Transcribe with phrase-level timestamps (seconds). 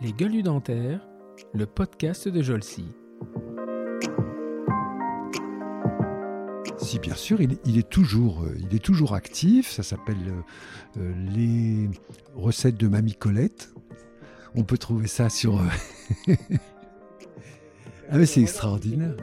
[0.00, 1.06] Les gueules du dentaire,
[1.52, 2.86] le podcast de Jolcy.
[6.78, 9.70] Si, bien sûr, il, il est, toujours, euh, est toujours actif.
[9.70, 10.40] Ça s'appelle euh,
[11.00, 11.90] euh, les
[12.34, 13.72] recettes de Mamie Colette.
[14.54, 15.60] On peut trouver ça sur.
[16.28, 19.16] ah, mais c'est extraordinaire.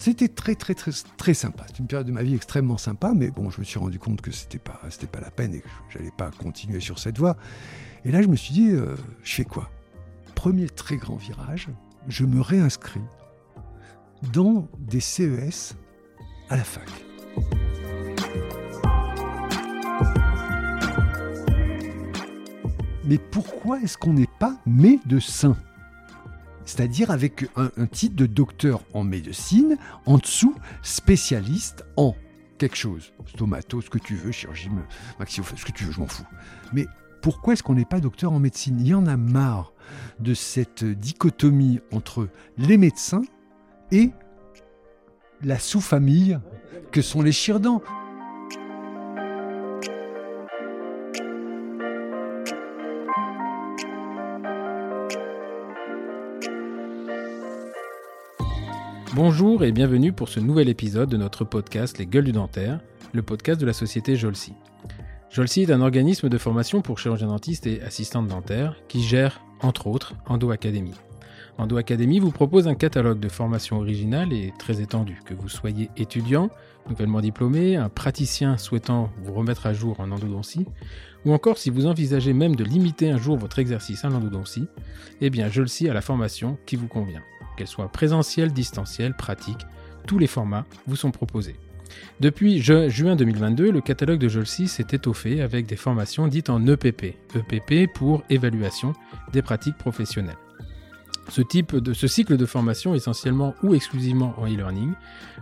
[0.00, 1.66] C'était très très très très sympa.
[1.66, 4.22] C'est une période de ma vie extrêmement sympa, mais bon, je me suis rendu compte
[4.22, 4.80] que c'était pas
[5.12, 7.36] pas la peine et que j'allais pas continuer sur cette voie.
[8.06, 9.70] Et là, je me suis dit, euh, je fais quoi?
[10.34, 11.68] Premier très grand virage,
[12.08, 13.02] je me réinscris
[14.32, 15.76] dans des CES
[16.48, 16.88] à la fac.
[23.04, 25.58] Mais pourquoi est-ce qu'on n'est pas médecin
[26.70, 32.14] c'est-à-dire avec un, titre de docteur en médecine, en dessous, spécialiste en
[32.58, 33.12] quelque chose.
[33.26, 34.70] Stomato, ce que tu veux, chirurgie
[35.18, 36.24] maxillofaciale, ce que tu veux, je m'en fous.
[36.72, 36.86] Mais
[37.22, 38.78] pourquoi est-ce qu'on n'est pas docteur en médecine?
[38.78, 39.72] Il y en a marre
[40.20, 43.22] de cette dichotomie entre les médecins
[43.90, 44.10] et
[45.42, 46.38] la sous-famille
[46.92, 47.82] que sont les chirdans.
[59.14, 62.78] Bonjour et bienvenue pour ce nouvel épisode de notre podcast Les Gueules du Dentaire,
[63.12, 64.52] le podcast de la société Jolcy.
[65.30, 69.88] Jolcy est un organisme de formation pour chirurgiens dentistes et assistantes dentaires qui gère, entre
[69.88, 70.92] autres, Endo Academy.
[71.60, 75.90] Endo Academy vous propose un catalogue de formations originales et très étendu, que vous soyez
[75.98, 76.48] étudiant,
[76.88, 80.64] nouvellement diplômé, un praticien souhaitant vous remettre à jour en endodontie,
[81.26, 84.68] ou encore si vous envisagez même de limiter un jour votre exercice à l'endodontie,
[85.20, 87.20] eh bien Jolcy a la formation qui vous convient
[87.58, 89.66] qu'elle soit présentielle, distancielle, pratique,
[90.06, 91.56] tous les formats vous sont proposés.
[92.20, 96.58] Depuis ju juin 2022, le catalogue de Jolcy s'est étoffé avec des formations dites en
[96.66, 98.94] E EPP, EPP pour évaluation
[99.34, 100.38] des pratiques professionnelles.
[101.30, 104.92] Ce, type de, ce cycle de formation, essentiellement ou exclusivement en e-learning,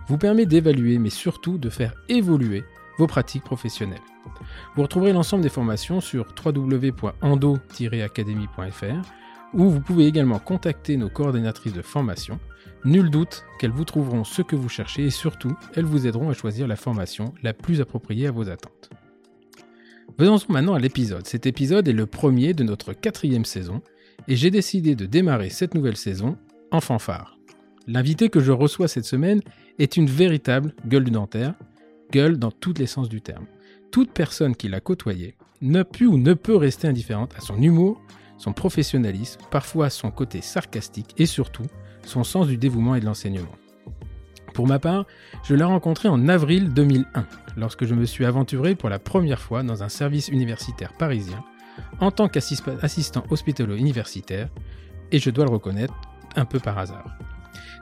[0.06, 2.65] vous permet d'évaluer, mais surtout de faire évoluer
[2.99, 4.00] vos pratiques professionnelles.
[4.76, 9.09] Vous retrouverez l'ensemble des formations sur www.endo-academy.fr
[9.54, 12.38] où vous pouvez également contacter nos coordinatrices de formation.
[12.84, 16.34] Nul doute qu'elles vous trouveront ce que vous cherchez et surtout, elles vous aideront à
[16.34, 18.91] choisir la formation la plus appropriée à vos attentes.
[20.19, 21.26] Venons maintenant à l'épisode.
[21.26, 23.82] Cet épisode est le premier de notre quatrième saison
[24.28, 26.37] et j'ai décidé de démarrer cette nouvelle saison
[26.71, 27.39] en fanfare.
[27.87, 29.41] L'invité que je reçois cette semaine
[29.78, 31.55] est une véritable gueule du dentaire,
[32.12, 33.47] gueule dans tous les sens du terme.
[33.91, 38.00] Toute personne qui l'a côtoyé ne pu ou ne peut rester indifférente à son humour,
[38.37, 41.67] son professionnalisme, parfois son côté sarcastique et surtout
[42.05, 43.56] son sens du dévouement et de l'enseignement.
[44.53, 45.06] Pour ma part,
[45.44, 49.62] je l'ai rencontré en avril 2001, lorsque je me suis aventuré pour la première fois
[49.62, 51.43] dans un service universitaire parisien
[52.00, 54.49] en tant qu'assistant hospitalo-universitaire,
[55.12, 55.94] et je dois le reconnaître,
[56.37, 57.16] un peu par hasard.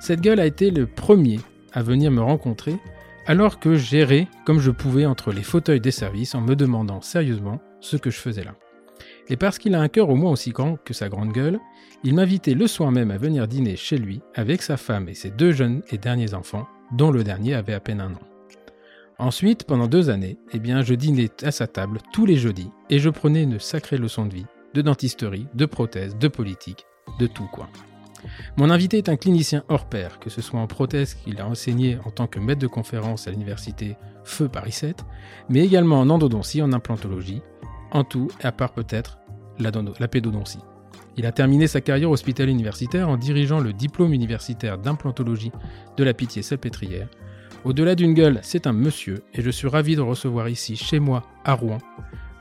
[0.01, 1.41] Cette gueule a été le premier
[1.73, 2.77] à venir me rencontrer
[3.27, 7.61] alors que j'errais comme je pouvais entre les fauteuils des services en me demandant sérieusement
[7.81, 8.55] ce que je faisais là.
[9.29, 11.59] Et parce qu'il a un cœur au moins aussi grand que sa grande gueule,
[12.05, 15.31] il m'invitait le soir même à venir dîner chez lui avec sa femme et ses
[15.31, 18.36] deux jeunes et derniers enfants, dont le dernier avait à peine un an.
[19.19, 22.99] Ensuite, pendant deux années, eh bien, je dînais à sa table tous les jeudis et
[22.99, 26.84] je prenais une sacrée leçon de vie, de dentisterie, de prothèse, de politique,
[27.19, 27.69] de tout quoi.
[28.59, 31.99] Mon invité est un clinicien hors pair, que ce soit en prothèse qu'il a enseigné
[32.05, 35.05] en tant que maître de conférence à l'université Feu Paris 7,
[35.49, 37.41] mais également en endodontie, en implantologie,
[37.93, 39.19] en tout, à part peut-être
[39.59, 40.60] la, la, pédodontie.
[41.16, 45.53] Il a terminé sa carrière hospitalière universitaire en dirigeant le diplôme universitaire d'implantologie
[45.97, 47.09] de la Pitié-Salpêtrière.
[47.66, 51.25] Au-delà d'une gueule, c'est un monsieur, et je suis ravi de recevoir ici, chez moi,
[51.44, 51.78] à Rouen,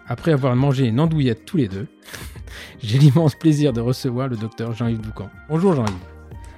[0.06, 1.88] après avoir mangé une andouillette tous les deux,
[2.80, 5.32] j'ai l'immense plaisir de recevoir le docteur Jean-Yves Doucan.
[5.50, 5.96] Bonjour Jean-Yves.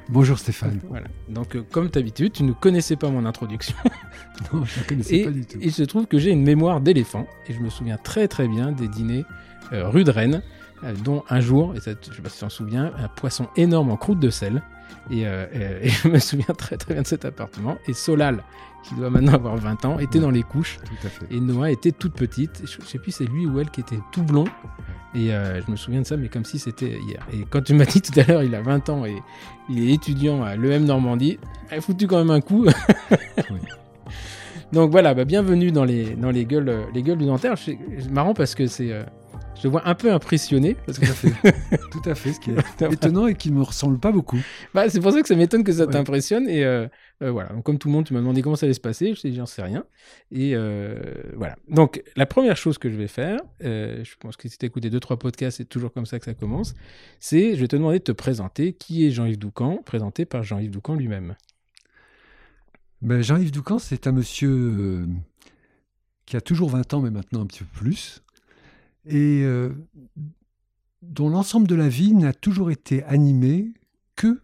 [0.10, 0.82] Bonjour Stéphane.
[0.90, 1.08] Voilà.
[1.30, 3.78] Donc, euh, comme d'habitude, tu ne connaissais pas mon introduction.
[4.54, 5.60] non, je ne connaissais et, pas du tout.
[5.62, 8.74] Il se trouve que j'ai une mémoire d'éléphant, et je me souviens très très bien
[8.74, 9.24] des dîners
[9.72, 10.44] euh, rue de Rennes,
[10.84, 13.08] euh, dont un jour, et ça, je ne sais pas si tu t'en souviens, un
[13.08, 14.62] poisson énorme en croûte de sel.
[15.10, 15.46] Et, euh,
[15.82, 17.78] et, je me souviens très très bien de cet appartement.
[17.88, 18.44] Et Solal,
[18.84, 20.78] qui doit maintenant avoir 20 ans, était dans les couches.
[20.86, 21.26] Tout à fait.
[21.32, 22.64] Et Noah était toute petite.
[22.66, 24.46] Je sais plus c'est lui ou elle qui était tout blond.
[25.16, 27.26] Et euh, je me souviens de ça, mais comme si c'était hier.
[27.34, 29.18] Et quand tu m'as dit tout à l'heure, il a 20 ans et
[29.70, 31.40] il est étudiant à l'EM Normandie,
[31.72, 32.66] a foutu quand même un coup.
[33.50, 33.60] oui.
[34.74, 37.58] Donc voilà, bah, bienvenue dans les, dans les, gueules, les gueules du dentaire.
[37.58, 37.78] C'est
[38.12, 38.92] marrant parce que c'est...
[39.58, 40.76] Je te vois un peu impressionné.
[40.86, 41.06] Parce que...
[41.06, 41.78] Tout à fait.
[41.92, 42.34] Tout à fait.
[42.34, 44.40] Ce qui est étonnant et qui ne me ressemble pas beaucoup.
[44.74, 45.92] Bah, c'est pour ça que ça m'étonne que ça ouais.
[45.92, 46.48] t'impressionne.
[46.48, 46.88] Et euh,
[47.24, 47.50] Euh, voilà.
[47.50, 49.14] Donc, comme tout le monde, tu m'as demandé comment ça allait se passer.
[49.16, 49.86] Je t'ai dit, j'en sais rien.
[50.32, 51.00] Et euh,
[51.36, 51.56] voilà.
[51.68, 55.00] Donc, la première chose que je vais faire, je pense que si tu écouté deux,
[55.00, 56.76] trois podcasts, c'est toujours comme ça que ça commence,
[57.20, 60.72] c'est je vais te demander de te présenter qui est Jean-Yves Doucan, présenté par Jean-Yves
[60.72, 61.36] Doucan lui-même?
[63.02, 65.08] Ben, Jean-Yves Doucan, c'est un monsieur
[66.26, 68.22] qui a toujours 20 ans, mais maintenant un petit peu plus,
[69.08, 69.70] et euh,
[71.02, 73.74] dont l'ensemble de la vie n'a toujours été animé
[74.16, 74.42] que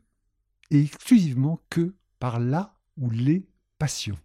[0.72, 3.46] et exclusivement que par la ou les
[3.78, 4.18] passions.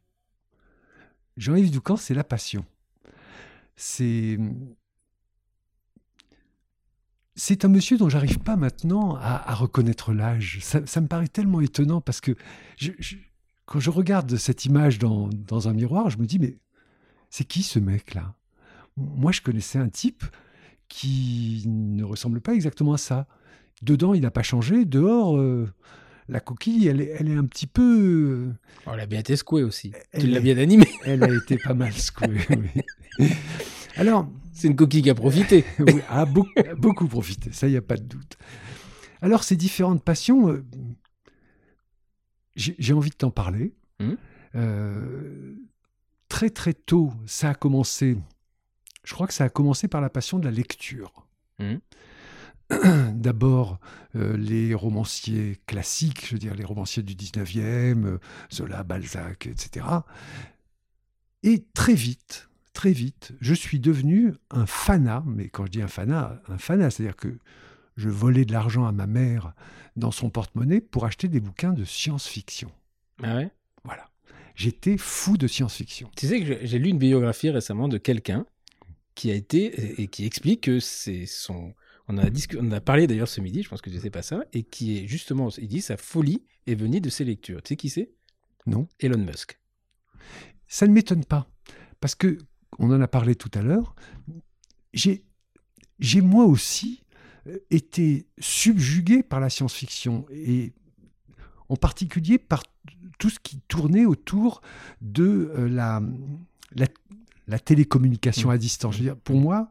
[1.36, 2.64] Jean-Yves Doucan, c'est la passion.
[3.76, 4.38] C'est
[7.64, 10.58] un monsieur dont j'arrive pas maintenant à, reconnaître l'âge.
[10.62, 12.36] Ça, me paraît tellement étonnant parce que
[13.66, 16.58] quand je regarde cette image dans, dans un miroir, je me dis, mais
[17.30, 18.37] c'est qui ce mec-là?
[18.98, 20.24] Moi, je connaissais un type
[20.88, 23.26] qui ne ressemble pas exactement à ça.
[23.82, 24.84] Dedans, il n'a pas changé.
[24.84, 25.72] Dehors, euh,
[26.28, 28.50] la coquille, elle est, elle est un petit peu...
[28.86, 29.92] Oh, elle a bien été secouée aussi.
[30.12, 30.88] Elle tu l'as bien animée.
[31.04, 32.38] Elle a été pas mal secouée.
[33.20, 33.30] oui.
[33.96, 35.64] Alors, C'est une coquille qui a profité.
[35.78, 38.36] oui, a beaucoup, beaucoup profité, ça, il n'y a pas de doute.
[39.20, 40.64] Alors, ces différentes passions, euh,
[42.54, 43.74] j'ai envie de t'en parler.
[44.54, 45.54] Euh,
[46.28, 48.16] très, très tôt, ça a commencé,
[49.08, 51.26] je crois que ça a commencé par la passion de la lecture.
[51.60, 51.80] Mhm.
[53.14, 53.80] D'abord,
[54.16, 58.18] euh, les romanciers classiques, je veux dire, les romanciers du 19e, euh,
[58.52, 59.86] Zola, Balzac, etc.
[61.42, 65.88] Et très vite, très vite, je suis devenu un fanat, mais quand je dis un
[65.88, 67.38] fanat, un fanat, c'est-à-dire que
[67.96, 69.54] je volais de l'argent à ma mère
[69.96, 72.70] dans son porte-monnaie pour acheter des bouquins de science-fiction.
[73.22, 73.50] Ah ouais?
[73.84, 74.10] Voilà.
[74.54, 76.10] J'étais fou de science-fiction.
[76.14, 78.44] Tu sais que j'ai lu une biographie récemment de quelqu'un
[79.18, 81.74] qui a été et qui explique que c'est son.
[82.06, 84.44] On a, on a parlé d'ailleurs ce midi, je pense que tu sais pas ça,
[84.52, 87.60] et qui est justement, il dit sa folie est venue de ses lectures.
[87.60, 88.12] Tu sais qui c'est?
[88.66, 88.86] Non.
[89.00, 89.58] Elon Musk.
[90.68, 91.50] Ça ne m'étonne pas,
[91.98, 92.38] parce que,
[92.78, 93.96] on en a parlé tout à l'heure,
[94.94, 95.24] j'ai
[95.98, 97.02] j'ai moi aussi
[97.48, 100.74] euh, été subjugué par la science-fiction, et
[101.68, 102.62] en particulier par
[103.18, 104.60] tout ce qui tournait autour
[105.00, 106.00] de euh, la,
[106.76, 106.86] la,
[107.48, 108.52] la télécommunication Mm.
[108.52, 108.94] à distance.
[108.94, 109.70] Je veux dire, pour moi,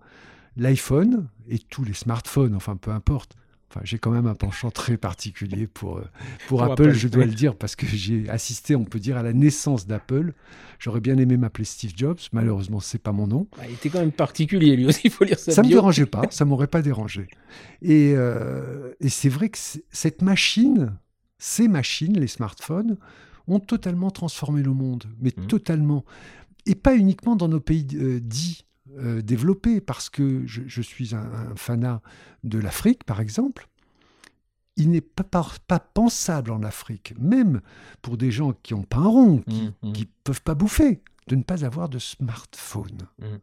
[0.57, 3.35] l'iPhone et tous les smartphones, enfin peu importe,
[3.69, 6.01] Enfin, j'ai quand même un penchant très particulier pour, euh,
[6.47, 9.17] pour, Pour Apple, Apple, je dois le dire, parce que j'ai assisté, on peut dire,
[9.17, 10.31] à la naissance d'Apple.
[10.79, 13.49] J'aurais bien aimé m'appeler Steve Jobs, malheureusement, c'est pas mon nom.
[13.59, 15.79] Ah, il était quand même particulier lui aussi, il faut lire sa Ça me bio.
[15.79, 17.27] dérangeait pas, ça m'aurait pas dérangé.
[17.81, 19.57] Et, euh, et c'est vrai que
[19.91, 20.97] cette machine,
[21.37, 22.95] ces machines, les smartphones,
[23.49, 25.47] ont totalement transformé le monde, mais Mhm.
[25.47, 26.05] totalement.
[26.67, 28.65] Et pas uniquement dans nos pays euh, dits
[28.97, 31.19] euh, développés, parce que je, je suis un,
[31.51, 32.01] un fanat
[32.43, 33.67] de l'Afrique, par exemple.
[34.75, 35.23] Il n'est pas,
[35.79, 37.61] pensable en Afrique, même
[38.01, 39.93] pour des gens qui n'ont pas un rond, qui Mhm, mhm.
[39.93, 43.07] qui peuvent pas bouffer, de ne pas avoir de smartphone.
[43.19, 43.39] Mhm.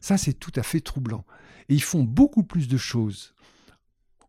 [0.00, 1.24] Ça, c'est tout à fait troublant.
[1.68, 3.34] Et ils font beaucoup plus de choses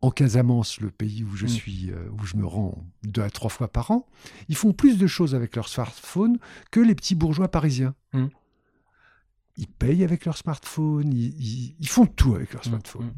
[0.02, 1.50] en Casamance, le pays où je Mhm.
[1.50, 4.06] suis, euh, où je me rends deux à trois fois par an.
[4.48, 6.38] Ils font plus de choses avec leur smartphone
[6.70, 7.94] que les petits bourgeois parisiens.
[8.12, 8.30] Mhm.
[9.58, 13.12] Ils payent avec leur smartphone, ils, ils- ils font tout avec leur Mhm, smartphone.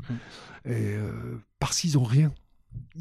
[0.65, 2.33] Et euh, parce qu'ils ont rien.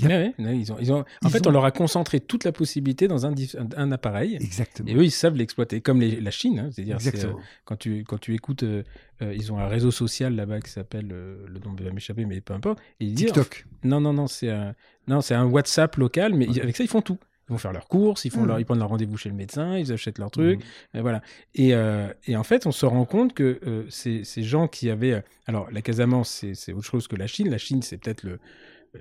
[0.04, 1.00] A- Ouais, ouais, ils ont, ils ont...
[1.00, 3.68] En Ils fait, ont- on leur a concentré toute la possibilité dans un, dif- un-
[3.76, 4.36] un appareil.
[4.36, 4.88] Exactement.
[4.90, 6.60] Et eux, ils savent l'exploiter, comme les- la Chine.
[6.60, 7.34] hein, C'est-à-dire, c'est, euh,
[7.66, 8.84] quand, tu, quand tu écoutes, euh,
[9.24, 12.54] euh, ils ont un réseau social là-bas qui s'appelle, le nom va m'échapper, mais peu
[12.54, 12.80] importe.
[13.00, 13.66] Et ils disent, TikTok.
[13.84, 14.76] non, non, non, c'est un,
[15.08, 17.18] non, c'est un WhatsApp local, mais ils- avec ça, ils font tout.
[17.50, 18.48] Ils vont faire leurs courses, ils, font Mhm.
[18.50, 20.60] leur, ils prennent leur rendez-vous chez le médecin, ils achètent leurs trucs.
[20.60, 21.00] Mhm.
[21.00, 21.22] Et voilà.
[21.56, 24.90] Et, euh, et en fait, on se rend compte que euh, ces, ces gens qui
[24.92, 25.24] avaient.
[25.48, 27.50] alors, la Casamance, c'est autre chose que la Chine.
[27.50, 28.40] La Chine, c'est peut-être le.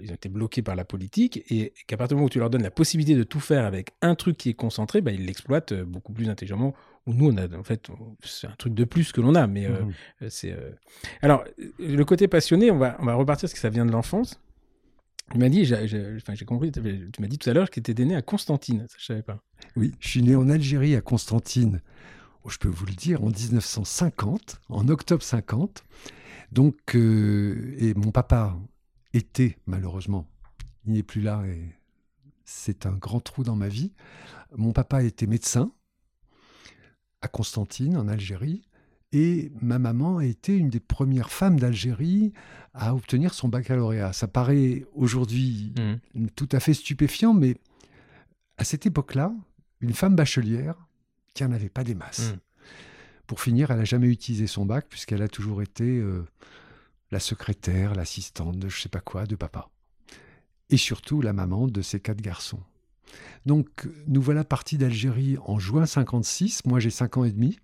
[0.02, 2.50] Ils ont été bloqués par la politique et qu'à partir du moment où tu leur
[2.50, 5.72] donnes la possibilité de tout faire avec un truc qui est concentré, bah, ils l'exploitent
[5.72, 6.74] euh, beaucoup plus intelligemment.
[7.06, 7.88] Où nous, on a, en fait,
[8.24, 9.46] c'est un truc de plus que l'on a.
[9.46, 9.92] Mais euh, Mhm.
[10.22, 10.52] euh, c'est.
[10.52, 10.70] euh,
[11.22, 11.44] Alors,
[11.78, 14.40] le côté passionné, on va, on va repartir parce que ça vient de l'enfance.
[15.32, 16.80] Tu m'as dit, j'ai enfin, compris, tu
[17.20, 18.86] m'as dit tout à l'heure que tu étais né à Constantine.
[18.88, 19.38] Ça, je savais pas.
[19.76, 21.80] Oui, je suis né en Algérie, à Constantine,
[22.44, 25.84] oh, je peux vous le dire, en 1950, en octobre 50.
[26.52, 28.56] Donc, euh, et mon papa
[29.12, 30.28] était, malheureusement,
[30.86, 31.74] il n'est plus là et
[32.44, 33.92] c'est un grand trou dans ma vie.
[34.56, 35.72] Mon papa était médecin
[37.20, 38.62] à Constantine, en Algérie,
[39.12, 42.32] et ma maman a été une des premières femmes d'Algérie
[42.74, 44.12] à obtenir son baccalauréat.
[44.12, 45.72] Ça paraît aujourd'hui
[46.34, 47.56] tout à fait stupéfiant, mais
[48.58, 49.32] à cette époque-là,
[49.80, 50.74] une femme bachelière
[51.34, 52.32] qui n'en avait pas des masses.
[52.32, 52.38] Mm.
[53.26, 56.24] Pour finir, elle n'a jamais utilisé son bac puisqu'elle a toujours été euh,
[57.10, 59.68] la secrétaire, l'assistante de je sais pas quoi de papa.
[60.70, 62.60] Et surtout la maman de ses quatre garçons.
[63.46, 66.64] Donc, nous voilà partis d'Algérie en juin 56.
[66.64, 67.58] Moi, j'ai 5 ans et demi.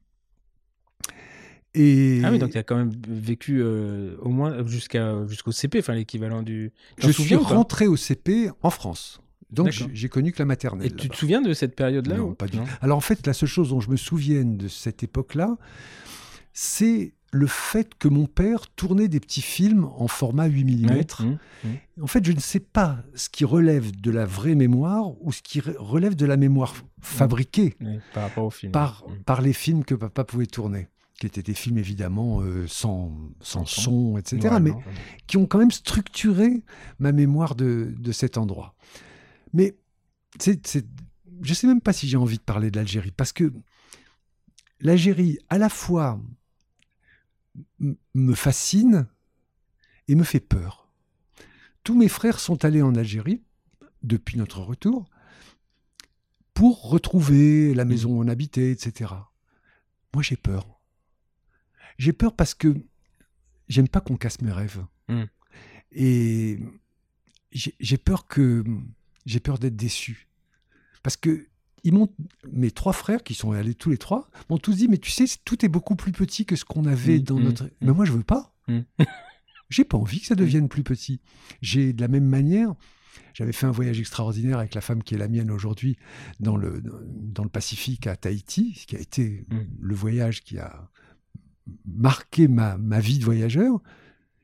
[1.75, 5.79] Et Ah oui, donc tu as quand même vécu euh, au moins jusqu'à jusqu'au CP,
[5.79, 6.71] enfin l'équivalent du.
[6.99, 9.21] Je suis souviens rentré au CP en France.
[9.51, 10.87] Donc, j'ai connu que la maternelle.
[10.87, 12.65] Et tu te souviens de cette période-là Non, ou- pas du non?
[12.81, 15.59] Alors, en fait, la seule chose dont je me souvienne de cette époque-là,
[16.55, 20.87] c'est le fait que mon père tournait des petits films en format 8 mm.
[21.21, 21.25] Mmh,
[21.65, 22.03] mmh.
[22.03, 25.41] En fait, je ne sais pas ce qui relève de la vraie mémoire ou ce
[25.43, 28.71] qui re- relève de la mémoire fabriquée Oui, par rapport au film.
[28.73, 33.17] par, par les films que papa pouvait tourner, qui étaient des films évidemment euh, sans,
[33.41, 34.83] sans Sans son, etc., Ouais, mais non,
[35.27, 36.63] qui ont quand même structuré
[36.99, 38.75] ma mémoire de, de cet endroit.
[39.55, 39.75] Mais
[40.39, 40.87] c'est, c'est-
[41.41, 43.51] je ne sais même pas si j'ai envie de parler de l'Algérie, parce que
[44.81, 46.21] l'Algérie, à la fois,
[48.15, 49.07] me fascine
[50.09, 50.93] et me fait peur.
[51.85, 53.43] Tous mes frères sont allés en Algérie
[54.03, 55.09] depuis notre retour
[56.55, 59.13] pour retrouver la maison où on habitait, etc.
[60.15, 60.81] Moi, j'ai peur.
[61.99, 62.75] J'ai peur parce que
[63.69, 64.85] j'aime pas qu'on casse mes rêves.
[65.09, 65.25] Mm.
[65.93, 66.59] Et
[67.53, 68.65] j'ai j'ai peur que
[69.27, 70.29] j'ai peur d'être déçu.
[71.03, 71.49] Parce que
[71.85, 72.09] ils m'ont,
[72.53, 75.25] mes trois frères qui sont allés tous les trois, m'ont tous dit mais tu sais
[75.45, 77.65] tout est beaucoup plus petit que ce qu'on avait Mm, dans mm, notre.
[77.65, 77.71] mm.
[77.83, 78.55] Mais moi je veux pas.
[79.71, 81.21] J'ai pas envie que ça devienne plus petit.
[81.63, 82.75] J'ai de la même manière.
[83.35, 85.97] J'avais fait un voyage extraordinaire avec la femme qui est la mienne aujourd'hui
[86.41, 89.47] dans le, dans le Pacifique à Tahiti, ce qui a été
[89.81, 90.91] le voyage qui a
[91.87, 93.81] marqué ma, ma vie de voyageur.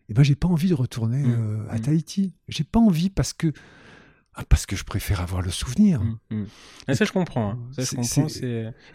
[0.08, 1.78] Et ben j'ai pas envie de retourner euh, à.
[1.78, 2.32] Tahiti.
[2.48, 3.52] J'ai pas envie parce que
[4.40, 6.00] ah, parce que je préfère avoir le souvenir.
[6.00, 6.44] Mmh, mmh.
[6.86, 7.50] Ah, ça, je comprends.
[7.50, 7.58] hein.
[7.72, 8.26] Ça, je comprends.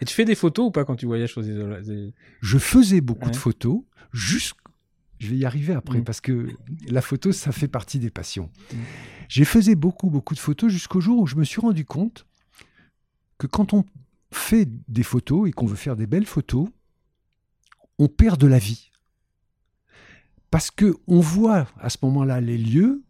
[0.00, 3.26] Et tu fais des photos ou pas quand tu voyages sur des Je faisais beaucoup
[3.26, 3.30] Ouais.
[3.30, 3.82] de photos,
[4.14, 4.56] jusqu'-
[5.18, 6.04] je vais y arriver après, Mm.
[6.04, 6.48] parce que
[6.88, 8.50] la photo, ça fait partie des passions.
[8.72, 8.76] Mm.
[9.28, 12.26] J'ai faisais beaucoup, beaucoup de photos jusqu'au jour où je me suis rendu compte
[13.38, 13.84] que quand on
[14.32, 16.68] fait des photos et qu'on veut faire des belles photos,
[17.98, 18.90] on perd de la vie.
[20.50, 23.03] Parce que on voit à ce moment-là les lieux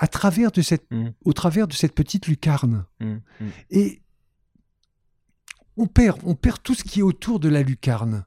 [0.00, 1.10] à travers de cette, Mm.
[1.24, 2.86] au travers de cette petite lucarne.
[3.00, 3.06] Mmh,
[3.40, 3.46] mmh.
[3.70, 4.02] Et
[5.76, 8.24] on perd, on perd tout ce qui est autour de la lucarne.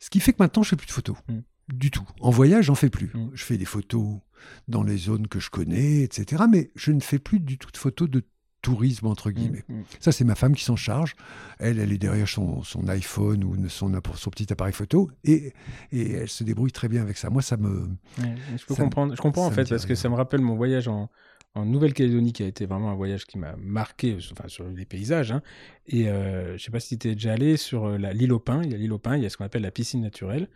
[0.00, 1.16] Ce qui fait que maintenant, je fais plus de photos.
[1.28, 1.38] Mm.
[1.72, 2.06] Du tout.
[2.20, 3.10] En voyage, j'en fais plus.
[3.14, 3.30] Mm.
[3.34, 4.18] Je fais des photos
[4.66, 6.44] dans les zones que je connais, etc.
[6.50, 8.24] Mais je ne fais plus du tout de photos de
[8.60, 9.64] tourisme, entre guillemets.
[9.68, 9.84] Mmh, mmh.
[10.00, 11.14] Ça, c'est ma femme qui s'en charge.
[11.58, 15.52] Elle, elle est derrière son, son iPhone ou son, son petit appareil photo et,
[15.92, 17.30] et elle se débrouille très bien avec ça.
[17.30, 17.88] Moi, ça me...
[18.18, 19.14] Ouais, je peux Ça me- comprendre.
[19.16, 21.10] Je comprends en fait parce que ça me rappelle mon voyage en,
[21.54, 25.32] en Nouvelle-Calédonie qui a été vraiment un voyage qui m'a marqué, enfin sur les paysages.
[25.32, 25.42] hein.
[25.86, 28.62] Et euh, je sais pas si tu es déjà allé sur euh, l'île aux Pins.
[28.62, 30.48] Il y a l'île aux Pins, il y a ce qu'on appelle la piscine naturelle.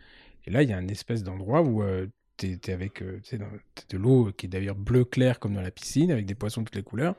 [0.45, 1.83] Et là, il y a une espèce d'endroit où
[2.37, 3.47] tu es, avec euh, tu sais, dans-
[3.89, 6.65] de l'eau qui est d'ailleurs bleu clair comme dans la piscine avec des poissons de
[6.65, 7.15] toutes les couleurs.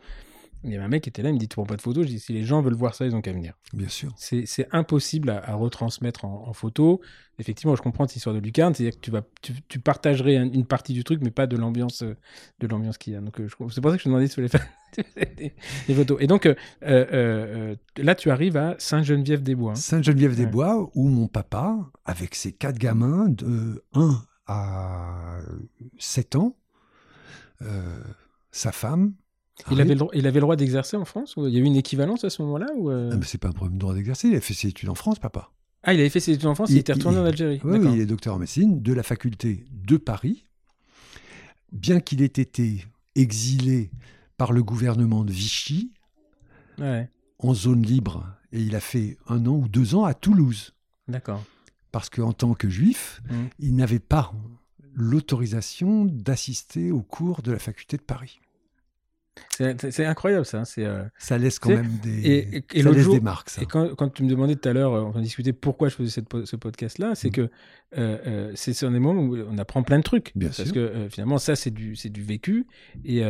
[0.66, 1.82] Il y a un mec qui était là, il me dit Tu prends pas de
[1.82, 3.54] photos Je dis Si les gens veulent voir ça, ils ont qu'à venir.
[3.72, 4.12] Bien sûr.
[4.16, 7.00] C'est impossible à, à retransmettre en, en photo.
[7.38, 10.50] Effectivement, je comprends cette histoire de lucarne, c'est-à-dire que tu, vas, tu, tu partagerais un-
[10.50, 12.16] une partie du truc, mais pas de l'ambiance euh,
[12.60, 13.20] de l'ambiance qu'il y a.
[13.20, 14.66] Donc, euh, c'est pour ça que je te demandais si tu voulais faire
[15.36, 15.54] des,
[15.86, 16.16] des photos.
[16.20, 16.48] Et donc,
[16.82, 19.72] euh, là, tu arrives à Sainte-Geneviève-des-Bois.
[19.72, 19.74] hein.
[19.74, 25.38] Sainte-Geneviève-des-Bois, où mon papa, avec ses quatre gamins, de 1 à
[25.98, 26.56] 7 ans,
[27.62, 28.00] euh,
[28.50, 29.12] sa femme.
[29.70, 31.60] Il avait, le droit, il avait le droit d'exercer en France ou Il y a
[31.60, 33.94] eu une équivalence à ce moment-là ou euh Ah, c'est pas un problème de droit
[33.94, 35.50] d'exercer, il a fait ses études en France, papa.
[35.82, 37.60] Ah, il avait fait ses études en France, il, Il- était retourné il- en Algérie.
[37.64, 40.44] Oui, il est docteur en médecine de la faculté de Paris.
[41.72, 42.84] Bien qu'il ait été
[43.14, 43.90] exilé
[44.36, 45.92] par le gouvernement de Vichy
[46.78, 47.08] Ouais,
[47.38, 50.74] en zone libre, et il a fait un an ou deux ans à Toulouse,
[51.08, 51.42] d'accord.
[51.92, 53.34] parce qu'en tant que juif, Mm.
[53.60, 54.32] il n'avait pas
[54.94, 58.38] l'autorisation d'assister aux cours de la faculté de Paris.
[59.58, 60.60] C'est incroyable ça.
[60.60, 63.20] hein, euh, Ça laisse quand même des, et- et- et ça l'autre laisse jour- des
[63.20, 63.62] marques, ça.
[63.62, 66.10] Et quand, quand tu me demandais tout à l'heure, euh, on discutait pourquoi je faisais
[66.10, 67.32] cette ce podcast-là, c'est Mm.
[67.32, 67.50] que
[67.96, 70.32] euh, c'est sur des moments où on apprend plein de trucs.
[70.34, 70.72] Bien parce sûr.
[70.74, 72.66] que euh, finalement, ça, c'est du, du vécu.
[73.04, 73.22] Et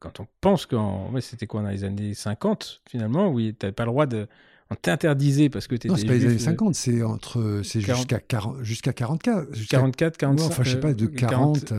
[0.00, 0.66] quand on pense.
[1.12, 4.26] Ouais, c'était quoi dans les années 50, finalement, où tu n'avais pas le droit de.
[4.70, 5.88] On t'interdisait parce que tu étais.
[5.88, 7.98] Non, c'est pas les années 50, c'est entre, c'est 40.
[8.00, 10.46] jusqu'à 40, jusqu'à 44, jusqu'à 44, 45.
[10.46, 11.72] enfin, je sais pas, de euh, 40.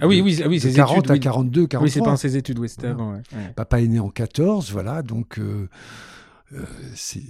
[0.00, 1.20] Ah oui, oui, ah oui, de ses 40 études, à oui.
[1.20, 1.82] 42, 43.
[1.84, 2.94] Oui, c'est pas en ses études, Voilà.
[2.94, 3.52] ouais, ouais.
[3.54, 5.68] Papa est né en 14, voilà, donc euh,
[6.52, 6.64] euh,
[6.94, 7.22] c'est.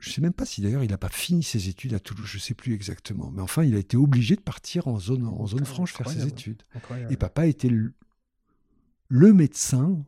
[0.00, 2.38] Je sais même pas si d'ailleurs il n'a pas fini ses études à Toulouse, je
[2.38, 3.32] sais plus exactement.
[3.32, 6.08] Mais enfin, il a été obligé de partir en zone, en zone Putain, franche faire
[6.08, 6.62] ses études.
[6.76, 7.12] Incroyable.
[7.12, 7.92] Et papa était le,
[9.08, 10.04] le médecin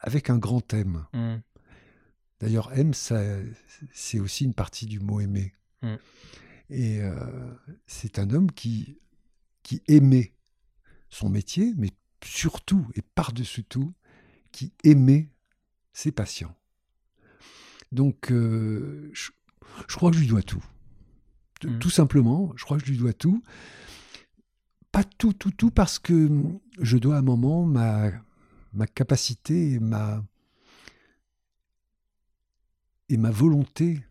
[0.00, 1.04] avec un grand M.
[1.12, 1.36] Mm.
[2.40, 3.22] D'ailleurs, M, ça,
[3.92, 5.54] c'est aussi une partie du mot aimer.
[5.82, 5.94] Mm.
[6.70, 7.14] Et euh,
[7.86, 8.98] c'est un homme qui,
[9.62, 10.32] qui aimait
[11.10, 11.90] son métier, mais
[12.24, 13.92] surtout et par-dessus tout,
[14.52, 15.30] qui aimait
[15.92, 16.54] ses patients.
[17.92, 19.30] Donc, euh, je,
[19.88, 20.62] je crois que je lui dois tout.
[21.60, 21.78] T- Mm.
[21.80, 23.42] Tout simplement, je crois que je lui dois tout.
[24.92, 26.28] Pas tout, tout, tout, parce que
[26.80, 28.10] je dois à un moment ma,
[28.72, 30.24] ma capacité et ma,
[33.08, 34.02] et ma volonté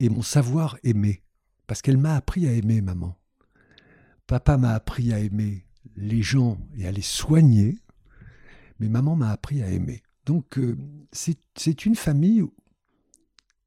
[0.00, 1.22] et mon savoir aimer.
[1.66, 3.16] Parce qu'elle m'a appris à aimer, maman.
[4.28, 5.64] Papa m'a appris à aimer
[5.96, 7.78] les gens et à les soigner,
[8.78, 10.02] mais maman m'a appris à aimer.
[10.26, 10.76] Donc, euh,
[11.12, 12.42] c'est une famille.
[12.42, 12.54] où-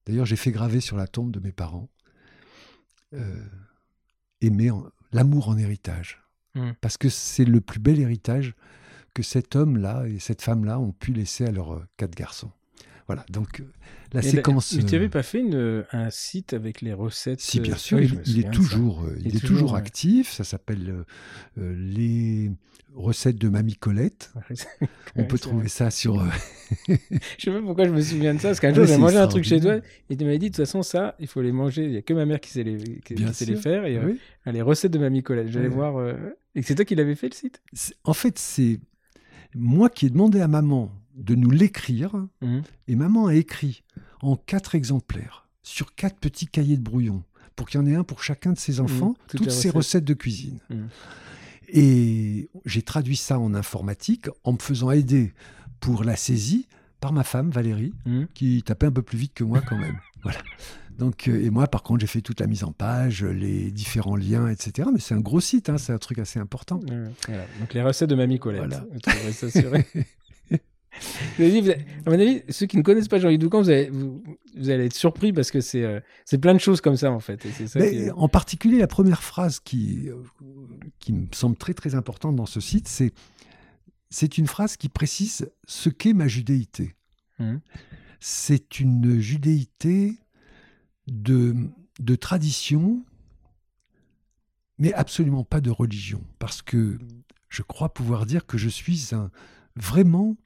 [0.06, 1.90] D'ailleurs, j'ai fait graver sur la tombe de mes parents
[3.14, 3.44] euh,
[4.40, 4.72] aimer
[5.12, 6.22] l'amour en héritage.
[6.56, 6.72] Mm.
[6.80, 8.54] Parce que c'est le plus bel héritage
[9.14, 12.52] que cet homme-là et cette femme-là ont pu laisser à leurs euh, quatre garçons.
[13.08, 13.64] Voilà, donc euh,
[14.14, 14.74] la Mais séquence.
[14.74, 17.78] Mais tu euh, n'avais pas fait une- un site avec les recettes si, bien euh,
[17.78, 19.80] sûr, oui, il, est toujours, euh, il est toujours, ouais.
[19.80, 20.32] actif.
[20.32, 21.04] Ça s'appelle euh,
[21.62, 22.52] euh, les
[22.94, 24.34] recettes de Mamie Colette.
[25.16, 25.70] On peut trouver vrai.
[25.70, 26.22] ça sur.
[26.22, 26.26] euh,
[26.88, 26.98] Je
[27.40, 29.44] sais pas pourquoi je me souviens de ça, parce qu'un jour j'ai mangé un truc
[29.44, 29.78] chez toi
[30.10, 32.02] et tu m'avais dit de toute façon ça, il faut les manger, il n'y a
[32.02, 33.62] que ma mère qui sait les, qui, Bien qui sait les sûr.
[33.64, 34.20] faire, et euh, oui.
[34.52, 35.74] les recettes de Mamie Colette, j'allais Ouais.
[35.76, 35.98] voir...
[35.98, 36.14] euh,
[36.56, 37.62] Et c'est toi qui l'avais fait le site?
[38.04, 38.80] En fait, c'est
[39.56, 42.64] moi qui ai demandé à maman de nous l'écrire, Mhm.
[42.88, 43.84] et maman a écrit
[44.22, 47.24] en quatre exemplaires sur quatre petits cahiers de brouillon
[47.56, 49.52] pour qu'il y en ait un pour chacun de ses enfants, Mmh, toutes toutes, les
[49.52, 49.76] ces recettes.
[49.76, 50.60] recettes de cuisine.
[50.70, 50.88] Mhm.
[51.74, 55.34] Et j'ai traduit ça en informatique en me faisant aider
[55.80, 56.68] pour la saisie
[57.00, 57.94] par ma femme Valérie,
[58.34, 59.98] qui tapait un peu plus vite que moi quand même.
[60.24, 60.40] voilà.
[61.00, 64.16] Donc, euh, et moi, par contre, j'ai fait toute la mise en page, les différents
[64.18, 64.88] liens, etc.
[64.94, 66.80] Mais c'est un gros site, hein, c'est un truc assez important.
[66.86, 67.46] Voilà.
[67.60, 68.86] Donc les recettes de Mamie Colette, Voilà.
[71.40, 74.24] à mon avis, ceux qui ne connaissent pas Jean-Yves Doucan, vous allez, vous,
[74.56, 77.20] vous allez être surpris parce que c'est euh, c'est plein de choses comme ça en
[77.20, 77.46] fait.
[77.46, 80.16] Et c'est ça Mais qui est- en particulier, la première phrase qui, euh,
[81.00, 83.14] qui me semble très très importante dans ce site, c'est
[84.10, 86.96] c'est une phrase qui précise ce qu'est ma judéité.
[87.40, 87.62] Mhm.
[88.20, 90.20] C'est une judéité
[91.08, 91.56] de,
[92.00, 93.04] de tradition,
[94.78, 97.00] mais absolument pas de religion, parce que
[97.50, 99.32] je crois pouvoir dire que je suis un,
[99.76, 100.38] vraiment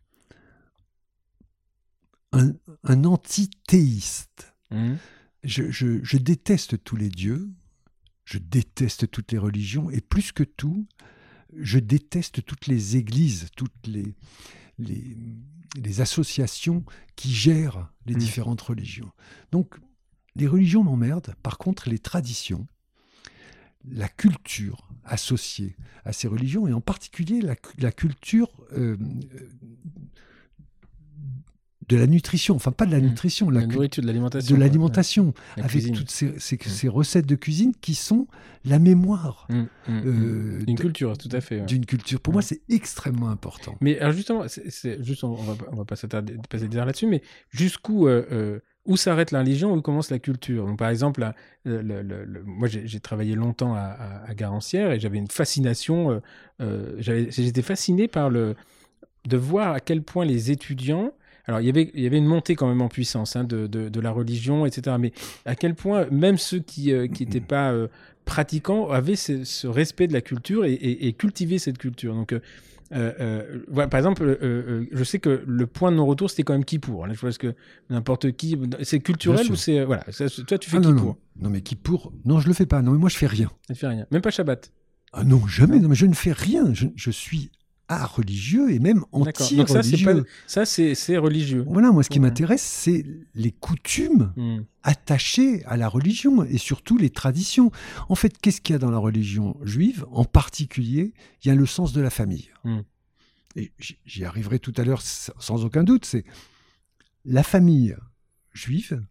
[2.35, 4.53] un, un antithéiste.
[4.71, 4.97] Mhm.
[5.43, 7.49] Je, je- je déteste tous les dieux,
[8.25, 10.87] je déteste toutes les religions, et plus que tout,
[11.55, 14.15] je déteste toutes les églises, toutes les,
[14.79, 15.15] les,
[15.75, 16.83] les associations
[17.15, 18.19] qui gèrent les Mm.
[18.19, 19.11] différentes religions.
[19.51, 19.75] Donc,
[20.35, 22.67] les religions m'emmerdent, par contre, les traditions,
[23.87, 28.97] la culture associée à ces religions, et en particulier la, cu- la culture euh,
[31.87, 33.03] de la nutrition, enfin pas de la Mm.
[33.09, 34.55] nutrition, la La nourriture, de l'alimentation.
[34.55, 35.95] de l'alimentation, La avec cuisine.
[35.95, 38.27] toutes ces, ces- ces recettes de cuisine qui sont
[38.63, 40.59] la mémoire mhm, euh.
[40.67, 41.59] Une de- culture, tout à fait.
[41.59, 41.65] ouais.
[41.65, 42.19] d'une culture.
[42.19, 43.75] Pour moi, c'est extrêmement important.
[43.81, 44.43] Mais alors justement,
[44.99, 47.21] juste, on, va, on va pas s'attarder, passer des heures là-dessus, mais
[47.51, 50.65] jusqu'où euh, euh, où s'arrête la religion, où commence la culture?
[50.65, 54.33] Donc, Par exemple, là, le- le- le- le- moi j'ai travaillé longtemps à, à, à
[54.35, 56.19] Garancière et j'avais une fascination.
[56.99, 58.55] J'étais fasciné par le
[59.27, 61.11] de voir à quel point les étudiants
[61.47, 63.67] alors, il y avait, il y avait une montée quand même en puissance hein, de,
[63.67, 64.95] de, de la religion, etc.
[64.99, 65.11] Mais
[65.45, 67.87] à quel point, même ceux qui n'étaient pas euh,
[68.25, 72.15] pratiquants avaient ce, ce respect de la culture et, et, et cultivaient cette culture.
[72.15, 72.39] Donc, euh,
[72.93, 76.43] euh, euh, voilà, par exemple, euh, euh, je sais que le point de non-retour, c'était
[76.43, 77.07] quand même Kippour.
[77.07, 77.55] Là, je pense que
[77.89, 78.57] n'importe qui.
[78.83, 79.83] C'est culturel ou c'est.
[79.83, 81.17] Voilà, ça, toi, tu fais Ah non, Kippour.
[81.37, 82.81] non, non, mais qui pour Non, je le fais pas.
[82.83, 83.49] Non, mais moi, je fais rien.
[83.67, 84.05] Tu fais rien.
[84.11, 84.71] Même pas Shabbat.
[85.13, 85.79] Ah non, jamais.
[85.79, 86.73] Non, mais je ne fais rien.
[86.73, 87.51] Je, je suis
[87.87, 90.23] à religieux et même anti-religieux.
[90.23, 91.63] pas- ça, c'est religieux.
[91.67, 92.27] Voilà, moi, ce qui Ouais.
[92.27, 94.63] m'intéresse, c'est les coutumes Hmm.
[94.83, 97.71] attachées à la religion et surtout les traditions.
[98.09, 100.05] En fait, qu'est-ce qu'il y a dans la religion juive?
[100.11, 102.49] En particulier, il y a le sens de la famille.
[102.63, 102.79] Mm.
[103.57, 103.71] Et
[104.05, 106.05] j'y arriverai tout à l'heure sans aucun doute.
[106.05, 106.25] C'est
[107.23, 107.95] la famille
[108.51, 109.01] juive,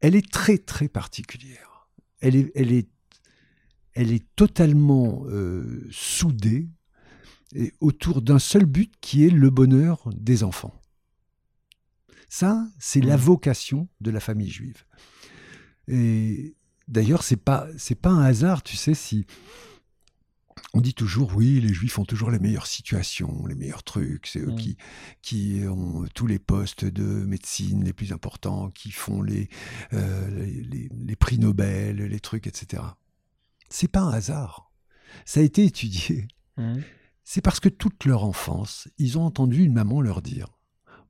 [0.00, 1.88] elle est très très particulière.
[2.20, 2.88] Elle est, elle est,
[3.94, 6.68] elle est totalement euh, soudée
[7.54, 10.74] et autour d'un seul but qui est le bonheur des enfants.
[12.28, 13.20] Ça, c'est la Mm.
[13.20, 14.84] vocation de la famille juive.
[15.88, 16.56] Et
[16.88, 19.26] d'ailleurs, c'est pas c'est pas un hasard, tu sais, si
[20.74, 24.40] on dit toujours oui, les juifs ont toujours les meilleures situations, les meilleurs trucs, c'est
[24.40, 24.56] eux Mm.
[24.56, 24.76] qui
[25.22, 29.48] qui ont tous les postes de médecine les plus importants, qui font les
[29.92, 32.82] euh, les, les- les prix Nobel, les trucs, etc.
[33.68, 34.72] C'est pas un hasard.
[35.24, 36.26] Ça a été étudié.
[36.56, 36.80] Hmm.
[37.28, 40.46] C'est parce que toute leur enfance, ils ont entendu une maman leur dire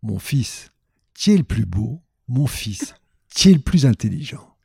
[0.03, 0.73] Mon fils,
[1.13, 2.95] tu es le plus beau, mon fils,
[3.35, 4.57] tu es le plus intelligent.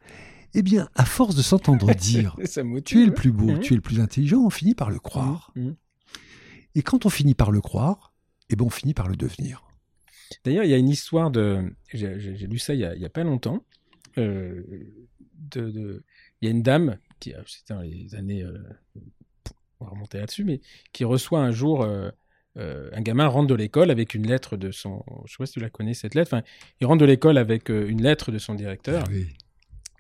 [0.54, 2.38] Eh bien, à force de s'entendre dire
[2.86, 3.60] Tu es le plus beau, Mhm.
[3.60, 5.52] tu es le plus intelligent, on finit par le croire.
[5.58, 5.76] Mhm.
[6.76, 8.14] Et quand on finit par le croire,
[8.50, 9.62] et ben on finit par le devenir.
[10.46, 11.74] D'ailleurs, il y a une histoire de.
[11.94, 13.62] J'ai lu ça il y a, pas longtemps.
[14.18, 14.64] Euh,
[15.34, 16.04] de, de-
[16.42, 18.42] Il y a une dame, qui, euh, c'était dans les années.
[18.44, 18.58] euh,
[20.12, 20.60] remonter là-dessus, mais
[20.94, 21.84] qui reçoit un jour.
[21.84, 22.10] euh,
[22.58, 25.06] euh, un gamin rentre de l'école avec une lettre de son.
[25.26, 26.34] Je sais pas si tu la connais, cette lettre.
[26.34, 26.44] Enfin,
[26.82, 29.06] il rentre de l'école avec euh, une lettre de son directeur.
[29.08, 29.28] Ah oui.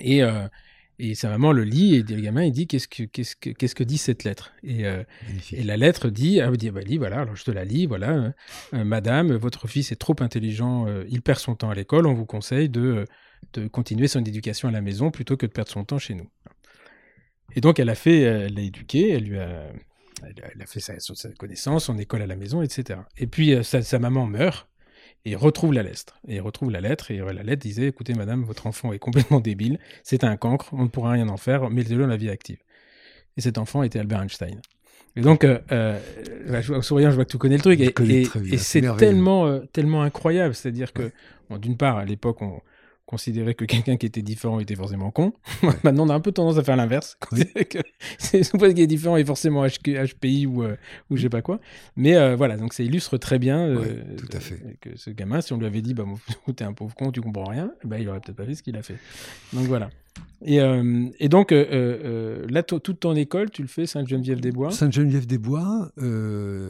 [0.01, 0.49] Et, euh,
[0.99, 3.73] et sa maman le lit et le gamin il dit qu'est-ce que qu'est-ce que qu'est-ce
[3.73, 4.51] que dit cette lettre?
[4.63, 4.83] Et,
[5.53, 8.33] et la lettre dit ah, dit bah, lis, voilà alors je te la lis voilà
[8.73, 12.25] euh, Madame votre fils est trop intelligent il perd son temps à l'école on vous
[12.25, 13.05] conseille de
[13.53, 16.29] de continuer son éducation à la maison plutôt que de perdre son temps chez nous
[17.55, 19.71] et donc elle a fait elle l'a éduqué elle lui a
[20.23, 23.27] elle a, elle a fait sa, sa connaissance son école à la maison etc et
[23.27, 24.67] puis euh, sa, sa maman meurt
[25.25, 26.19] et retrouve la lettre.
[26.27, 29.39] Et retrouve la lettre, et euh, la lettre disait Écoutez, madame, votre enfant est complètement
[29.39, 32.57] débile, c'est un cancre, on ne pourra rien en faire, mettez-le dans la vie active.
[33.37, 34.59] Et cet enfant était Albert Einstein.
[35.15, 35.99] Et donc, euh, euh,
[36.61, 37.79] je vois- en souriant, je vois que tu connais le truc.
[37.79, 40.55] Je Et, c'est tellement, euh, tellement incroyable.
[40.55, 41.11] C'est-à-dire que,
[41.49, 42.61] bon, d'une part, à l'époque, on
[43.11, 45.33] considérait que quelqu'un qui était différent était forcément con.
[45.83, 47.17] Maintenant, on a un peu tendance à faire l'inverse.
[47.31, 47.39] Oui.
[47.43, 47.77] Considérer que
[48.17, 50.75] C'est ce qui est différent est forcément HPI ou, euh,
[51.09, 51.59] ou je sais pas quoi.
[51.95, 54.55] Mais euh, voilà, donc ça illustre très bien euh, Ouais, tout à fait.
[54.65, 56.05] euh, que ce gamin, si on lui avait dit, bah,
[56.55, 58.75] t'es un pauvre con, tu comprends rien, bah, il aurait peut-être pas fait ce qu'il
[58.77, 58.97] a fait.
[59.53, 59.89] Donc voilà.
[60.43, 60.57] Et,
[61.19, 64.71] et donc, là, to- toute ton école, tu le fais Sainte-Geneviève-des-Bois?
[64.71, 65.91] Sainte-Geneviève-des-Bois,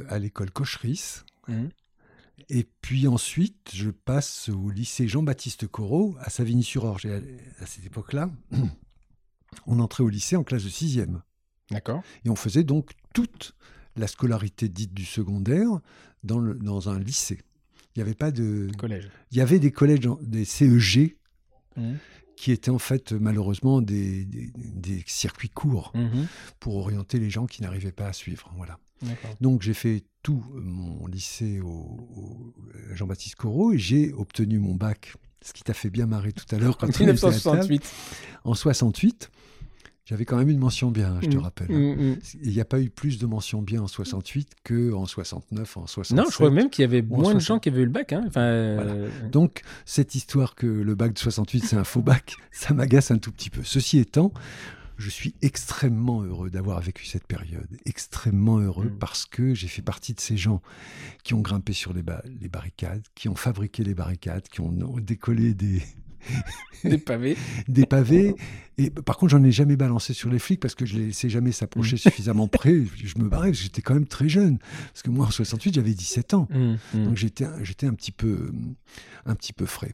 [0.10, 1.22] à l'école Cocheris.
[1.48, 1.70] Mhm.
[2.54, 7.06] Et puis ensuite, je passe au lycée Jean-Baptiste Corot à Savigny-sur-Orge.
[7.06, 7.14] Et
[7.60, 8.30] à, cette époque-là,
[9.68, 11.22] on entrait au lycée en classe de sixième.
[11.70, 12.04] D'accord.
[12.26, 13.54] Et on faisait donc toute
[13.96, 15.70] la scolarité dite du secondaire
[16.24, 17.40] dans, le- dans un lycée.
[17.96, 18.70] Il n'y avait pas de.
[18.78, 19.10] Collège.
[19.32, 21.16] Il y avait des collèges, des CEG,
[21.78, 21.98] Mhm.
[22.36, 26.28] qui étaient en fait malheureusement des, des- des circuits courts Mhm.
[26.60, 28.52] pour orienter les gens qui n'arrivaient pas à suivre.
[28.58, 28.78] Voilà.
[29.42, 32.54] Donc j'ai fait tout mon lycée au, au
[32.94, 36.60] Jean-Baptiste Corot et j'ai obtenu mon bac, ce qui t'a fait bien marrer tout à
[36.60, 37.34] l'heure quand on était à table.
[37.34, 37.92] 1968.
[38.44, 39.32] En 68,
[40.06, 41.42] j'avais quand même une mention bien, je te Mhm.
[41.42, 41.70] rappelle.
[41.72, 42.18] Mhm.
[42.44, 45.88] Il n'y a pas eu plus de mentions bien en 68 que en 69, en
[45.88, 46.18] 67.
[46.18, 47.42] Non, je crois même qu'il y avait moins de 60.
[47.42, 48.14] gens qui avaient eu le bac.
[48.14, 48.26] Hein.
[48.28, 52.74] Enfin, euh, Donc, cette histoire que le bac de 68, c'est un faux bac, ça
[52.74, 53.62] m'agace un tout petit peu.
[53.64, 54.32] Ceci étant,
[55.02, 57.68] je suis extrêmement heureux d'avoir vécu cette période.
[57.86, 58.98] Extrêmement heureux Mm.
[59.00, 60.62] parce que j'ai fait partie de ces gens
[61.24, 64.72] qui ont grimpé sur les, ba- les barricades, qui ont fabriqué les barricades, qui ont
[65.00, 65.82] décollé des,
[66.84, 67.36] des pavés.
[67.68, 68.36] des pavés.
[68.78, 71.30] Et par contre, j'en ai jamais balancé sur les flics parce que je les laissais
[71.30, 72.84] jamais s'approcher suffisamment près.
[72.96, 74.58] Je me barrais, j'étais quand même très jeune.
[74.94, 76.48] Parce que moi, en 68, j'avais 17 ans.
[76.52, 76.78] Mhm.
[77.06, 78.52] Donc j'étais j'étais un petit peu
[79.26, 79.94] un petit peu frais.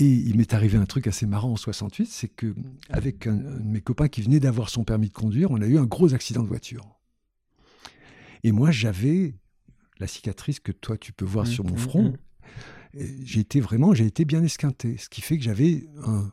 [0.00, 2.54] Et il m'est arrivé un truc assez marrant en 68, c'est que
[2.88, 5.66] avec un, un de mes copains qui venait d'avoir son permis de conduire, on a
[5.66, 6.86] eu un gros accident de voiture.
[8.44, 9.34] Et moi j'avais
[9.98, 12.02] la cicatrice que toi tu peux voir sur mon mhm, front.
[12.04, 12.16] mhm.
[12.94, 16.30] Et J'ai été vraiment j'ai été bien esquinté, ce qui fait que j'avais un,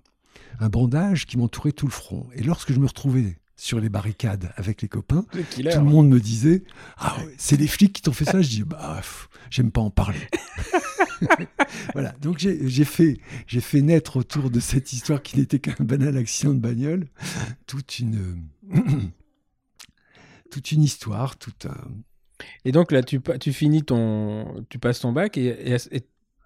[0.59, 2.27] un bandage qui m'entourait tout le front.
[2.35, 5.71] Et lorsque je me retrouvais sur les barricades avec les copains, Le killer.
[5.71, 6.63] tout le monde me disait
[6.97, 9.01] Ah ouais, c'est les flics qui t'ont fait ça Je dis Bah,
[9.49, 10.19] j'aime pas en parler.
[11.93, 16.53] voilà, donc j'ai fait, fait naître autour de cette histoire qui n'était qu'un banal accident
[16.53, 17.07] de bagnole
[17.67, 18.47] toute une,
[20.51, 21.77] toute une histoire, tout un.
[22.65, 23.19] Et donc là, tu,
[23.53, 26.05] finis ton, tu passes ton bac et, et- et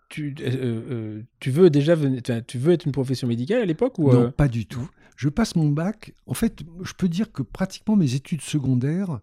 [0.10, 3.99] tu, euh, euh, tu veux déjà venir, tu veux être une profession médicale à l'époque
[3.99, 4.88] ou Non, euh, pas du tout.
[5.15, 6.13] Je passe mon bac.
[6.25, 9.19] En fait, je peux dire que pratiquement mes études secondaires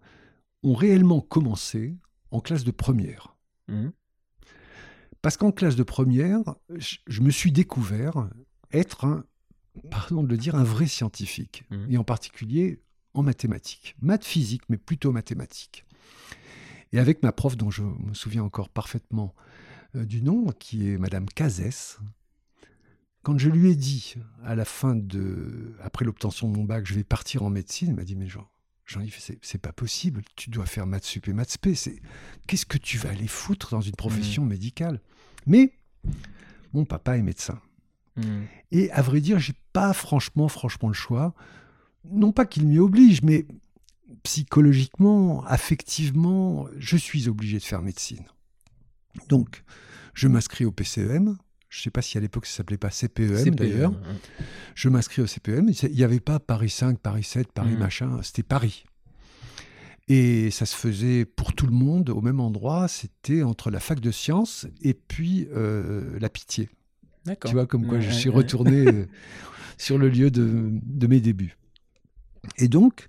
[0.62, 1.96] ont réellement commencé
[2.30, 3.36] en classe de première.
[3.68, 3.92] Mhm.
[5.26, 6.38] Parce qu'en classe de première,
[6.76, 8.30] je, je me suis découvert
[8.70, 9.24] être un,
[9.90, 11.64] pardon de le dire, un vrai scientifique.
[11.72, 11.86] Mhm.
[11.90, 12.80] Et en particulier
[13.12, 13.96] en mathématiques.
[14.00, 15.84] Maths physique, mais plutôt mathématiques.
[16.92, 19.34] Et avec ma prof, dont je me souviens encore parfaitement
[19.96, 21.98] euh, du nom, qui est Madame Cazès,
[23.24, 25.74] quand je lui ai dit, à la fin de.
[25.82, 28.48] après l'obtention de mon bac, je vais partir en médecine, elle m'a dit Mais Jean,
[28.86, 31.58] Jean-Yves, c'est, c'est pas possible, tu dois faire maths sup et maths
[32.46, 35.00] qu'est-ce que tu vas aller foutre dans une profession médicale?
[35.46, 35.72] Mais
[36.72, 37.60] mon papa est médecin.
[38.16, 38.46] Mhm.
[38.70, 41.34] Et à vrai dire, j'ai pas franchement, franchement le choix.
[42.04, 43.46] Non pas qu'il m'y oblige, mais
[44.22, 48.24] psychologiquement, affectivement, je suis obligé de faire médecine.
[49.28, 49.64] Donc,
[50.14, 51.36] je m'inscris au PCEM.
[51.68, 53.92] Je ne sais pas si à l'époque ça s'appelait pas CPEM CPE, d'ailleurs.
[54.74, 55.70] Je m'inscris au CPEM.
[55.82, 57.78] Il n'y avait pas Paris 5, Paris 7, Paris Mhm.
[57.78, 58.84] machin, c'était Paris.
[60.08, 62.86] Et ça se faisait pour tout le monde au même endroit.
[62.86, 66.70] C'était entre la fac de sciences et puis euh, la pitié.
[67.24, 67.50] D'accord.
[67.50, 69.06] Tu vois, comme quoi je suis retourné euh,
[69.78, 71.56] sur le lieu de, de mes débuts.
[72.58, 73.08] Et donc,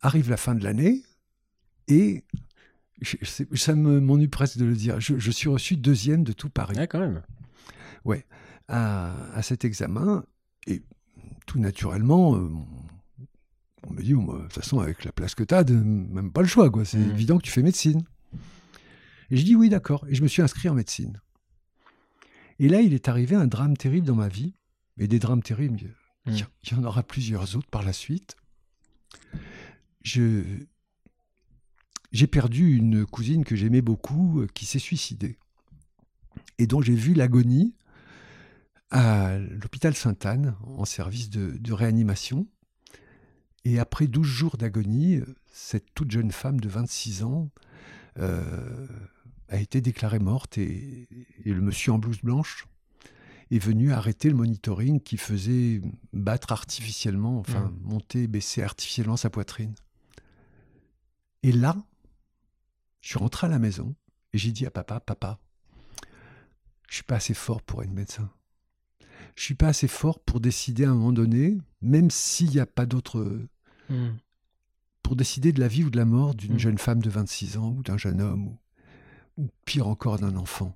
[0.00, 1.02] arrive la fin de l'année
[1.88, 2.24] et
[3.04, 5.00] je- ça me- m'ennuie presque de le dire.
[5.00, 7.22] Je, je suis reçu deuxième de tout Paris Ouais, quand même.
[8.68, 10.24] à, à cet examen.
[10.66, 10.82] Et
[11.46, 12.48] tout naturellement, euh,
[13.86, 16.40] on me dit, Bon, de toute façon, avec la place que tu as, même pas
[16.40, 16.70] le choix.
[16.70, 16.84] quoi.
[16.84, 17.10] C'est Mhm.
[17.10, 18.02] évident que tu fais médecine.
[19.30, 20.06] Et je dis oui, d'accord.
[20.08, 21.20] Et je me suis inscrit en médecine.
[22.58, 24.54] Et là, il est arrivé un drame terrible dans ma vie.
[24.98, 25.80] Et des drames terribles,
[26.26, 26.36] Mhm.
[26.62, 28.36] il y en aura plusieurs autres par la suite.
[30.02, 30.42] Je,
[32.14, 35.36] j'ai perdu une cousine que j'aimais beaucoup euh, qui s'est suicidée
[36.58, 37.74] et dont j'ai vu l'agonie
[38.90, 42.46] à l'hôpital Sainte-Anne en service de, de réanimation.
[43.64, 45.20] Et après 12 jours d'agonie,
[45.52, 47.50] cette toute jeune femme de 26 ans
[48.20, 48.86] euh,
[49.48, 51.08] a été déclarée morte et,
[51.44, 52.68] et le monsieur en blouse blanche
[53.50, 55.80] est venu arrêter le monitoring qui faisait
[56.12, 59.74] battre artificiellement, enfin monter, baisser artificiellement sa poitrine.
[61.42, 61.76] Et là,
[63.04, 63.94] je suis rentré à la maison
[64.32, 65.38] et j'ai dit à papa, papa,
[66.88, 68.30] je suis pas assez fort pour être médecin.
[69.36, 72.66] Je suis pas assez fort pour décider à un moment donné, même s'il n'y a
[72.66, 73.46] pas d'autre,
[73.90, 74.12] Mm.
[75.02, 76.58] pour décider de la vie ou de la mort d'une Mm.
[76.58, 78.58] jeune femme de 26 ans ou d'un jeune homme ou,
[79.36, 80.74] ou pire encore d'un enfant.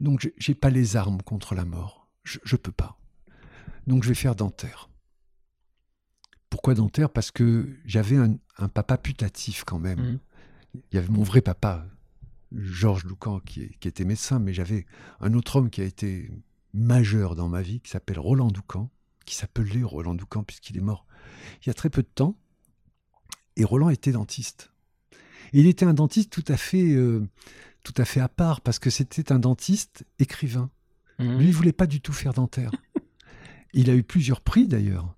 [0.00, 2.08] Donc j'ai- j'ai pas les armes contre la mort.
[2.24, 2.98] Je, je peux pas.
[3.86, 4.88] Donc je vais faire dentaire.
[6.48, 7.10] Pourquoi dentaire?
[7.10, 10.00] Parce que j'avais un, un papa putatif quand même.
[10.14, 10.18] Mm.
[10.90, 11.86] Il y avait mon vrai papa,
[12.52, 14.86] Georges Loucan, qui, était médecin, mais j'avais
[15.20, 16.30] un autre homme qui a été
[16.74, 18.90] majeur dans ma vie, qui s'appelle Roland Doucan,
[19.24, 21.06] qui s'appelait Roland Doucan puisqu'il est mort
[21.62, 22.36] il y a très peu de temps.
[23.56, 24.70] Et Roland était dentiste.
[25.52, 27.26] Et il était un dentiste tout à fait, euh,
[27.82, 30.70] tout à fait à part parce que c'était un dentiste écrivain.
[31.18, 32.70] Lui, il voulait pas du tout faire dentaire.
[33.72, 35.16] il a eu plusieurs prix d'ailleurs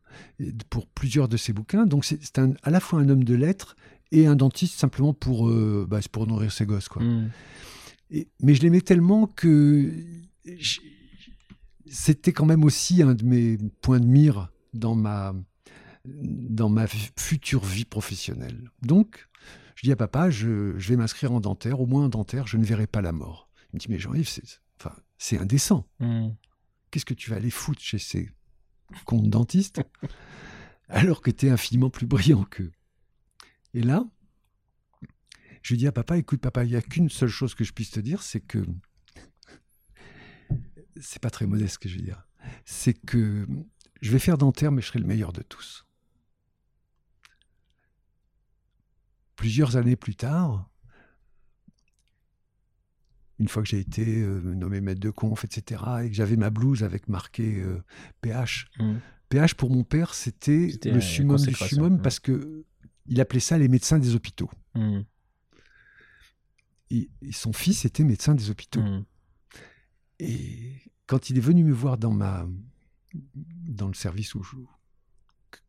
[0.71, 1.87] pour plusieurs de ses bouquins.
[1.87, 3.75] Donc c'est à la fois un homme de lettres
[4.13, 6.89] et un dentiste simplement pour, euh, bah, pour nourrir ses gosses.
[6.89, 7.03] Quoi.
[7.03, 7.31] Mm.
[8.11, 9.93] Et- mais je l'aimais tellement que
[11.87, 15.35] c'était quand même aussi un de mes points de mire dans ma,
[16.05, 18.71] dans ma future vie professionnelle.
[18.83, 19.29] Donc,
[19.75, 22.57] je dis à papa, je, je vais m'inscrire en dentaire, au moins en dentaire, je
[22.57, 23.49] ne verrai pas la mort.
[23.73, 24.43] Il me dit, mais Jean-Yves, c'est
[24.81, 24.95] enfin,
[25.39, 25.87] indécent.
[26.01, 26.29] Mm.
[26.91, 28.31] Qu'est-ce que tu vas aller foutre chez ces
[29.11, 29.83] de dentistes
[30.89, 32.73] alors que tu es infiniment plus brillant qu'eux?
[33.75, 34.05] Et là,
[35.63, 37.91] je dis à papa, écoute papa, il n'y a qu'une seule chose que je puisse
[37.91, 38.65] te dire, c'est que...
[41.01, 42.27] C'est pas très modeste ce que je veux dire.
[42.65, 43.47] C'est que
[44.01, 45.87] je vais faire dentaire, mais je serai le meilleur de tous.
[49.37, 50.69] Plusieurs années plus tard,
[53.39, 56.51] une fois que j'ai été euh, nommé maître de conf, etc., et que j'avais ma
[56.51, 57.83] blouse avec marqué euh,
[58.21, 58.97] PH, Mm.
[59.29, 62.03] PH pour mon père, c'était le summum du summum ouais.
[62.03, 62.65] parce que
[63.09, 64.51] il appelait ça les médecins des hôpitaux.
[64.75, 65.01] Mm.
[66.91, 68.83] Et, et son fils était médecin des hôpitaux.
[68.83, 69.05] Mm.
[70.21, 70.75] Et
[71.07, 72.47] quand il est venu me voir dans ma
[73.35, 74.57] dans le service où je-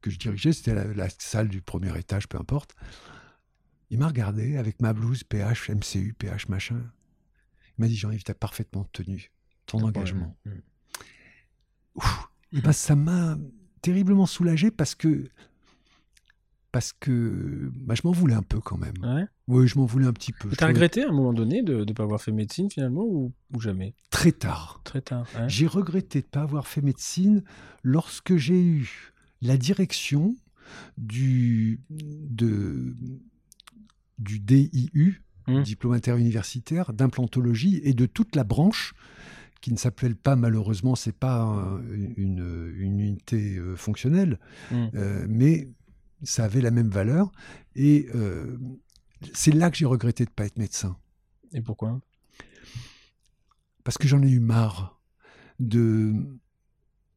[0.01, 2.75] que- je dirigeais, c'était la, la salle du premier étage, peu importe.
[3.89, 6.79] Il m'a regardé avec ma blouse PH, MCU, PH machin.
[7.77, 9.31] Il m'a dit Jean-Yves, tu as parfaitement tenu
[9.65, 10.37] ton engagement.
[10.45, 10.51] Mm.
[11.95, 12.29] Ouf.
[12.51, 13.37] Et ben, ça m'a
[13.81, 15.29] terriblement soulagé parce que
[16.71, 18.93] parce que bah, je m'en voulais un peu quand même.
[19.03, 19.25] Ouais.
[19.47, 20.49] Oui, je m'en voulais un petit peu.
[20.49, 23.33] T'as trouvais regretté à un moment donné de ne pas avoir fait médecine finalement ou,
[23.53, 23.95] ou jamais?
[24.11, 24.81] Très tard.
[24.83, 25.25] Très tard.
[25.47, 27.43] J'ai regretté de ne pas avoir fait médecine
[27.83, 30.35] lorsque j'ai eu la direction
[30.97, 32.93] du, de,
[34.19, 35.63] du DIU, Mm.
[35.63, 38.93] diplôme interuniversitaire, d'implantologie et de toute la branche
[39.61, 41.81] qui ne s'appelle pas malheureusement, c'est pas un-
[42.17, 44.37] une, une unité euh, fonctionnelle,
[44.71, 44.75] Mm.
[44.93, 45.69] euh, mais
[46.23, 47.31] ça avait la même valeur.
[47.75, 48.57] Et euh,
[49.33, 50.97] c'est là que j'ai regretté de ne pas être médecin.
[51.53, 51.99] Et pourquoi?
[53.83, 54.99] Parce que j'en ai eu marre
[55.59, 56.13] de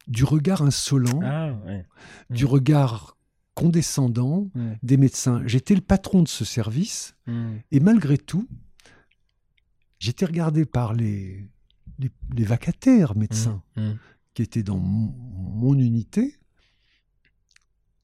[0.09, 1.87] du regard insolent, Ah, ouais.
[2.31, 3.17] du regard
[3.55, 4.73] condescendant Mm.
[4.83, 5.43] des médecins.
[5.47, 7.53] J'étais le patron de ce service Mm.
[7.71, 8.49] et malgré tout,
[10.01, 11.49] j'étais regardé par les,
[11.99, 13.63] les, les vacataires médecins
[14.35, 16.37] qui étaient dans mon, mon unité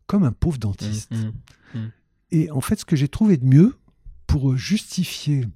[0.09, 1.13] comme un pauvre dentiste.
[1.13, 1.87] Mm.
[2.33, 3.77] Et en fait, ce que j'ai trouvé de mieux
[4.27, 5.47] pour justifier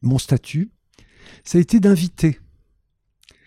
[0.00, 0.70] mon statut,
[1.44, 2.40] ça a été d'inviter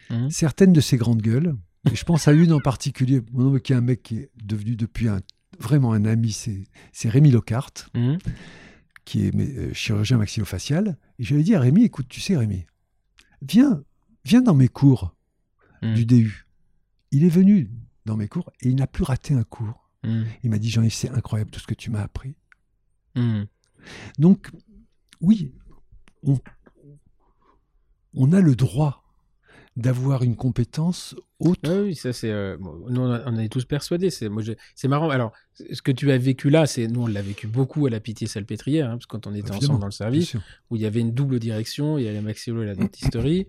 [0.09, 0.29] Mm.
[0.29, 1.55] certaines de ces grandes gueules.
[1.91, 3.21] Et je pense à une en particulier,
[3.59, 5.19] qui est un mec qui est devenu depuis un,
[5.59, 8.15] vraiment un ami, c'est c'est Rémi Lockhart, Mm.
[9.03, 10.97] qui est euh, chirurgien maxillofacial.
[11.19, 12.65] Et ai dit à Rémi, écoute, tu sais Rémi,
[13.41, 13.83] viens,
[14.23, 15.13] viens dans mes cours
[15.81, 15.93] Mm.
[15.93, 16.45] du DU.
[17.11, 17.69] Il est venu
[18.07, 19.89] dans mes cours et il n'a plus raté un cours.
[20.03, 20.23] Mm.
[20.43, 22.35] Il m'a dit, Jean-Yves, c'est incroyable tout ce que tu m'as appris.
[23.15, 23.43] Mm.
[24.17, 24.49] Donc,
[25.21, 25.53] oui,
[26.23, 26.39] on,
[28.13, 29.03] on a le droit
[29.75, 31.59] d'avoir une compétence autre.
[31.65, 32.31] Ah oui, ça c'est.
[32.31, 34.09] euh, bon, nous, on, en est tous persuadés.
[34.09, 35.09] C'est moi, je- c'est marrant.
[35.11, 35.31] Alors,
[35.71, 38.87] ce que tu as vécu là, c'est nous, on l'a vécu beaucoup à la Pitié-Salpêtrière,
[38.89, 40.35] hein, parce que quand on était Évidemment, ensemble dans le service,
[40.71, 43.47] où il y avait une double direction, il y a la maxillo et la dentisterie.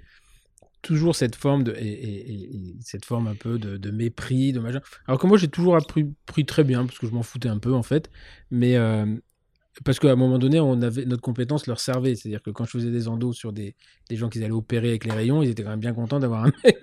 [0.89, 4.53] Toujours cette forme de et, et- et- et cette forme un peu de, de mépris,
[4.53, 4.81] de machin.
[5.07, 7.59] Alors que moi, j'ai toujours appris pris très bien parce que je m'en foutais un
[7.59, 8.11] peu en fait,
[8.51, 9.07] mais euh,
[9.85, 12.15] parce qu'à un moment donné, on avait notre compétence leur servait.
[12.17, 13.77] C'est-à-dire que quand je faisais des endos sur des,
[14.09, 16.45] des gens qui allaient opérer avec les rayons, ils étaient quand même bien contents d'avoir
[16.45, 16.77] un mec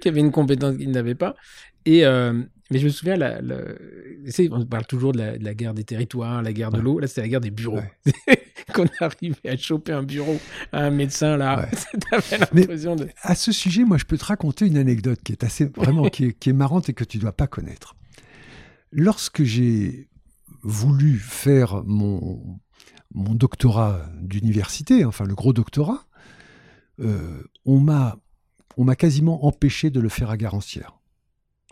[0.00, 1.34] qui avait une compétence qu'ils n'avaient pas.
[1.84, 2.32] Et euh,
[2.70, 3.64] mais je me souviens, la, la-
[4.52, 6.98] on parle toujours de la, de la guerre des territoires, la guerre de l'eau.
[7.00, 7.78] Là, c'était la guerre des bureaux.
[7.78, 8.38] Ouais.
[8.74, 10.38] Qu'on arrivait à choper un bureau
[10.72, 12.20] à un médecin là, Ouais.
[12.52, 13.08] l'impression de.
[13.22, 16.26] À ce sujet, moi, je peux te raconter une anecdote qui est assez vraiment qui
[16.26, 17.96] est, qui est marrante et que tu dois pas connaître.
[18.92, 20.08] Lorsque j'ai
[20.62, 22.58] voulu faire mon
[23.12, 26.06] mon doctorat d'université, enfin le gros doctorat,
[27.00, 28.18] euh, on m'a
[28.76, 30.98] on m'a quasiment empêché de le faire à Garancière.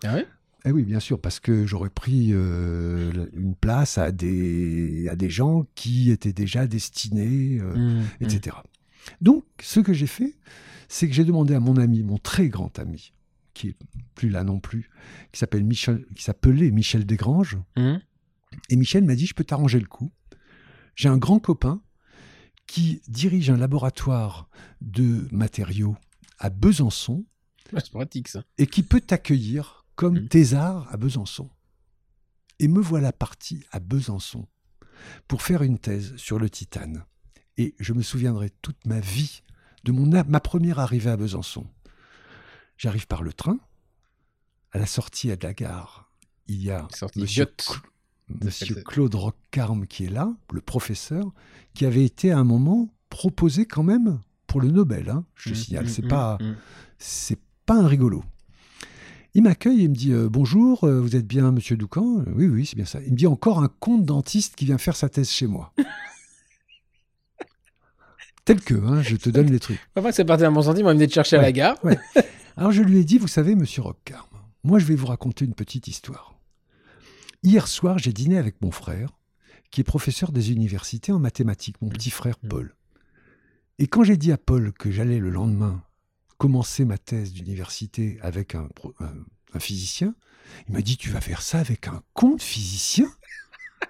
[0.05, 0.27] Ah ouais?
[0.65, 5.31] Eh oui, bien sûr, parce que j'aurais pris euh, une place à des, à des
[5.31, 8.25] gens qui étaient déjà destinés, euh, Mmh, mmh.
[8.25, 8.57] etc.
[9.21, 10.35] Donc, ce que j'ai fait,
[10.89, 13.13] c'est que j'ai demandé à mon ami, mon très grand ami,
[13.55, 13.77] qui est
[14.15, 14.91] plus là non plus,
[15.33, 17.97] qui s'appelle Michel, qui s'appelait Michel Desgranges, Mmh.
[18.71, 20.11] et Michel m'a dit, je peux t'arranger le coup.
[20.97, 21.81] J'ai un grand copain
[22.67, 24.49] qui dirige un laboratoire
[24.81, 25.97] de matériaux
[26.39, 27.25] à Besançon
[27.75, 28.43] Ah, c'est pratique ça.
[28.59, 31.51] et qui peut t'accueillir comme thésard à Besançon.
[32.61, 34.47] Et me voilà parti à Besançon
[35.27, 37.05] pour faire une thèse sur le titane.
[37.57, 39.43] Et je me souviendrai toute ma vie
[39.83, 41.67] de mon ma première arrivée à Besançon.
[42.77, 43.59] J'arrive par le train.
[44.71, 46.13] À la sortie de la gare,
[46.47, 46.87] il y a
[48.45, 48.77] Monsieur.
[48.77, 51.25] Cl- Claude Rockcarme qui est là, le professeur,
[51.75, 55.09] qui avait été à un moment proposé quand même pour le Nobel.
[55.11, 56.57] hein, je te Mmh, signale, mmh, c'est mmh, pas mmh.
[56.99, 58.23] c'est pas un rigolo.
[59.35, 62.21] Il m'accueille et me dit euh, Bonjour, euh, vous êtes bien Monsieur Doucan?
[62.21, 63.01] Euh, Oui, oui, c'est bien ça.
[63.07, 65.73] Il me dit Encore un compte dentiste qui vient faire sa thèse chez moi.
[68.45, 69.79] Tel que, hein, je te donne les trucs.
[69.95, 71.53] Enfin, c'est parti à mon sentiment, il venait de chercher à la Ouais.
[71.53, 71.77] gare.
[72.57, 74.27] Alors je lui ai dit Vous savez, Monsieur Rockcarm,
[74.65, 76.35] moi je vais vous raconter une petite histoire.
[77.43, 79.11] Hier soir, j'ai dîné avec mon frère,
[79.71, 82.49] qui est professeur des universités en mathématiques, mon petit frère Mmh.
[82.49, 82.75] Paul.
[83.79, 85.83] Et quand j'ai dit à Paul que j'allais le lendemain
[86.39, 89.25] commencer ma thèse d'université avec un, pro- un-
[89.55, 90.15] un physicien,
[90.69, 93.11] il m'a dit Tu vas faire ça avec un compte physicien?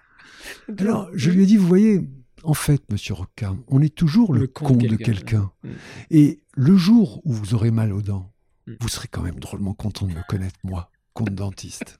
[0.78, 2.00] Alors je lui ai dit Vous voyez,
[2.42, 5.52] en fait, monsieur Rockcarm, on est toujours le, Le con con de de quelqu'un.
[5.62, 5.68] Mm.
[6.11, 8.32] Et le jour où vous aurez mal aux dents,
[8.66, 8.74] Mm.
[8.80, 11.98] vous serez quand même drôlement content de me connaître, moi, compte dentiste.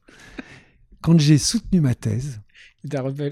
[1.01, 2.43] Quand j'ai soutenu ma thèse,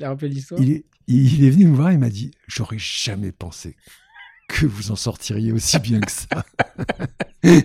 [0.08, 3.76] rappelé il est, il est venu me voir et m'a dit J'aurais jamais pensé
[4.48, 6.44] que vous en sortiriez aussi bien que ça.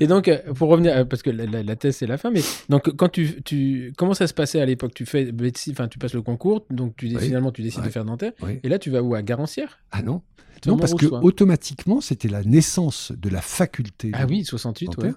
[0.00, 2.30] Et donc, euh, pour revenir, euh, parce que la, la- la thèse c'est la fin,
[2.30, 4.94] mais donc quand tu, tu, comment ça se passait à l'époque?
[4.94, 5.30] Tu fais
[5.70, 7.18] enfin tu passes le concours, donc tu, Oui.
[7.20, 8.58] finalement tu décides de faire dentaire, Oui.
[8.62, 9.14] et là tu vas où?
[9.14, 9.80] À Garancière?
[9.90, 10.22] Ah non
[10.66, 11.18] Non, parce que ouais.
[11.22, 14.12] automatiquement, c'était la naissance de la faculté.
[14.14, 15.10] Ah oui, 68, ouais.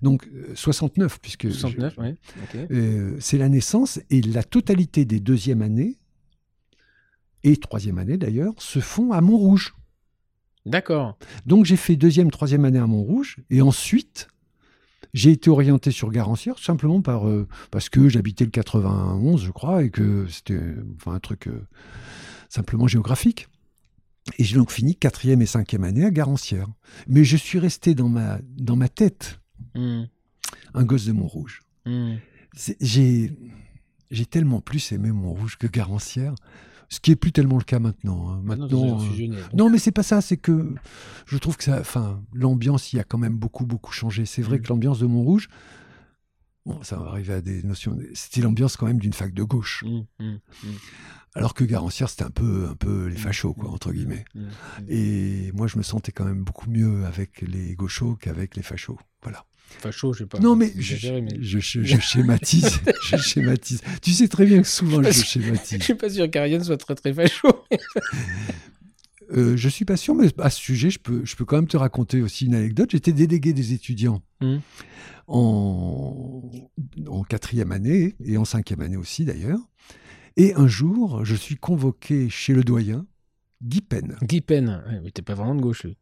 [0.00, 2.14] Donc euh, 69, puisque 69, je- ouais.
[2.70, 5.98] euh, c'est la naissance et la totalité des deuxième années
[7.46, 9.74] et troisième année d'ailleurs se font à Montrouge.
[10.66, 11.16] D'accord.
[11.46, 14.28] Donc j'ai fait deuxième, troisième année à Montrouge et ensuite
[15.14, 19.84] j'ai été orienté sur Garancière simplement par euh, parce que j'habitais le 91 je crois
[19.84, 20.60] et que c'était
[20.96, 21.66] enfin un truc euh,
[22.48, 23.48] simplement géographique.
[24.38, 26.66] Et j'ai donc fini quatrième et cinquième année à Garancière.
[27.06, 29.40] Mais je suis resté dans ma dans ma tête
[29.74, 30.04] Hmm,
[30.74, 31.62] un gosse de Montrouge.
[31.84, 32.14] hmm.
[32.80, 33.32] J'ai
[34.10, 36.34] j'ai tellement plus aimé Montrouge que Garancière,
[36.88, 38.30] ce qui est plus tellement le cas maintenant.
[38.30, 38.38] hein.
[38.42, 40.74] Ah Maintenant, euh, non, mais c'est pas ça, c'est que
[41.26, 44.24] je trouve que ça, enfin, l'ambiance y a quand même beaucoup, beaucoup changé.
[44.26, 44.62] C'est vrai Mm.
[44.62, 45.48] que l'ambiance de Montrouge,
[46.64, 49.84] bon, ça va arriver à des notions, c'était l'ambiance quand même d'une fac de gauche.
[49.86, 50.36] Hmm, hmm,
[51.34, 53.74] Alors que Garancière, c'était un peu, un peu les fachos, quoi, Mm.
[53.74, 54.24] entre guillemets.
[54.88, 58.98] Et moi, je me sentais quand même beaucoup mieux avec les gauchos qu'avec les fachos.
[59.22, 59.44] Voilà.
[59.90, 60.38] Chaud, je sais pas.
[60.40, 62.80] non, mais je, exagéré, mais je, je- je schématise.
[63.04, 63.80] je schématise.
[64.02, 65.82] Tu sais très bien que souvent, je Je schématise.
[65.82, 67.48] suis pas sûr qu'Ariane soit très très facho.
[69.32, 71.66] Euh, je suis pas sûr, mais à ce sujet, je peux, je peux quand même
[71.66, 72.90] te raconter aussi une anecdote.
[72.92, 74.60] J'étais délégué des étudiants Mhm.
[75.26, 76.48] en,
[77.08, 79.58] en quatrième année et en cinquième année aussi d'ailleurs.
[80.36, 83.04] Et un jour, je suis convoqué chez le doyen,
[83.64, 85.96] Guy Pen, Guy Pen, ouais, mais t'es pas vraiment de gauche, lui.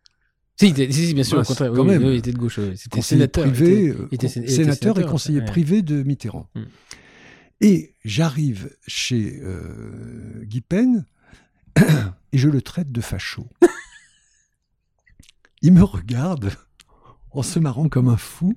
[0.61, 1.73] Si, bien sûr, Bah, au contraire.
[1.73, 2.05] quand oui, même.
[2.05, 2.59] oui, il était de gauche.
[2.59, 2.77] oui.
[2.77, 3.47] C'était sénateur.
[3.47, 5.45] il privé, était- euh, il était il sénateur et conseiller ouais.
[5.47, 6.49] privé de Mitterrand.
[6.55, 6.67] Mhm.
[7.61, 11.07] Et j'arrive chez euh, Guy Pen
[12.33, 13.49] et je le traite de facho.
[15.63, 16.53] il me regarde
[17.31, 18.55] en se marrant comme un fou.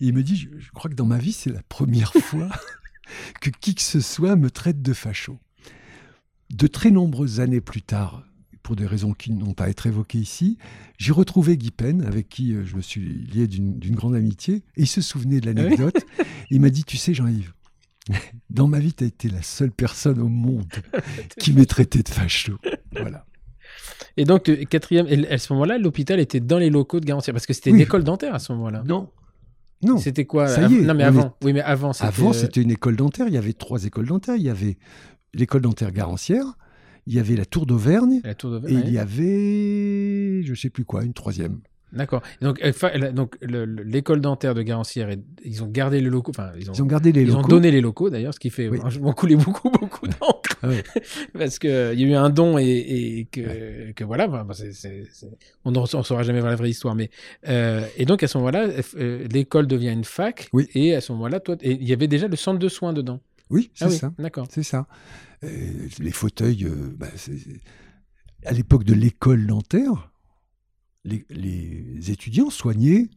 [0.00, 2.48] Et il me dit, je, je crois que dans ma vie, c'est la première fois
[3.40, 5.38] que qui que ce soit me traite de facho.
[6.50, 8.24] De très nombreuses années plus tard,
[8.66, 10.58] pour des raisons qui n'ont pas à être évoquées ici,
[10.98, 14.82] j'ai retrouvé Guy Pen, avec qui euh, je me suis lié d'une grande amitié, et
[14.82, 16.04] il se souvenait de l'anecdote.
[16.50, 17.52] il m'a dit, tu sais Jean-Yves,
[18.50, 20.66] dans ma vie, tu as été la seule personne au monde
[21.38, 22.54] qui m'ait traité de facho.
[22.90, 23.24] Voilà.
[24.16, 27.46] Et donc, euh, quatrième, à ce moment-là, l'hôpital était dans les locaux de Garantière, parce
[27.46, 27.76] que c'était Oui.
[27.76, 28.82] une école dentaire à ce moment-là.
[28.84, 29.10] Non.
[29.82, 29.98] Non.
[29.98, 30.48] C'était quoi?
[30.48, 31.36] Ça y est, Non, mais avant.
[31.44, 31.92] Oui, mais avant.
[32.00, 33.28] Avant, euh, c'était une école dentaire.
[33.28, 34.34] Il y avait trois écoles dentaires.
[34.34, 34.76] Il y avait
[35.34, 36.56] l'école dentaire Garancière,
[37.06, 41.12] il y avait la Tour d'Auvergne, et il y avait, je sais plus quoi, une
[41.14, 41.60] troisième.
[41.92, 42.20] D'accord.
[42.42, 45.08] Donc, euh, donc le- le- l'école dentaire de Garancière,
[45.44, 46.32] ils ont gardé les locaux.
[46.32, 48.50] Enfin, ils ont, Ils ont gardé les ils ont donné les locaux d'ailleurs, ce qui
[48.50, 48.78] fait Oui.
[48.78, 50.58] franchement couler beaucoup, beaucoup d'encre.
[50.62, 50.82] Ah ouais.
[51.38, 54.46] Parce qu'il y a eu un don et, et que, que voilà, enfin,
[55.64, 56.96] on ne saura jamais voir la vraie histoire.
[56.96, 57.08] Mais,
[57.48, 60.48] euh, et donc à ce moment-là, euh, l'école devient une fac.
[60.52, 60.68] Oui.
[60.74, 63.20] Et à ce moment-là, toi, il y avait déjà le centre de soins dedans.
[63.50, 64.12] Oui, c'est Ah oui, ça.
[64.18, 64.48] d'accord.
[64.50, 64.86] C'est ça.
[65.44, 67.60] Euh, les fauteuils, euh, bah, c'est-
[68.44, 70.12] à l'époque de l'école dentaire,
[71.04, 73.08] les, les étudiants soignaient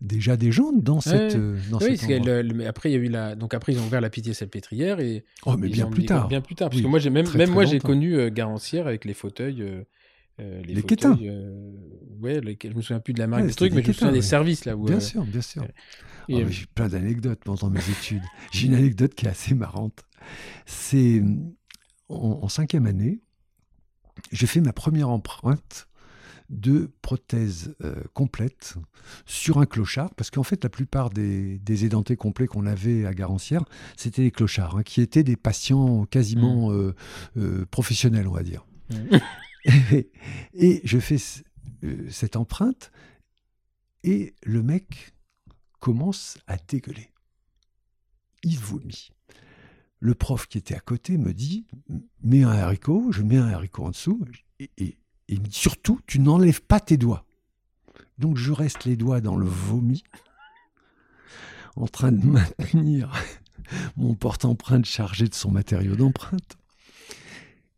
[0.00, 1.34] déjà des gens dans cette.
[1.34, 1.40] Ouais.
[1.40, 3.72] euh, dans Oui, cet le- le- mais après il y a eu la, donc après
[3.72, 6.28] ils ont ouvert la pitié salpêtrière et Oh, mais bien plus tard.
[6.28, 8.14] Bien plus tard, parce Oui, que moi j'ai même, très, même très moi j'ai connu
[8.16, 9.62] euh, Garancière avec les fauteuils.
[9.62, 9.82] euh,
[10.38, 11.18] les, Les fauteuils, Quétins.
[11.22, 11.72] euh,
[12.20, 14.12] ouais, je me souviens plus de la marque Ouais, des trucs, mais je me souviens
[14.12, 14.84] des services là où.
[14.84, 15.66] Bien euh, sûr, bien sûr.
[16.28, 18.22] Mais J'ai plein d'anecdotes pendant mes études.
[18.52, 20.04] J'ai une anecdote qui est assez marrante.
[20.64, 21.22] C'est
[22.08, 23.20] en, en cinquième année,
[24.32, 25.88] j'ai fait ma première empreinte
[26.48, 28.76] de prothèse euh, complète
[29.24, 33.14] sur un clochard, parce qu'en fait, la plupart des, des édentés complets qu'on avait à
[33.14, 33.64] Garancière,
[33.96, 36.94] c'était des clochards, hein, qui étaient des patients quasiment euh,
[37.36, 38.64] euh, professionnels, on va dire.
[38.90, 39.16] Mm.
[39.92, 40.10] et,
[40.54, 41.18] et je fais
[42.08, 42.92] cette empreinte,
[44.04, 45.15] et le mec
[45.86, 47.12] commence à dégueuler.
[48.42, 49.10] Il vomit.
[50.00, 51.64] Le prof qui était à côté me dit
[52.24, 54.20] Mets un haricot, je mets un haricot en dessous,
[54.58, 54.98] et,
[55.48, 57.24] Surtout, tu n'enlèves pas tes doigts.
[58.18, 60.02] Donc je reste les doigts dans le vomi,
[61.76, 63.12] en train de maintenir
[63.96, 66.58] mon porte-empreinte chargé de son matériau d'empreinte.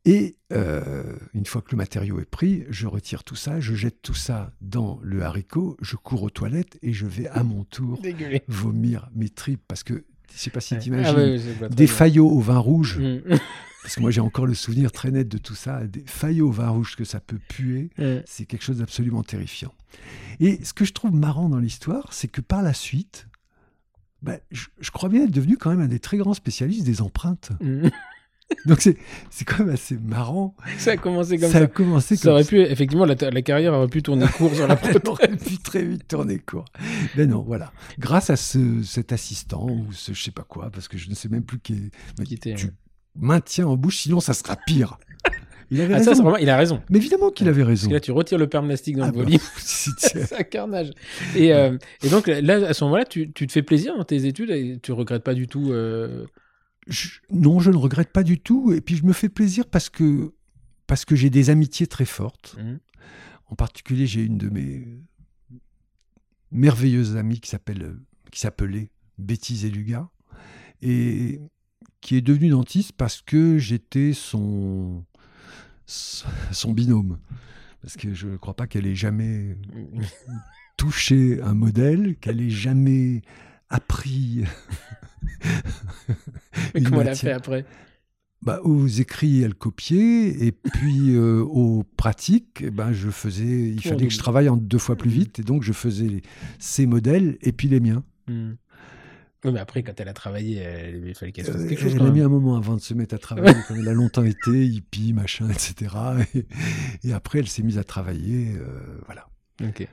[0.05, 4.01] Et euh, une fois que le matériau est pris, je retire tout ça, je jette
[4.01, 8.01] tout ça dans le haricot, je cours aux toilettes et je vais à mon tour
[8.47, 10.81] vomir mes tripes parce que je sais pas si Ouais.
[10.81, 13.21] tu imagines Ah ouais, des faillots au vin rouge, Mm.
[13.83, 16.53] parce que moi j'ai encore le souvenir très net de tout ça, des faillots au
[16.53, 18.23] vin rouge que ça peut puer, Mm.
[18.27, 19.75] c'est quelque chose d'absolument terrifiant.
[20.41, 23.27] Et ce que je trouve marrant dans l'histoire, c'est que par la suite,
[24.23, 27.03] bah, je, je crois bien être devenu quand même un des très grands spécialistes des
[27.03, 27.51] empreintes.
[27.61, 27.89] Mm.
[28.67, 28.97] Donc c'est
[29.31, 30.55] c'est quand même assez marrant.
[30.79, 31.65] Ça a commencé comme ça ça.
[31.65, 34.67] a commencé Ça comme aurait pu, effectivement, la, la carrière aurait pu tourner court sur
[34.67, 34.75] la
[35.07, 36.65] aurait pu très vite tourner court.
[37.17, 37.73] Mais non, voilà.
[37.99, 41.15] Grâce à ce, cet assistant ou ce je sais pas quoi, parce que je ne
[41.15, 42.25] sais même plus qui est.
[42.25, 42.73] Qui était, tu ouais.
[43.17, 44.99] maintiens en bouche, sinon ça sera pire.
[45.71, 46.23] Il avait Ah, ça, raison.
[46.23, 46.81] vraiment- il a raison.
[46.89, 47.89] Mais évidemment qu'il avait Parce raison.
[47.89, 49.39] que là, tu retires le permastic dans Ah le bah, volume.
[49.59, 50.93] c'est un carnage.
[51.37, 54.25] Et, euh, et donc là, à ce moment-là, tu, tu te fais plaisir dans tes
[54.25, 55.71] études et tu regrettes pas du tout.
[55.73, 56.25] euh,
[56.89, 58.73] Je- non, je ne regrette pas du tout.
[58.73, 60.33] Et puis je me fais plaisir parce que,
[60.87, 62.57] parce que j'ai des amitiés très fortes.
[62.59, 62.79] Mhm.
[63.51, 64.87] En particulier, j'ai une de mes
[66.51, 67.97] merveilleuses amies qui s'appelle,
[68.31, 70.09] qui s'appelait Betty Zeluga
[70.83, 71.41] et
[72.01, 75.05] qui est devenue dentiste parce que j'étais son,
[75.87, 77.19] son binôme.
[77.83, 79.57] Parce que je ne crois pas qu'elle ait jamais
[80.77, 83.23] touché un modèle, qu'elle ait jamais
[83.71, 84.45] appris.
[86.75, 87.65] Mais une comment elle a fait après?
[88.41, 93.45] Bah, aux écrits, elle copiait, et puis euh, aux pratiques, eh ben, je faisais.
[93.71, 95.15] Il fallait que je travaille en deux fois plus Mhm.
[95.17, 96.23] vite, et donc je faisais
[96.61, 98.05] ses modèles et puis les miens.
[98.29, 101.81] Oui, mais après, quand elle a travaillé, elle- il fallait qu'elle se fasse Euh, quelque
[101.81, 101.95] chose.
[101.97, 104.65] elle a mis un moment avant de se mettre à travailler, elle a longtemps été
[104.67, 105.95] hippie, machin, etc.
[106.35, 106.47] Et,
[107.09, 109.29] et après, elle s'est mise à travailler, euh, voilà.
[109.63, 109.87] Ok.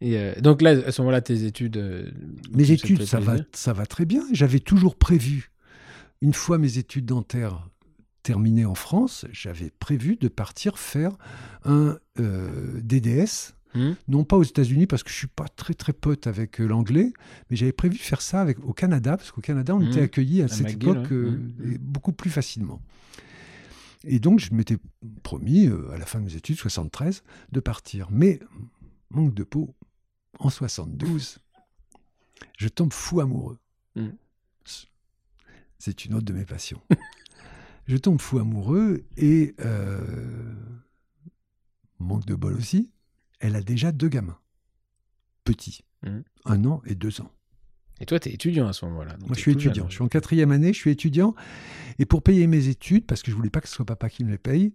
[0.00, 1.76] Et euh, donc là, à ce moment-là, tes études.
[1.78, 2.10] euh,
[2.52, 4.22] Mes études, ça va, ça va très bien.
[4.32, 5.50] J'avais toujours prévu,
[6.20, 7.68] une fois mes études dentaires
[8.22, 11.16] terminées en France, j'avais prévu de partir faire
[11.64, 13.92] un euh, DDS, Hmm.
[14.08, 17.12] non pas aux États-Unis parce que je suis pas très très pote avec l'anglais,
[17.50, 19.88] mais j'avais prévu de faire ça avec, au Canada parce qu'au Canada on Mhm.
[19.88, 21.72] était accueillis à, À cette McGill, époque ouais.
[21.74, 22.80] et beaucoup plus facilement.
[24.04, 24.78] Et donc je m'étais
[25.22, 27.22] promis à la fin de mes études 73
[27.52, 28.40] de partir, mais
[29.10, 29.74] manque de peau
[30.38, 31.38] en 72,
[32.58, 33.58] je tombe fou amoureux.
[33.94, 34.16] Mhm.
[35.78, 36.80] C'est une autre de mes passions.
[37.86, 40.54] Je tombe fou amoureux et euh,
[42.00, 42.90] manque de bol aussi.
[43.38, 44.38] Elle a déjà deux gamins,
[45.44, 46.24] petits, Mhm.
[46.46, 47.30] un an et deux ans.
[48.00, 49.16] Et toi, tu es étudiant à ce moment-là.
[49.20, 49.60] Moi, je suis jeune.
[49.60, 49.88] étudiant.
[49.88, 51.34] Je suis en quatrième année, je suis étudiant.
[52.00, 54.24] Et pour payer mes études, parce que je voulais pas que ce soit papa qui
[54.24, 54.74] me les paye,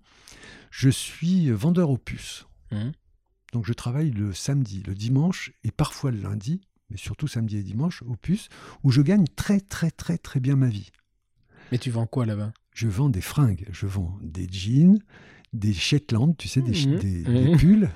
[0.69, 2.45] je suis vendeur aux puces.
[2.71, 2.93] Mhm.
[3.51, 7.63] Donc, je travaille le samedi, le dimanche et parfois le lundi, mais surtout samedi et
[7.63, 8.49] dimanche aux puces,
[8.83, 10.89] où je gagne très, très, très, très bien ma vie.
[11.71, 12.51] Mais tu vends quoi là-bas?
[12.73, 13.65] Je vends des fringues.
[13.71, 14.99] Je vends des jeans,
[15.53, 16.97] des Shetland, tu sais, des, Mhm.
[16.99, 17.51] des- Mhm.
[17.51, 17.89] des pulls,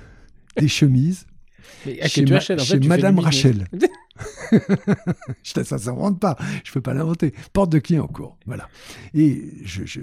[0.58, 1.26] des chemises.
[1.86, 3.20] Mais, que Chez ma- achètes, en chez fait, tu fais Madame.
[3.20, 3.68] Rachel.
[5.44, 6.38] Je- ça ne s'invente pas.
[6.64, 7.34] Je ne peux pas l'inventer.
[7.54, 8.38] Porte de client en cours.
[8.46, 8.70] Voilà.
[9.14, 10.00] Et je, je-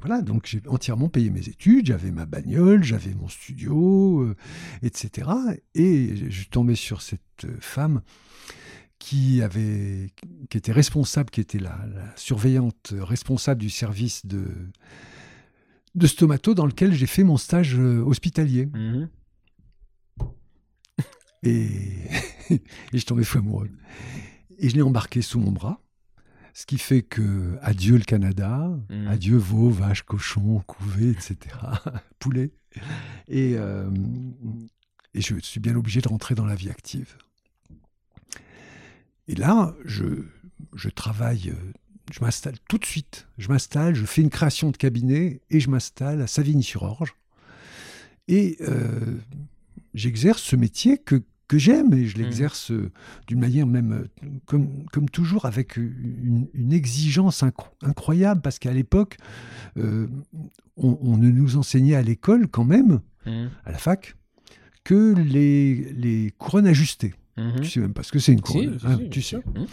[0.00, 1.86] voilà, donc j'ai entièrement payé mes études.
[1.86, 4.36] J'avais ma bagnole, j'avais mon studio, euh,
[4.82, 5.30] etc.
[5.74, 8.02] Et je suis tombé sur cette euh, femme
[8.98, 10.10] qui avait,
[10.48, 14.46] qui était responsable, qui était la, la surveillante responsable du service de,
[15.94, 18.66] de stomato dans lequel j'ai fait mon stage euh, hospitalier.
[18.66, 19.08] Mhm.
[21.42, 21.68] Et,
[22.50, 23.70] et je tombé fou amoureux.
[24.58, 25.80] Et je l'ai embarqué sous mon bras.
[26.54, 29.06] Ce qui fait que adieu le Canada, Mhm.
[29.08, 31.36] adieu veaux, vaches, cochons, couvées, etc.,
[32.18, 32.50] poulets.
[33.28, 33.90] Et, euh,
[35.14, 37.16] et je suis bien obligé de rentrer dans la vie active.
[39.28, 40.04] Et là, je,
[40.74, 41.72] je travaille, euh,
[42.12, 43.28] je m'installe tout de suite.
[43.38, 47.14] Je m'installe, je fais une création de cabinet et je m'installe à Savigny-sur-Orge.
[48.28, 49.16] Et euh,
[49.94, 52.22] j'exerce ce métier que, que j'aime et je Mhm.
[52.24, 52.92] l'exerce euh,
[53.26, 58.72] d'une manière même, euh, comme, comme toujours, avec une, une exigence incro- incroyable parce qu'à
[58.72, 59.16] l'époque,
[59.76, 60.06] euh,
[60.76, 63.50] on, on ne nous enseignait à l'école quand même, Mhm.
[63.64, 64.14] à la fac,
[64.84, 67.14] que les, les couronnes ajustées.
[67.36, 67.60] Mhm.
[67.62, 68.78] Tu sais même pas ce que c'est une couronne.
[68.78, 69.28] si, hein, si, tu sais.
[69.30, 69.42] sûr.
[69.54, 69.66] Mhm.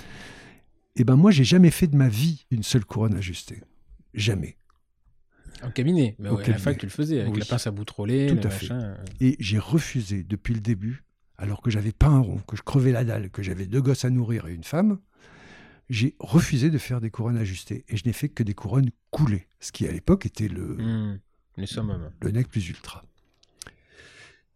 [0.95, 3.61] Eh ben moi, j'ai jamais fait de ma vie une seule couronne ajustée.
[4.15, 4.57] Jamais.
[5.65, 6.15] Au cabinet.
[6.19, 7.39] Mais ouais, à la fac, tu le faisais avec Oui.
[7.39, 8.73] la pince à bout trollée, Tout à fait.
[8.73, 8.95] machin.
[9.21, 11.03] Et j'ai refusé depuis le début,
[11.37, 14.05] alors que j'avais pas un rond, que je crevais la dalle, que j'avais deux gosses
[14.05, 14.99] à nourrir et une femme,
[15.89, 17.85] j'ai refusé de faire des couronnes ajustées.
[17.89, 21.19] Et je n'ai fait que des couronnes coulées, ce qui à l'époque était le, Mhm.
[21.57, 21.65] Le
[22.21, 23.03] le nec plus ultra.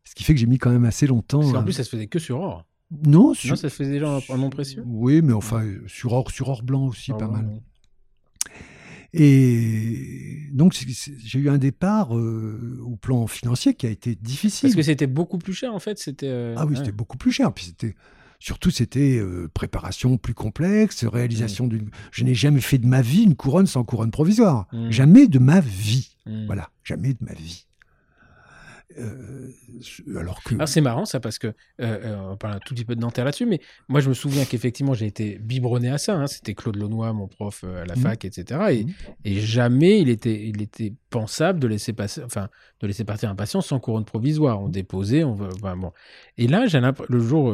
[0.03, 1.41] Ce qui fait que j'ai mis quand même assez longtemps.
[1.51, 2.65] Qu'en à- plus, ça se faisait que sur or.
[3.05, 4.83] Non, sur- Non, ça se faisait déjà en, en non précieux?
[4.85, 7.45] Oui, mais enfin, sur or, sur or blanc aussi, Ah, pas mal.
[7.47, 7.61] ouais.
[9.13, 14.69] Et donc, j'ai eu un départ euh, au plan financier qui a été difficile.
[14.69, 15.99] Parce que c'était beaucoup plus cher, en fait.
[15.99, 16.27] C'était.
[16.29, 16.77] euh, Ah oui, ouais.
[16.77, 17.51] c'était beaucoup plus cher.
[17.53, 17.95] Puis c'était
[18.39, 21.89] surtout c'était euh, préparation plus complexe, réalisation d'une.
[22.11, 24.67] Je n'ai jamais fait de ma vie une couronne sans couronne provisoire.
[24.71, 24.91] Mm.
[24.91, 26.15] Jamais de ma vie.
[26.25, 26.45] Mhm.
[26.45, 27.65] Voilà, jamais de ma vie.
[28.97, 29.49] Euh,
[30.19, 32.95] alors que c'est marrant ça parce que euh, euh, on parle un tout petit peu
[32.95, 36.15] de Nanterre là-dessus, mais moi je me souviens qu'effectivement j'ai été biberonné à ça.
[36.15, 36.27] hein.
[36.27, 38.01] C'était Claude Launois, mon prof euh, à la Mhm.
[38.01, 38.73] fac, etc.
[38.73, 38.91] Et, Mhm.
[39.25, 42.49] et jamais il était, il était pensable de laisser passer, enfin
[42.81, 44.61] de laisser partir un patient sans couronne provisoire.
[44.61, 45.91] On déposait, on enfin, bon.
[46.37, 47.53] Et là j'ai le jour,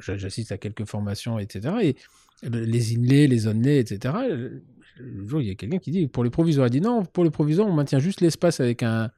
[0.00, 1.74] j'assiste à quelques formations, etc.
[1.82, 1.96] Et
[2.42, 4.14] le- les inlays, les onlays, etc.
[4.28, 4.62] Le
[4.96, 7.24] le jour il y a quelqu'un qui dit pour les provisoires, il dit non pour
[7.24, 9.10] les provisoires on maintient juste l'espace avec un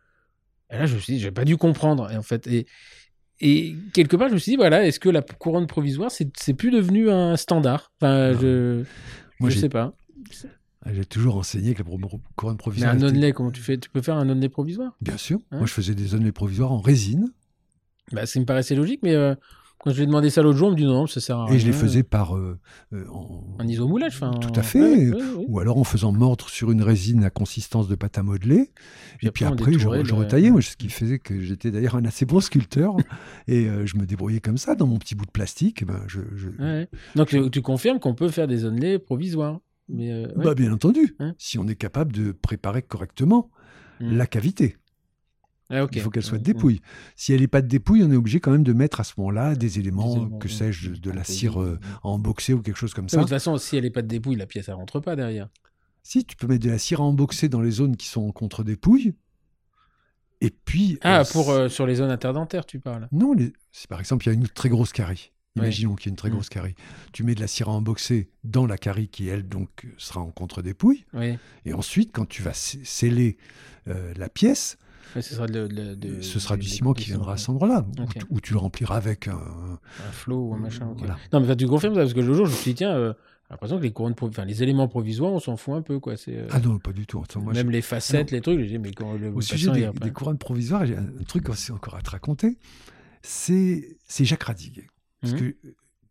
[0.70, 2.10] et là, je me suis dit, j'ai pas dû comprendre.
[2.10, 2.66] Et en fait, et,
[3.40, 6.70] et quelque part, je me suis dit, voilà, est-ce que la couronne provisoire, c'est plus
[6.70, 7.92] devenu un standard?
[8.00, 8.40] Enfin, Non.
[8.40, 8.84] je,
[9.40, 9.94] Moi, je sais pas.
[10.92, 11.84] j'ai toujours enseigné que la
[12.36, 12.92] couronne Mais provisoire.
[12.92, 13.78] un était- onlay, comment tu fais?
[13.78, 14.96] Tu peux faire un onlay provisoire?
[15.00, 15.38] Bien sûr.
[15.50, 15.58] Hein?
[15.58, 17.32] Moi, je faisais des onlets provisoires en résine
[18.12, 19.34] bah, Ça me paraissait logique, mais euh,
[19.86, 21.44] quand je lui ai demandé ça l'autre jour, on me dit non, ça sert à
[21.46, 21.54] rien.
[21.54, 22.58] et je les faisais par euh,
[22.92, 24.32] euh, en, En isomoulage, enfin.
[24.32, 24.80] Tout à fait.
[24.80, 25.44] ouais, ouais, ouais.
[25.46, 28.72] ou alors en faisant mordre sur une résine à consistance de pâte à modeler.
[29.18, 32.26] Puis Et puis après, je, retaillais, moi, ce qui faisait que j'étais d'ailleurs un assez
[32.26, 32.96] bon sculpteur.
[33.46, 35.78] et euh, je me débrouillais comme ça, dans mon petit bout de plastique.
[35.82, 36.18] eh Ben, je.
[37.14, 39.60] Donc, tu, tu confirmes qu'on peut faire des onlays provisoires.
[39.88, 40.26] Mais, euh.
[40.34, 43.50] Bah, bien entendu, Hein si on est capable de préparer correctement
[44.00, 44.16] Mm.
[44.16, 44.76] la cavité.
[45.68, 45.86] Ah.
[45.92, 46.80] Il faut qu'elle soit Mm, de dépouille.
[47.16, 49.14] Si elle n'est pas de dépouille, on est obligé quand même de mettre à ce
[49.18, 51.98] moment-là des Des éléments, que sais-je, de, de la cire euh, mm.
[52.04, 53.16] emboxée ou quelque chose comme ça.
[53.16, 55.48] De toute façon, si elle n'est pas de dépouille, la pièce, elle rentre pas derrière.
[56.04, 59.14] Si, tu peux mettre de la cire emboxée dans les zones qui sont en contre-dépouille.
[60.40, 60.98] Et puis.
[61.02, 63.08] Ah, euh, pour, euh, sur les zones interdentaires, tu parles.
[63.10, 65.62] Non, les- si par exemple il y a une très grosse carie, Ouais.
[65.64, 66.74] imaginons qu'il y a une très grosse carie,
[67.12, 70.30] tu mets de la cire à emboxer dans la carie qui, elle, donc, sera en
[70.30, 71.38] contre-dépouille, Oui.
[71.64, 73.38] et ensuite, quand tu vas sc- sceller
[73.88, 74.76] euh, la pièce,
[75.14, 78.02] Ce sera, de, de- de- ce sera du ciment qui viendra à cet endroit-là, où
[78.02, 78.42] Ok.
[78.42, 79.38] tu- le rempliras avec un...
[79.38, 80.92] Un flot ou un machin.
[80.98, 81.16] Voilà.
[81.32, 83.12] Non, mais tu confirmes ça parce que le jour, je me suis dit, tiens, euh,
[83.48, 86.14] j'ai l'impression que les couronnes, enfin, les éléments provisoires, on s'en fout un peu, quoi.
[86.28, 87.20] Euh, Ah non, pas du tout.
[87.22, 88.60] Attends, moi, même je- les facettes, les trucs.
[88.66, 92.02] J'ai mais quand le Au sujet des, couronnes provisoires, j'ai un, truc aussi encore à
[92.02, 92.58] te raconter,
[93.22, 94.88] c'est Jacques Radiguet.
[95.20, 95.38] Parce Mhm.
[95.40, 95.56] que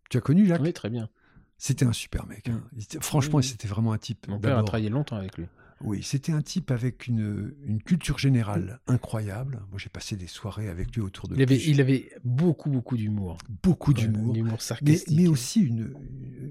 [0.10, 0.62] tu as connu Jacques?
[0.62, 1.10] Oui, très bien.
[1.58, 2.50] C'était un super mec.
[2.50, 2.62] hein.
[2.74, 3.02] Mhm.
[3.02, 3.44] Franchement, Mhm.
[3.44, 4.28] c'était vraiment un type.
[4.28, 5.46] Mon père a travaillé longtemps avec lui.
[5.82, 9.62] Oui, c'était un type avec une, une culture générale incroyable.
[9.70, 12.96] Moi, j'ai passé des soirées avec lui autour de Il avait, il avait beaucoup, beaucoup
[12.96, 13.38] d'humour.
[13.62, 14.34] beaucoup d'humour.
[14.34, 15.16] Un humour mais, sarcastique.
[15.16, 15.94] mais aussi une,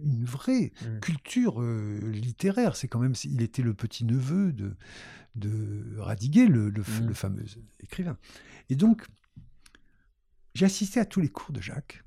[0.04, 1.00] une vraie Mm.
[1.00, 2.76] culture euh, littéraire.
[2.76, 4.76] C'est quand même, il était le petit neveu de,
[5.36, 7.06] de Radiguet, le, Mm.
[7.08, 7.44] le fameux
[7.80, 8.18] écrivain.
[8.68, 9.06] Et donc,
[10.54, 12.04] j'ai assisté à tous les cours de Jacques,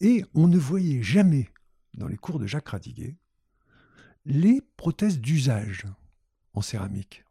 [0.00, 1.48] et on ne voyait jamais
[1.94, 3.16] dans les cours de Jacques Radiguet
[4.24, 5.86] les prothèses d'usage
[6.54, 7.24] en céramique.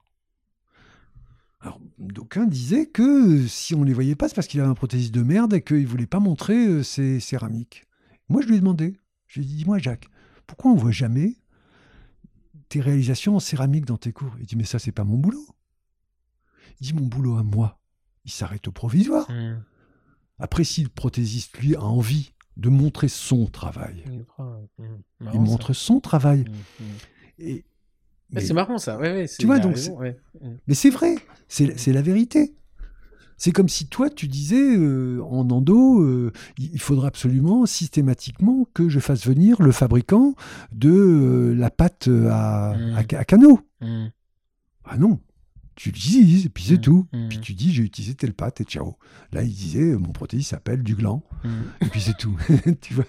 [1.59, 4.75] Alors, d'aucuns disaient que si on ne les voyait pas, c'est parce qu'il avait un
[4.75, 7.85] prothésiste de merde et qu'il ne voulait pas montrer euh, ses céramiques.
[8.29, 10.07] Moi, je lui ai demandé, je lui ai dit, dis-moi Jacques,
[10.47, 11.35] pourquoi on ne voit jamais
[12.69, 14.35] tes réalisations en céramique dans tes cours?
[14.39, 15.45] Il dit, mais ça, c'est pas mon boulot.
[16.79, 17.79] Il dit, mon boulot à moi,
[18.25, 19.29] il s'arrête au provisoire.
[19.29, 19.63] Mm.
[20.39, 24.83] Après, si le prothésiste, lui, a envie de montrer son travail, Il, prend- mm.
[25.19, 25.51] Marrant, il ça.
[25.51, 26.45] montre son travail.
[26.79, 26.85] Mm, mm.
[27.39, 27.65] Et,
[28.31, 28.97] mais- C'est marrant ça.
[28.97, 30.17] Ouais, ouais, c'est- Tu vois, donc, raison, ouais.
[30.67, 31.15] Mais c'est vrai,
[31.47, 32.53] c'est c'est la vérité.
[33.37, 38.87] C'est comme si toi, tu disais euh, en endo, euh, il faudra absolument, systématiquement, que
[38.87, 40.35] je fasse venir le fabricant
[40.71, 42.95] de euh, la pâte à, Mm.
[42.95, 43.59] à, à canot.
[44.85, 45.19] Ah non,
[45.75, 46.81] tu l'utilises et puis c'est Mm.
[46.81, 47.07] tout.
[47.13, 47.27] Mm.
[47.29, 48.97] Puis tu dis, j'ai utilisé telle pâte et ciao.
[49.31, 51.49] Là, il disait, mon protéiste s'appelle du gland Mm.
[51.81, 52.37] et puis c'est tout.
[52.81, 53.05] tu vois?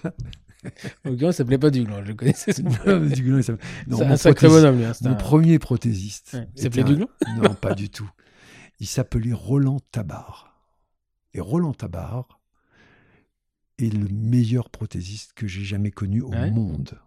[1.03, 2.53] L'occurrence, ça s'appelait pas du gland, je le connaissais.
[2.85, 4.85] Non, du gland, s'appelle- non, C'est mon un sacré prothésiste- bonhomme, lui.
[4.85, 6.31] hein, c'est Mon un- premier prothésiste.
[6.33, 6.47] Ouais.
[6.55, 7.09] Il s'appelait un- du gland?
[7.41, 8.09] Non, pas du tout.
[8.79, 10.49] Il s'appelait Roland Tabar.
[11.33, 12.39] Et Roland Tabar
[13.77, 16.49] est le meilleur prothésiste que j'ai jamais connu au Ouais.
[16.51, 16.97] monde.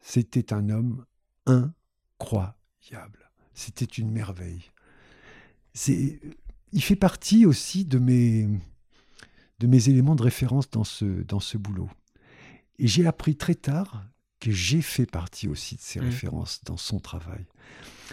[0.00, 1.04] C'était un homme
[1.46, 3.21] incroyable.
[3.54, 4.70] C'était une merveille.
[5.74, 6.20] C'est,
[6.72, 8.48] il fait partie aussi de mes,
[9.58, 11.90] de mes éléments de référence dans ce, dans ce boulot.
[12.78, 14.04] Et j'ai appris très tard
[14.40, 16.04] que j'ai fait partie aussi de ses Mm.
[16.04, 17.46] références dans son travail.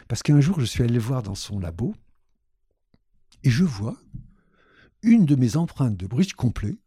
[0.08, 1.96] Parce qu'un jour, je suis allé le voir dans son labo
[3.44, 3.98] et je vois
[5.02, 6.78] une de mes empreintes de bridge complet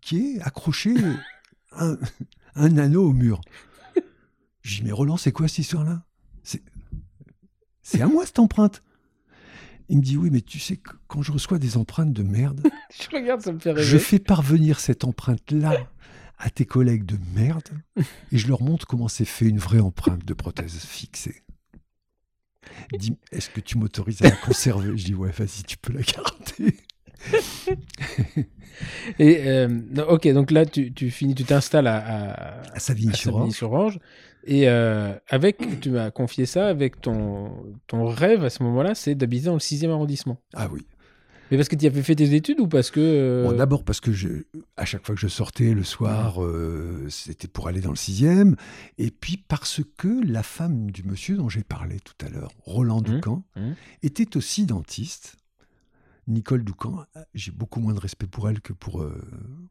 [0.00, 0.94] qui est accrochée
[1.72, 1.98] un,
[2.54, 3.40] un anneau au mur.
[4.62, 6.04] Je dis, mais Roland, c'est quoi cette histoire-là?
[7.88, 8.82] C'est à moi cette empreinte.
[9.88, 12.60] Il me dit, oui, mais tu sais, quand je reçois des empreintes de merde,
[13.00, 13.82] Je regarde, ça me fait rêver.
[13.86, 15.88] je fais parvenir cette empreinte-là
[16.36, 17.68] à tes collègues de merde
[18.32, 21.42] et je leur montre comment c'est fait une vraie empreinte de prothèse fixée.
[22.92, 24.94] Il dit, est-ce que tu m'autorises à la conserver?
[24.98, 26.76] Je dis, ouais, vas-y, tu peux la garder.
[29.18, 29.68] Et, euh,
[30.08, 32.78] ok, donc là, tu, tu finis, tu t'installes à, à, À.
[32.78, 33.98] Savigny-sur-Orge.
[34.44, 37.52] Et euh, avec, tu m'as confié ça avec ton,
[37.86, 40.40] ton rêve à ce moment-là, c'est d'habiter dans le 6e arrondissement.
[40.54, 40.86] Ah oui.
[41.50, 43.00] Mais parce que tu avais fait tes études ou parce que.
[43.00, 44.28] euh, Bon, D'abord parce que je,
[44.76, 48.54] à chaque fois que je sortais le soir, euh, c'était pour aller dans le sixième.
[48.98, 53.00] Et puis parce que la femme du monsieur dont j'ai parlé tout à l'heure, Roland
[53.00, 53.70] Mmh, Doucan, mmh.
[54.02, 55.36] était aussi dentiste.
[56.26, 59.02] Nicole Doucan, j'ai beaucoup moins de respect pour elle que pour,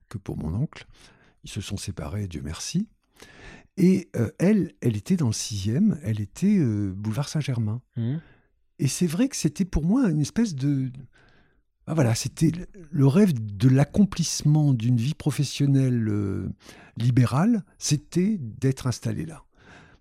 [0.09, 0.87] que pour mon oncle.
[1.43, 2.87] Ils se sont séparés, Dieu merci.
[3.77, 7.81] Et euh, elle, elle était dans le sixième, elle était euh, boulevard Saint-Germain.
[7.95, 8.19] Mhm.
[8.79, 10.91] Et c'est vrai que c'était pour moi une espèce de...
[11.87, 12.51] Ah, voilà, c'était
[12.91, 16.49] le- rêve de l'accomplissement d'une vie professionnelle euh,
[16.97, 19.43] libérale, c'était d'être installé là.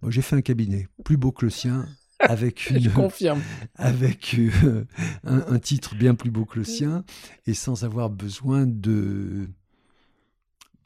[0.02, 1.86] Moi, j'ai fait un cabinet plus beau que le sien,
[2.18, 3.40] avec Je une, confirme.
[3.76, 4.84] avec euh,
[5.24, 7.04] un, un titre bien plus beau que le sien,
[7.46, 9.48] et sans avoir besoin de...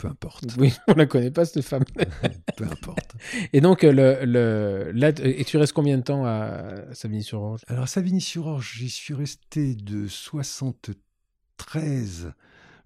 [0.01, 1.85] Peu importe, Oui, on la connaît pas, cette femme.
[2.57, 3.15] peu importe.
[3.53, 7.61] Et donc, euh, le, le, là, et tu restes combien de temps à Savigny-sur-Orge?
[7.69, 12.33] Alors, à Savigny-sur-Orge, j'y suis resté de 73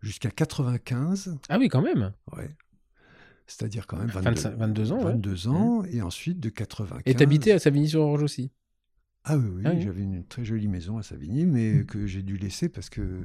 [0.03, 1.37] jusqu'à 95.
[1.49, 2.13] Ah oui, quand même.
[2.37, 2.51] Ouais.
[3.47, 5.05] C'est-à-dire quand même 22, 25 22 ans, ouais.
[5.13, 7.03] 22 ans, et ensuite de 95.
[7.07, 8.51] Et t'habitais à Savigny-sur-Orge aussi?
[9.25, 9.83] Ah oui, oui, Ah oui.
[9.83, 13.23] j'avais une très jolie maison à Savigny, mais que j'ai dû laisser parce que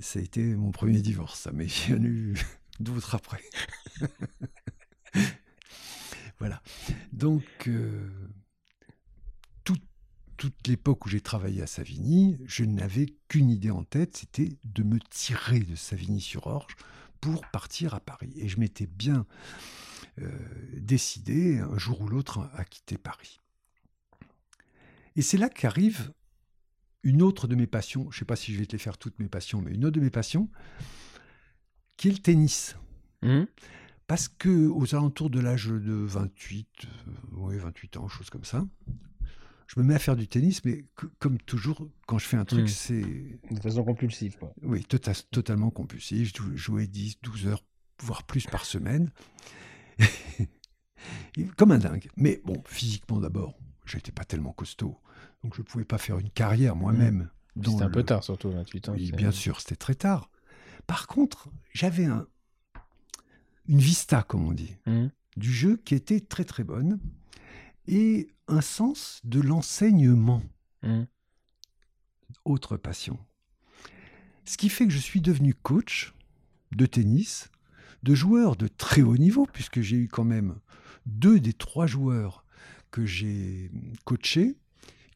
[0.00, 1.40] ça a été mon premier divorce.
[1.40, 2.34] Ça m'est venu
[2.80, 3.42] d'autres après.
[6.38, 6.62] voilà.
[7.12, 8.08] Donc, euh,
[9.64, 9.76] tout-
[10.36, 14.82] toute l'époque où j'ai travaillé à Savigny, je n'avais qu'une idée en tête, c'était de
[14.82, 16.74] me tirer de Savigny-sur-Orge
[17.20, 18.32] pour partir à Paris.
[18.36, 19.26] Et je m'étais bien
[20.20, 20.30] euh,
[20.76, 23.40] décidé, un jour ou l'autre, à quitter Paris.
[25.16, 26.12] Et c'est là qu'arrive
[27.02, 28.10] une autre de mes passions.
[28.10, 29.84] Je ne sais pas si je vais te les faire toutes mes passions, mais une
[29.84, 30.48] autre de mes passions,
[32.00, 32.76] qui est le tennis.
[33.22, 33.46] Mhm.
[34.06, 38.66] Parce que aux alentours de l'âge de 28, euh, ouais, 28 ans, chose comme ça,
[39.66, 42.46] je me mets à faire du tennis, mais que- comme toujours, quand je fais un
[42.46, 42.68] truc, Mm.
[42.68, 43.02] c'est
[43.50, 44.54] De façon compulsive, quoi.
[44.62, 46.32] oui, tota- totalement compulsif.
[46.34, 47.62] Je jou- jouais 10, 12 heures,
[48.02, 49.12] voire plus par semaine.
[51.56, 52.08] Comme un dingue.
[52.16, 54.98] Mais bon, physiquement d'abord, j'étais pas tellement costaud.
[55.44, 57.28] Donc je ne pouvais pas faire une carrière moi-même.
[57.56, 58.94] dans C'était un le- peu tard, surtout, 28 ans.
[58.96, 60.30] Oui, bien sûr, c'était très tard.
[60.86, 62.26] Par contre, j'avais un,
[63.68, 65.10] une vista, comme on dit, Mhm.
[65.36, 66.98] du jeu qui était très très bonne
[67.86, 70.42] et un sens de l'enseignement,
[70.82, 71.06] Mhm.
[72.44, 73.18] autre passion.
[74.44, 76.14] Ce qui fait que je suis devenu coach
[76.72, 77.50] de tennis,
[78.02, 80.58] de joueurs de très haut niveau, puisque j'ai eu quand même
[81.06, 82.44] deux des trois joueurs
[82.90, 83.70] que j'ai
[84.04, 84.56] coachés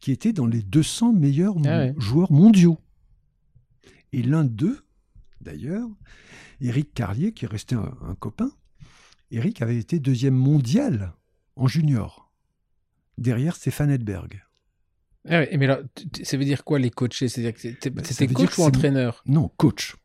[0.00, 1.94] qui étaient dans les 200 meilleurs Ah ouais.
[1.96, 2.78] joueurs mondiaux.
[4.12, 4.84] Et l'un d'eux,
[5.44, 5.88] d'ailleurs,
[6.60, 8.50] Eric Carlier, qui est resté un, un copain,
[9.30, 11.12] Eric avait été deuxième mondial
[11.56, 12.32] en junior,
[13.18, 14.42] derrière Stéphane Edberg.
[15.28, 15.78] Ah mais alors,
[16.22, 17.28] ça veut dire quoi les coachés?
[17.28, 19.22] C'est-à-dire que c'était Bah, c'était coach ou entraîneur?
[19.26, 19.96] Non, coach.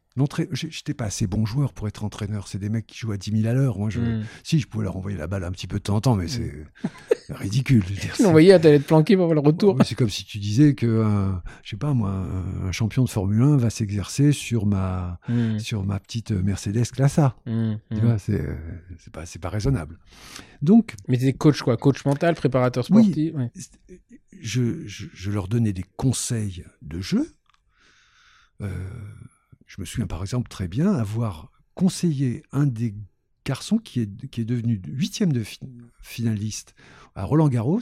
[0.51, 2.47] J'étais pas assez bon joueur pour être entraîneur.
[2.47, 3.77] C'est des mecs qui jouent à 10 000 à l'heure.
[3.79, 3.99] Moi, je...
[3.99, 4.23] Mhm.
[4.43, 6.27] Si, je pouvais leur envoyer la balle un petit peu de temps en temps, mais
[6.27, 6.53] c'est
[7.29, 7.83] ridicule.
[7.83, 9.75] Dire, Tu l'envoyais à t'allais te planquer pour le retour.
[9.75, 13.03] Ouais, C'est comme si tu disais que, un- je sais pas moi, un un champion
[13.03, 15.59] de Formule 1 va s'exercer sur ma, Mhm.
[15.59, 17.35] sur ma petite Mercedes Classe A.
[17.45, 17.79] Mhm.
[17.93, 18.43] Tu vois, c'est
[18.99, 19.97] c'est pas, c'est pas raisonnable.
[20.61, 21.77] Donc, Mais t'étais coach quoi?
[21.77, 23.03] Coach mental, préparateur Oui.
[23.03, 23.51] sportif ouais.
[24.41, 27.31] je, je- je leur donnais des conseils de jeu.
[28.61, 28.67] Euh,
[29.69, 32.95] je me souviens par exemple très bien avoir conseillé un des
[33.45, 35.59] garçons qui est, qui est devenu huitième de fi-
[36.01, 36.73] finaliste
[37.15, 37.79] à Roland Garros,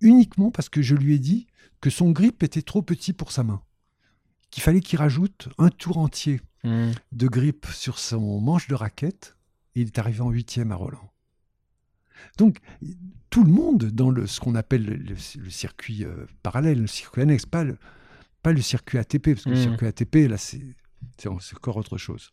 [0.00, 1.46] uniquement parce que je lui ai dit
[1.80, 3.62] que son grip était trop petit pour sa main,
[4.50, 6.92] qu'il fallait qu'il rajoute un tour entier Mhm.
[7.12, 9.36] de grip sur son manche de raquette
[9.74, 11.10] et il est arrivé en huitième à Roland.
[12.38, 12.58] Donc,
[13.30, 16.86] tout le monde dans le, ce qu'on appelle le, le- le circuit euh, parallèle, le
[16.86, 17.78] circuit annexe, pas le,
[18.42, 19.62] pas le circuit ATP, parce que le Mhm.
[19.62, 20.60] circuit ATP, là, c'est
[21.28, 22.30] encore autre chose.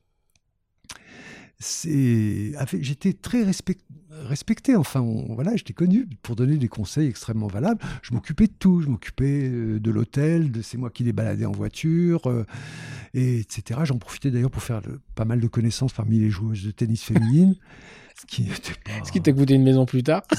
[1.62, 3.78] J'étais très respect-
[4.10, 7.82] respecté, enfin, on- voilà, j'étais connu pour donner des conseils extrêmement valables.
[8.01, 11.45] Je m'occupais de tout, je m'occupais euh, de l'hôtel, de c'est moi qui les baladais
[11.45, 12.45] en voiture, euh,
[13.14, 13.82] et etc.
[13.84, 17.03] J'en profitais d'ailleurs pour faire de- pas mal de connaissances parmi les joueuses de tennis
[17.03, 17.55] féminines.
[18.22, 19.03] ce qui pas...
[19.05, 20.24] Ce qui t'a coûté une maison plus tard.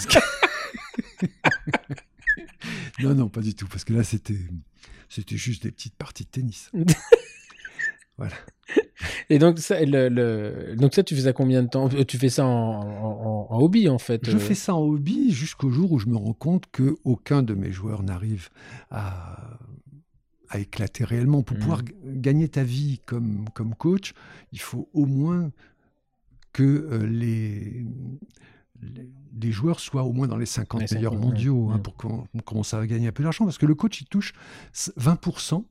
[3.03, 4.39] Non, non, pas du tout, parce que là, c'était,
[5.11, 6.71] c'était juste des petites parties de tennis.
[9.31, 11.89] Et donc ça, le, le- donc ça, tu fais ça combien de temps?
[11.95, 14.21] Euh, Tu fais ça en, en- en hobby en fait.
[14.29, 14.41] Je euh?
[14.41, 17.73] fais ça en hobby jusqu'au jour où je me rends compte que aucun de mes
[17.73, 18.51] joueurs n'arrive
[18.91, 19.59] à,
[20.51, 21.43] à éclater réellement.
[21.43, 21.63] Pour Mhm.
[21.63, 24.13] pouvoir gagner ta vie comme, comme coach,
[24.53, 25.51] il faut au moins
[26.53, 27.87] que euh, les,
[28.83, 29.09] les,
[29.41, 31.72] les joueurs soient au moins dans les 50 Les meilleurs 50, mondiaux ouais.
[31.74, 31.83] hein, Mhm.
[31.83, 33.45] pour qu'on on commence à gagner un peu d'argent.
[33.45, 34.33] Parce que le coach, il touche
[34.99, 35.64] 20%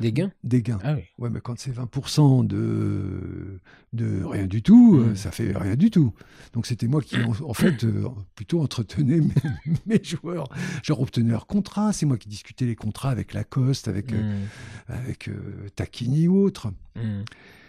[0.00, 0.32] Des gains?
[0.44, 0.78] Des gains.
[0.82, 1.02] Ah oui.
[1.18, 3.60] Ouais, mais quand c'est 20% de,
[3.92, 5.16] de rien du tout, euh, Mm.
[5.16, 6.14] ça fait rien du tout.
[6.54, 9.34] Donc c'était moi qui, en, en fait, euh, plutôt entretenais mes,
[9.86, 10.48] mes joueurs.
[10.88, 14.46] Leur obtenais leur contrat, c'est moi qui discutais les contrats avec Lacoste, avec, euh, Mhm.
[14.88, 16.72] avec euh, ou autre.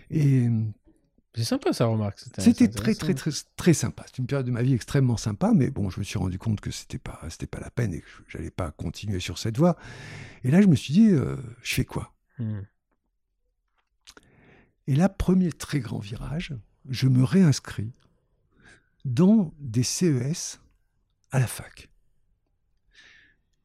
[0.09, 0.49] Et
[1.33, 2.19] C'est sympa ça, remarque.
[2.37, 4.03] c'était très, très, très, très sympa.
[4.07, 6.59] C'est une période de ma vie extrêmement sympa, mais bon, je me suis rendu compte
[6.59, 9.57] que c'était pas, c'était pas la peine et que je n'allais pas continuer sur cette
[9.57, 9.77] voie.
[10.43, 12.13] Et là, je me suis dit, euh, je fais quoi?
[12.37, 12.65] Mhm.
[14.87, 16.53] Et là, premier très grand virage,
[16.89, 17.93] je me réinscris
[19.05, 20.59] dans des CES
[21.31, 21.89] à la fac.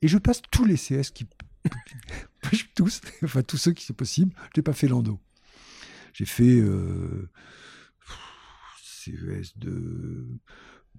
[0.02, 1.26] Et je passe tous les CES qui.
[2.76, 4.32] tous, enfin tous ceux qui c'est possible.
[4.54, 5.18] Je n'ai pas fait l'endo.
[6.16, 7.28] J'ai fait euh,
[8.82, 10.26] CES de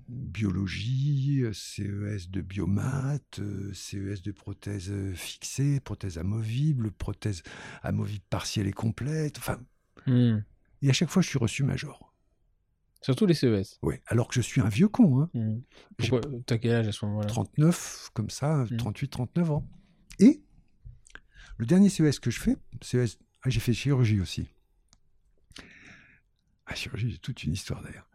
[0.07, 7.41] biologie, CES de biomaths, euh, CES de prothèses fixées, prothèses amovibles, prothèses
[7.82, 9.39] amovibles partielles et complètes.
[9.39, 9.59] Enfin,
[10.05, 10.43] Mhm.
[10.84, 12.13] et à chaque fois, je suis reçu major.
[13.01, 13.80] Surtout les CES.
[13.82, 15.30] Oui, alors que je suis un vieux con, hein.
[15.97, 17.26] J'ai Pourquoi T'as quel âge à ce moment-là?
[17.28, 18.78] 39, comme ça, Mm.
[18.78, 19.68] 38, 39 ans.
[20.20, 20.43] Et
[21.57, 24.47] le dernier CES que je fais, CES, ah, j'ai fait chirurgie aussi.
[26.70, 28.09] Ah, chirurgie, j'ai toute une histoire d'ailleurs.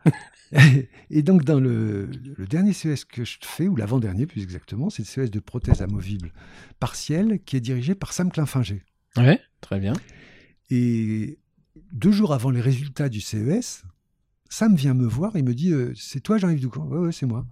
[1.11, 5.03] et donc, dans le, le dernier CES que je fais, ou l'avant-dernier plus exactement, c'est
[5.03, 6.32] le CES de prothèse amovible
[6.78, 8.82] partielle qui est dirigé par Sam Klinfinger.
[9.16, 9.94] Ouais, très bien.
[10.70, 11.38] Et
[11.92, 13.84] deux jours avant les résultats du CES,
[14.50, 16.86] Sam vient me voir et me dit euh, C'est toi, Jean-Yves Doucan?
[16.88, 17.46] Ouais, ouais, c'est moi.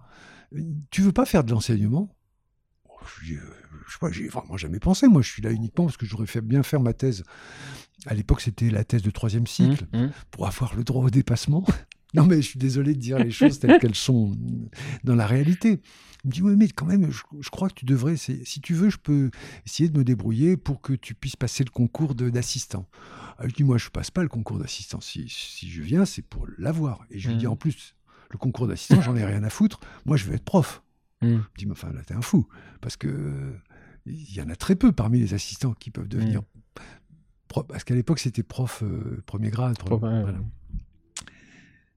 [0.55, 2.15] Euh, Tu veux pas faire de l'enseignement?
[2.87, 3.53] Oh, Je dis, euh,
[3.91, 5.07] je sais pas, j'y ai vraiment jamais pensé.
[5.07, 7.23] Moi, je suis là uniquement parce que j'aurais fait bien faire ma thèse.
[8.05, 10.01] À l'époque, c'était la thèse de troisième cycle Mhm.
[10.03, 10.11] Mhm.
[10.31, 11.65] pour avoir le droit au dépassement.
[12.13, 14.35] Non, mais je suis désolé de dire les choses telles qu'elles sont
[15.05, 15.79] dans la réalité.
[16.25, 18.73] Il me dit, oui, mais quand même, je, je crois que tu devrais, si tu
[18.73, 19.31] veux, je peux
[19.65, 22.89] essayer de me débrouiller pour que tu puisses passer le concours d'assistant.
[23.37, 24.99] Ah, Je dis, moi, je passe pas le concours d'assistant.
[24.99, 27.05] Si, si je viens, c'est pour l'avoir.
[27.11, 27.53] Et je lui dis, Mhm.
[27.53, 27.95] en plus,
[28.29, 29.79] le concours d'assistant, j'en ai rien à foutre.
[30.05, 30.83] Moi, je veux être prof.
[31.21, 31.27] Mm.
[31.27, 32.45] Je me dis, mais enfin, là, t'es un fou.
[32.81, 33.53] Parce que
[34.05, 36.41] il y en a très peu parmi les assistants qui peuvent devenir.
[37.47, 39.77] prof- Parce qu'à l'époque, c'était prof euh, premier grade.
[39.89, 40.23] Ouais, voilà.
[40.25, 40.33] ouais.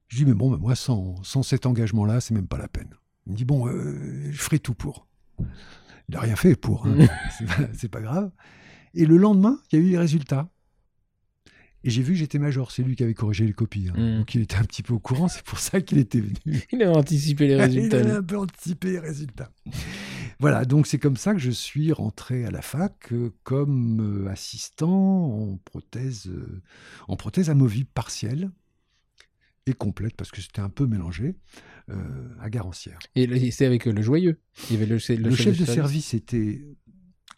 [0.09, 2.91] Je dis, mais bon, mais moi, sans, sans cet engagement-là, c'est même pas la peine.
[3.27, 5.07] Il me dit, bon, euh, je ferai tout pour.
[5.41, 6.87] Il n'a rien fait pour.
[6.87, 6.97] hein.
[7.39, 8.31] c'est pas, c'est pas grave.
[8.95, 10.49] Et le lendemain, il y a eu les résultats.
[11.87, 12.71] Et j'ai vu que j'étais major.
[12.71, 13.89] C'est lui qui avait corrigé les copies.
[13.89, 13.99] hein.
[13.99, 14.19] Mm.
[14.19, 15.29] Donc il était un petit peu au courant.
[15.29, 16.63] C'est pour ça qu'il était venu.
[16.73, 17.99] Il avait anticipé les résultats.
[17.99, 19.51] il avait un peu anticipé les résultats.
[20.41, 24.31] Voilà, donc c'est comme ça que je suis rentré à la fac euh, comme euh,
[24.31, 24.91] assistant
[25.53, 26.61] en prothèse, euh,
[27.09, 28.51] en prothèse amovible partielle
[29.67, 31.37] et complète parce que c'était un peu mélangé
[31.91, 32.99] euh, à Garancière.
[33.15, 34.39] Et c'est avec le joyeux.
[34.69, 36.63] Il y avait le, chef, de service était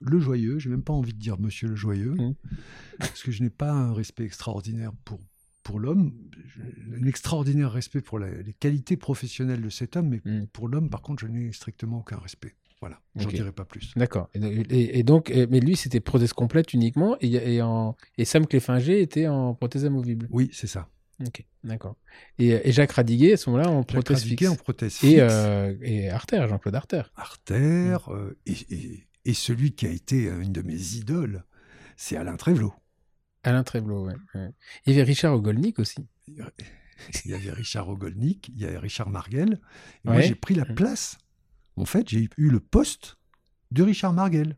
[0.01, 0.59] le joyeux.
[0.59, 2.35] J'ai même pas envie de dire Monsieur le joyeux Mm.
[2.99, 5.21] parce que je n'ai pas un respect extraordinaire pour
[5.63, 6.13] pour l'homme,
[6.97, 10.47] un extraordinaire respect pour la- les qualités professionnelles de cet homme, mais Mm.
[10.53, 12.55] pour l'homme, par contre, je n'ai strictement aucun respect.
[12.81, 13.35] Voilà, j'en Ok.
[13.35, 13.93] dirai pas plus.
[13.97, 14.29] D'accord.
[14.35, 17.17] Et, et- et donc, mais lui, c'était prothèse complète uniquement.
[17.21, 20.29] Et, et, en, et Sam Cléfinger était en prothèse amovible.
[20.31, 20.89] Oui, c'est ça.
[21.27, 21.97] Ok, d'accord.
[22.39, 24.51] Et, et Jacques Radiguet, à ce moment-là, en Jacques prothèse Radiguet fixe.
[24.51, 27.11] en prothèse Et, fixe, euh, et Artère, Jean-Claude Artère.
[27.17, 31.45] artère, euh, et, et- et celui qui a été euh, une de mes idoles,
[31.97, 32.75] c'est Alain Trévelot.
[33.45, 34.15] Alain Trévelot, ouais.
[34.85, 36.07] Il y avait Richard Ogolnik aussi.
[36.29, 39.61] Il y avait Richard Ogolnik, il y avait Richard Marguel.
[40.05, 40.75] Et moi, j'ai pris la Mm.
[40.75, 41.17] place.
[41.77, 43.17] En fait, j'ai eu le poste
[43.71, 44.57] de Richard Marguel.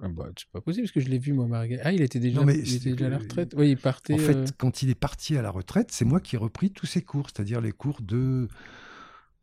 [0.00, 1.82] Ah bah, c'est pas possible parce que je l'ai vu, moi, Marguerite.
[1.84, 3.54] Ah, il était déjà, Non, mais il était c'est déjà à la retraite.
[3.56, 4.14] Oui, il partait.
[4.14, 6.70] En fait, euh, quand il est parti à la retraite, c'est moi qui ai repris
[6.70, 8.48] tous ses cours, c'est-à-dire les cours de.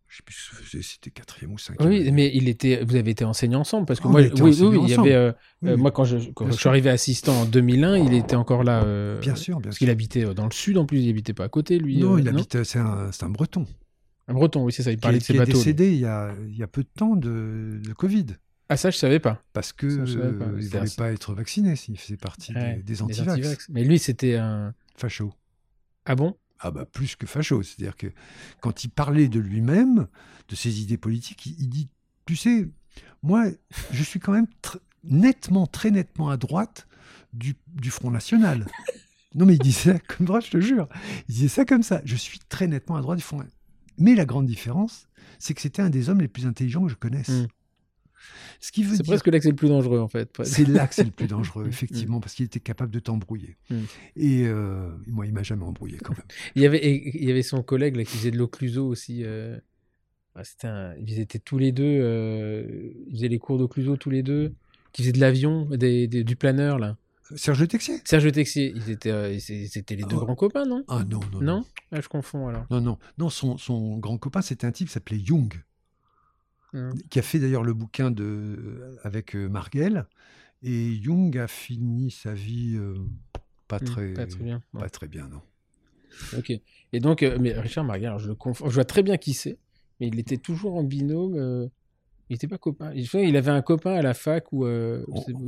[0.07, 1.89] Je sais plus faisais, c'était quatrième ou cinquième.
[1.89, 2.11] Oui, année.
[2.11, 4.69] mais il était, vous avez été enseignants ensemble parce que Ah, moi, oui, oui, enseignants
[4.69, 5.07] oui, il y ensemble.
[5.09, 5.17] avait.
[5.17, 5.31] euh,
[5.63, 5.77] Oui, oui.
[5.81, 8.83] moi, quand je, quand Bien je suis arrivé assistant en 2001, il était encore là.
[8.85, 9.79] euh, Bien sûr, bien Parce sûr.
[9.79, 11.97] qu'il habitait euh, dans le sud en plus, il habitait pas à côté, lui.
[11.97, 12.31] Non, il
[12.63, 13.65] c'est un, c'est un breton.
[14.27, 15.51] Un breton, oui, c'est ça, il parlait de ses qui est bateaux.
[15.57, 18.25] décédé il y, a, il y a peu de temps de, de Covid.
[18.69, 19.43] Ah, ça, je savais pas.
[19.53, 23.01] Parce que euh, ne voulait assez- pas être vacciné s'il faisait partie des- Ouais, des,
[23.03, 23.31] antivax.
[23.31, 23.69] antivax.
[23.69, 24.73] Mais lui, c'était un.
[24.97, 25.33] Facho.
[26.05, 26.35] Ah bon?
[26.59, 27.61] Ah bah plus que facho.
[27.61, 28.07] C'est-à-dire que
[28.61, 30.07] quand il parlait de lui-même,
[30.47, 31.89] de ses idées politiques, il, il dit,
[32.25, 32.67] tu sais,
[33.21, 33.45] moi,
[33.91, 36.87] je suis quand même tr- nettement, très nettement à droite
[37.33, 38.65] du, du Front National.
[39.35, 40.87] non mais il disait ça comme droit, je te jure.
[41.29, 42.01] Il disait ça comme ça.
[42.05, 43.43] Je suis très nettement à droite du Front
[43.97, 45.07] Mais la grande différence,
[45.39, 47.29] c'est que c'était un des hommes les plus intelligents que je connaisse.
[47.29, 47.47] Mm.
[48.59, 50.29] Ce qui veut C'est dire presque là que c'est le plus dangereux, en fait.
[50.43, 51.69] c'est là que c'est le plus dangereux, Mm.
[51.69, 53.55] effectivement, parce qu'il était capable de t'embrouiller.
[53.69, 53.75] Mm.
[54.15, 56.25] Et euh, moi, il m'a jamais embrouillé quand même.
[56.55, 59.23] Il y avait, et- il y avait son collègue là, qui faisait de l'occluso aussi.
[59.23, 59.57] euh,
[60.35, 61.83] ah, c'était un- ils étaient tous les deux.
[61.85, 64.53] euh, ils faisaient les cours d'occluso tous les deux.
[64.91, 66.97] Qui faisaient de l'avion, des, des- du planeur, là.
[67.35, 70.25] Serge Le Texier Serge Texier, ils étaient, euh, c'était les deux Oh.
[70.25, 70.83] grands copains, non?
[70.87, 71.41] Ah non, non, non.
[71.41, 72.65] Non Ah, Je confonds alors.
[72.69, 75.53] Non, non, non son, son grand copain, c'était un type qui s'appelait Jung,
[76.73, 76.93] Hum.
[77.09, 80.05] qui a fait d'ailleurs le bouquin de, avec euh, Margel.
[80.61, 82.95] Et Jung a fini sa vie euh,
[83.67, 84.61] pas, Hum, très, Pas très bien.
[84.73, 85.41] pas très bien, non.
[86.37, 86.51] Ok.
[86.93, 88.69] Et donc, euh, mais Richard alors je le confonds.
[88.69, 89.57] Je vois très bien qui c'est,
[89.99, 91.35] mais il était toujours en binôme.
[91.37, 91.67] euh,
[92.29, 92.91] il n'était pas copain.
[92.93, 94.65] Il, avait un copain à la fac ou.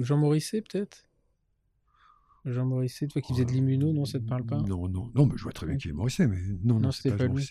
[0.01, 1.06] Jean Morisset peut-être?
[2.51, 4.57] Jean Morisset, toi qui faisais de l'immuno, non, ça te parle pas?
[4.57, 7.15] Non, non, non, mais je vois très bien qui est Morisset, mais non, non, c'était
[7.15, 7.47] pas, lui.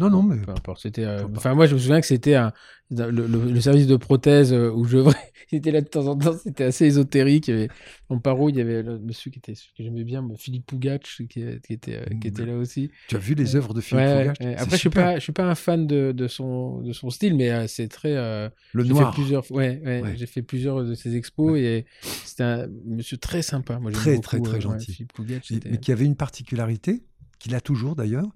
[0.00, 0.80] Non, non, mais Peu importe.
[0.82, 1.04] C'était.
[1.04, 1.26] euh.
[1.36, 2.52] Enfin, moi, je me souviens que c'était un
[2.90, 4.98] le, le- le service de prothèse euh, où je
[5.52, 6.36] il était là de temps en temps.
[6.36, 7.50] C'était assez ésotérique.
[8.08, 11.44] En paro, il y avait le monsieur qui était que j'aimais bien, Philippe Pougatch, qui,
[11.60, 12.90] qui était euh, qui était là aussi.
[13.08, 14.32] tu as vu les œuvres de Philippe Ouais.
[14.38, 15.04] C'est Après, je suis super.
[15.04, 17.88] pas, je suis pas un fan de, de son de son style, mais euh, c'est
[17.88, 18.14] très.
[18.16, 19.12] euh, Le noir.
[19.12, 19.50] fait plusieurs.
[19.50, 20.16] Ouais, ouais, Ouais.
[20.16, 23.78] j'ai fait plusieurs de ses expos et c'était un monsieur très sympa.
[23.80, 24.92] Moi, Très, beaucoup, très, très gentil.
[24.92, 27.04] Philippe Pougatch, Et- mais qui avait une particularité,
[27.38, 28.28] qu'il a toujours d'ailleurs,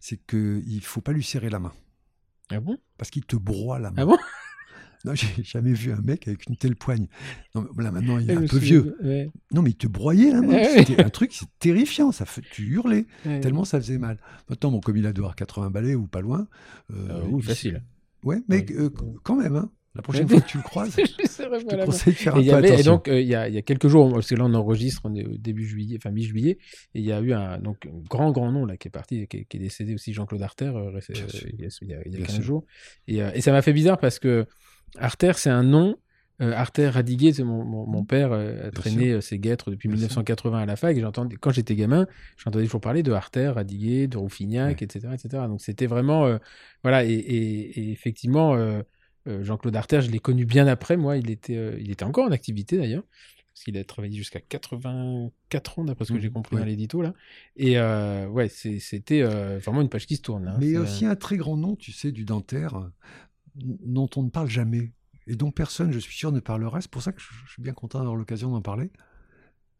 [0.00, 1.72] c'est qu'il ne faut pas lui serrer la main,
[2.50, 2.76] Ah bon?
[2.98, 3.96] Parce qu'il te broie la main.
[4.02, 4.16] Ah bon?
[5.04, 7.06] Non, j'ai jamais vu un mec avec une telle poigne.
[7.54, 8.96] Non, mais là maintenant, il est un peu vieux.
[9.02, 10.56] Ouais, Non, mais il te broyait la main.
[10.58, 10.78] Ah.
[10.78, 12.10] C'était un truc, c'est terrifiant.
[12.12, 13.40] Ça fait, tu hurlais ouais.
[13.40, 14.18] tellement ça faisait mal.
[14.48, 16.46] Maintenant, bon, comme il a dû avoir 80 balais ou pas loin.
[16.92, 17.82] euh, Euh, oui, il- facile.
[18.22, 18.88] Ouais, mais euh,
[19.22, 22.34] quand même, hein, la prochaine fois que tu le croises, Je te conseille de faire
[22.34, 23.62] Et, un il y peu avait- et donc, euh, il y, a, il y a
[23.62, 26.52] quelques jours, parce que là, on enregistre, on est au début juillet, enfin mi-juillet,
[26.94, 29.26] et il y a eu un, donc, un grand, grand nom là, qui est parti,
[29.28, 31.14] qui est, qui est décédé aussi, Jean-Claude euh, euh, sûr.
[31.52, 32.44] il y a, il y a- il y a Bien 15 sûr.
[32.44, 32.64] jours.
[33.08, 34.46] Et, euh, et ça m'a fait bizarre parce que
[34.98, 35.96] Artère, c'est un nom.
[36.42, 39.88] Euh, Artère Radiguet, c'est mon, mon, mon père euh, a traîné euh, ses guêtres depuis
[39.88, 40.06] Bien sûr.
[40.08, 40.96] 1980 à la fac.
[40.96, 41.02] Et
[41.40, 44.84] quand j'étais gamin, j'entendais toujours parler de Artère, Radiguet, de Rouffignac, Ouais.
[44.84, 45.46] etc., etc.
[45.46, 46.38] Donc c'était vraiment, euh,
[46.82, 48.82] voilà, et, et- et effectivement, euh,
[49.26, 50.96] Jean-Claude Artère, je l'ai connu bien après.
[50.96, 53.04] Moi, il était, il était encore en activité d'ailleurs.
[53.54, 57.14] parce qu'il a travaillé jusqu'à 84 ans, d'après ce que j'ai compris dans l'édito là.
[57.56, 60.48] Et euh, ouais, c'était euh, vraiment une page qui se tourne.
[60.48, 60.56] hein.
[60.58, 62.90] Mais il y a C'est, aussi un très grand nom, tu sais, du dentaire,
[63.54, 64.92] dont on ne parle jamais,
[65.26, 66.80] et dont personne, je suis sûr, ne parlera.
[66.80, 68.90] C'est pour ça que je je suis bien content d'avoir l'occasion d'en parler.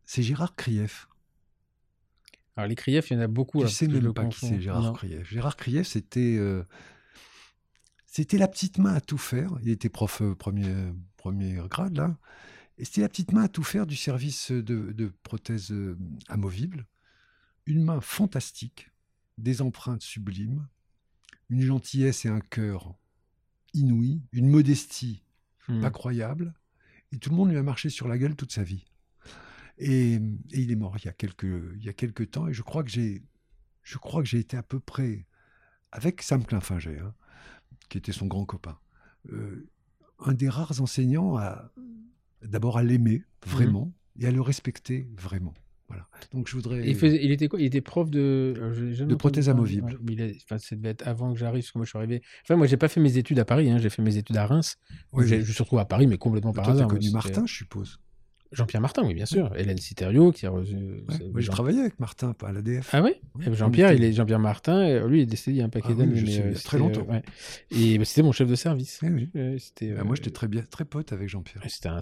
[0.05, 1.09] C'est Gérard Krief.
[2.57, 3.59] Alors les Krief, il y en a beaucoup.
[3.59, 4.93] Tu là, sais je même pas qui c'est Gérard.
[4.95, 5.29] Krief.
[5.29, 6.63] Gérard Krief, c'était euh,
[8.07, 9.51] c'était la petite main à tout faire.
[9.63, 10.73] Il était prof euh, premier,
[11.17, 12.17] premier grade, là.
[12.79, 15.99] Et c'était la petite main à tout faire du service de, de prothèses euh,
[16.29, 16.87] amovibles.
[17.67, 18.91] Une main fantastique,
[19.39, 20.67] des empreintes sublimes,
[21.51, 22.95] une gentillesse et un cœur
[23.75, 25.21] inouï, une modestie
[25.69, 25.83] Hmm.
[25.85, 26.55] incroyable.
[27.13, 28.85] Et tout le monde lui a marché sur la gueule toute sa vie.
[29.79, 31.45] Et, et il est mort il y a quelques,
[31.77, 32.49] il y a quelques temps.
[32.49, 33.23] Et je crois que j'ai,
[33.83, 35.27] je crois que j'ai été à peu près
[35.91, 37.15] avec Sam Clin-Finger, hein,
[37.89, 38.79] qui était son grand copain,
[39.33, 39.67] euh,
[40.19, 41.73] un des rares enseignants à
[42.43, 45.55] d'abord à l'aimer vraiment et à le respecter vraiment.
[45.89, 46.07] Voilà.
[46.33, 46.87] Donc je voudrais.
[46.89, 47.61] Il, faisait- il était quoi?
[47.61, 48.55] Il était prof de
[49.07, 49.15] De.
[49.83, 51.91] Ouais, mais il a- enfin, ça devait être avant que j'arrive, parce que moi je
[51.91, 52.23] suis arrivé.
[52.43, 54.47] Enfin, moi j'ai pas fait mes études à Paris, hein, j'ai fait mes études à
[54.47, 54.77] Reims.
[55.13, 56.89] Oui, mais je me suis retrouvé à Paris, mais complètement par toi, hasard.
[56.89, 57.99] moi, connu Martin, je suppose.
[58.55, 59.51] Jean-Pierre Martin, oui, bien sûr.
[59.57, 60.75] Hélène Citerio qui a reçu.
[60.75, 61.43] Ouais.
[61.43, 62.91] Jean- travaillé avec Martin à l'ADF.
[62.93, 63.13] Ah oui
[63.53, 65.89] Jean-Pierre, il est Jean-Pierre Martin, euh, lui il est décédé il y a un paquet
[65.91, 66.17] Ah d'années.
[66.17, 67.07] je euh, très c'était, longtemps.
[67.11, 67.23] ouais.
[67.71, 69.01] Et bah, c'était mon chef de service.
[69.03, 69.29] Eh oui.
[69.59, 71.63] C'était, Bah, euh, moi, j'étais très bien, très pote avec Jean-Pierre.
[71.69, 72.01] C'était un,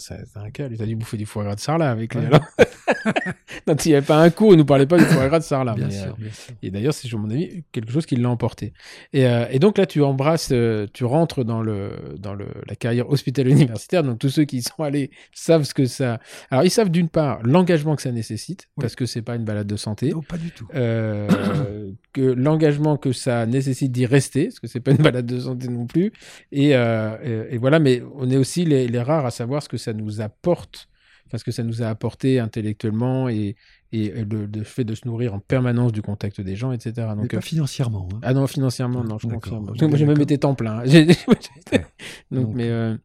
[0.50, 0.68] cas.
[0.70, 2.24] Il a dû bouffer du foie gras de Sarlat avec lui.
[2.24, 2.40] Alors.
[3.66, 5.44] Donc, il n'y avait pas un cours, il nous parlait pas du foie gras de
[5.44, 5.74] Sarlat.
[5.74, 6.54] bien sûr, euh, bien sûr.
[6.62, 8.72] et d'ailleurs, c'est, à mon avis, quelque chose qui l'a emporté.
[9.12, 12.74] Et, euh, et donc là, tu embrasses, euh, tu rentres dans, le, dans le, la
[12.76, 14.02] carrière hospitalo-universitaire.
[14.02, 16.20] Donc tous ceux qui y sont allés savent ce que ça.
[16.50, 18.82] Alors, ils savent d'une part l'engagement que ça nécessite, Oui.
[18.82, 20.10] parce que c'est pas une balade de santé.
[20.10, 20.66] Non, pas du tout.
[20.74, 21.28] Euh,
[22.12, 25.68] que l'engagement que ça nécessite d'y rester, parce que c'est pas une balade de santé
[25.68, 26.12] non plus.
[26.50, 27.16] Et, euh,
[27.50, 29.92] et, et voilà, mais on est aussi les, les rares à savoir ce que ça
[29.92, 30.88] nous apporte,
[31.26, 33.56] enfin ce que ça nous a apporté intellectuellement et,
[33.92, 37.08] et le, le fait de se nourrir en permanence du contact des gens, etc.
[37.16, 38.08] Mais Donc, pas euh, financièrement.
[38.14, 38.18] hein.
[38.22, 39.64] ah non, financièrement, non, je confirme.
[39.78, 40.80] Moi, j'ai même été temps plein.
[40.80, 40.84] hein.
[42.30, 42.96] Donc, Donc, mais, euh.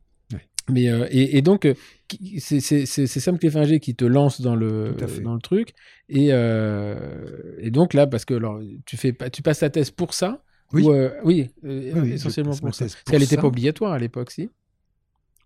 [0.69, 1.73] Mais euh, et, et donc, euh,
[2.39, 2.59] c'est
[3.07, 4.93] Sam Cléfinger qui te lance dans le,
[5.23, 5.73] dans le truc.
[6.09, 10.13] Et, euh, et donc là, parce que alors, tu, fais, tu passes ta thèse pour
[10.13, 10.43] ça
[10.73, 10.83] Oui.
[10.83, 12.85] ou, euh, oui, Oui, oui, essentiellement pour ça.
[12.85, 14.49] thèse Parce pour qu'elle n'était pas obligatoire à l'époque, si?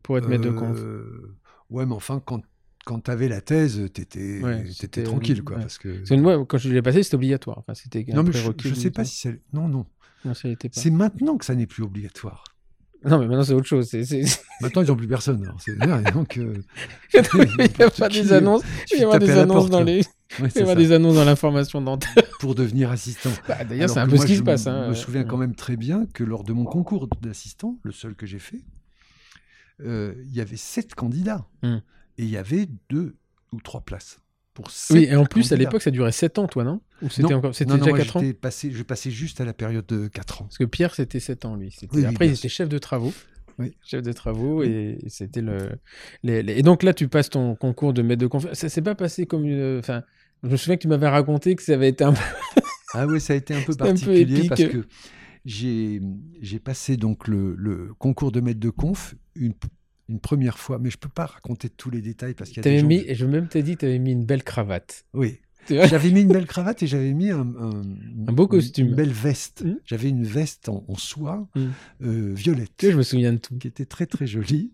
[0.04, 0.50] Pour être maître de.
[0.50, 1.36] Euh,
[1.70, 2.42] Ouais, mais enfin, quand,
[2.86, 4.66] quand tu avais la thèse, tu étais, Ouais,
[5.06, 5.56] tranquille, quoi.
[5.56, 5.62] ouais.
[5.62, 5.88] Parce que...
[6.00, 7.60] Parce que moi, quand je l'ai passé, c'était obligatoire.
[7.60, 7.72] Enfin,
[8.14, 9.42] Non, mais je, je sais pas si c'est.
[9.54, 9.86] Non, non.
[10.72, 12.44] C'est maintenant que ça n'est plus obligatoire.
[13.04, 13.88] Non, mais maintenant, c'est autre chose.
[13.90, 15.44] C'est- c'est- Maintenant, ils n'ont plus personne.
[15.44, 15.76] alors c'est
[16.14, 16.54] donc, euh,
[17.14, 17.18] Il
[17.80, 18.62] y a pas Qui- des annonces.
[18.94, 19.86] Il y avoir des annonces porte, dans là.
[19.86, 19.98] les.
[20.00, 20.06] Ouais,
[20.40, 22.14] Il y c'est avoir ça, des annonces dans l'information dentaire.
[22.40, 23.32] pour devenir assistant.
[23.48, 24.68] Bah, D'ailleurs, Alors c'est un peu ce qui je se passe.
[24.68, 24.90] hein.
[24.90, 28.26] me souviens quand même très bien que lors de mon concours d'assistant, le seul que
[28.26, 28.62] j'ai fait,
[29.84, 31.46] euh, il y avait sept candidats.
[31.64, 31.78] Hmm.
[32.18, 33.16] Et il y avait deux
[33.52, 34.20] ou trois places.
[34.54, 37.34] Pour Oui, et en plus, à l'époque, ça durait 7 ans, toi, non Ou c'était
[37.34, 37.56] encore...
[37.56, 40.46] c'était déjà moi, 4 ans passé, je passais juste à la période de 4 ans.
[40.46, 41.74] Parce que Pierre, c'était 7 ans, lui.
[41.94, 43.14] Oui, Après, il était chef de travaux.
[43.60, 43.74] Oui.
[43.84, 45.58] Chef de travaux, et et c'était le.
[46.24, 48.58] les- les- Et donc là, tu passes ton concours de maître de conférence.
[48.58, 49.78] Ça s'est pas passé comme une.
[49.80, 50.04] Enfin,
[50.44, 52.20] je me souviens que tu m'avais raconté que ça avait été un peu.
[52.94, 54.86] Ah oui, ça a été un peu C'était un peu particulier parce que
[55.46, 56.02] j'ai
[56.42, 59.54] j'ai passé donc le, le concours de maître de conf une,
[60.10, 62.64] une première fois, mais je peux pas raconter tous les détails parce qu'il y a
[62.64, 65.06] des T'avais gens mis, je même t'ai dit, tu avais mis une belle cravate.
[65.14, 65.40] Oui,
[65.70, 67.82] j'avais mis une belle cravate et j'avais mis un, un,
[68.28, 68.88] Un beau une- costume.
[68.88, 69.64] une belle veste.
[69.64, 69.80] Mhm.
[69.86, 71.72] J'avais une veste en, en soie Mhm.
[72.04, 73.58] euh, violette je me souviens de tout.
[73.58, 74.72] qui était très très jolie.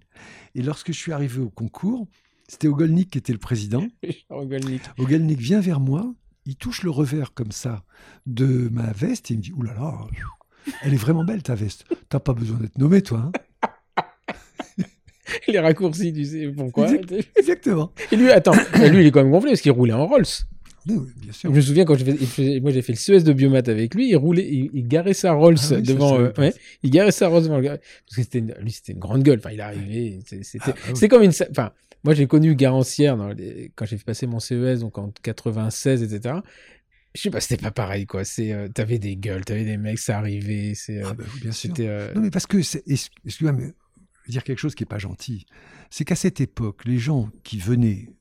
[0.55, 2.07] Et lorsque je suis arrivé au concours,
[2.47, 3.85] c'était Ogolnik qui était le président.
[4.97, 6.13] Ogolnik vient vers moi,
[6.45, 7.83] il touche le revers comme ça
[8.25, 9.93] de ma veste et il me dit Ouh là là,
[10.81, 11.85] elle est vraiment belle ta veste.
[12.09, 13.19] T'as pas besoin d'être nommé, toi.
[13.19, 13.31] hein
[15.47, 16.89] Les raccourcis, tu sais pourquoi.
[16.93, 17.91] Exact- Exactement.
[18.11, 20.25] Et lui, attends, lui, il est quand même gonflé parce qu'il roulait en Rolls.
[20.89, 21.49] Oui, bien sûr.
[21.51, 24.07] Je me souviens quand je fais- moi j'ai fait le CES de biomat avec lui,
[24.09, 27.27] il roulait, il, il garait sa Rolls Ah oui, devant, euh, ouais, il garait sa
[27.27, 29.39] Rolls devant le gar- parce que c'était lui c'était une grande gueule.
[29.39, 30.93] Enfin, il arrivait, c'était, Ah, bah oui.
[30.95, 31.71] c'est comme une, enfin,
[32.05, 36.35] moi j'ai connu Garancière dans les- quand j'ai passé mon CES donc en 96 etc.
[37.15, 38.23] Je sais pas, c'était pas pareil quoi.
[38.23, 41.51] C'est, euh, t'avais des gueules, t'avais des mecs, ça arrivait, c'est, euh, Ah, bah bien
[41.51, 41.73] sûr.
[41.79, 43.73] euh, Non, mais parce que, excuse-moi, mais
[44.31, 45.45] dire quelque chose qui n'est pas gentil.
[45.89, 48.13] C'est qu'à cette époque, les gens qui venaient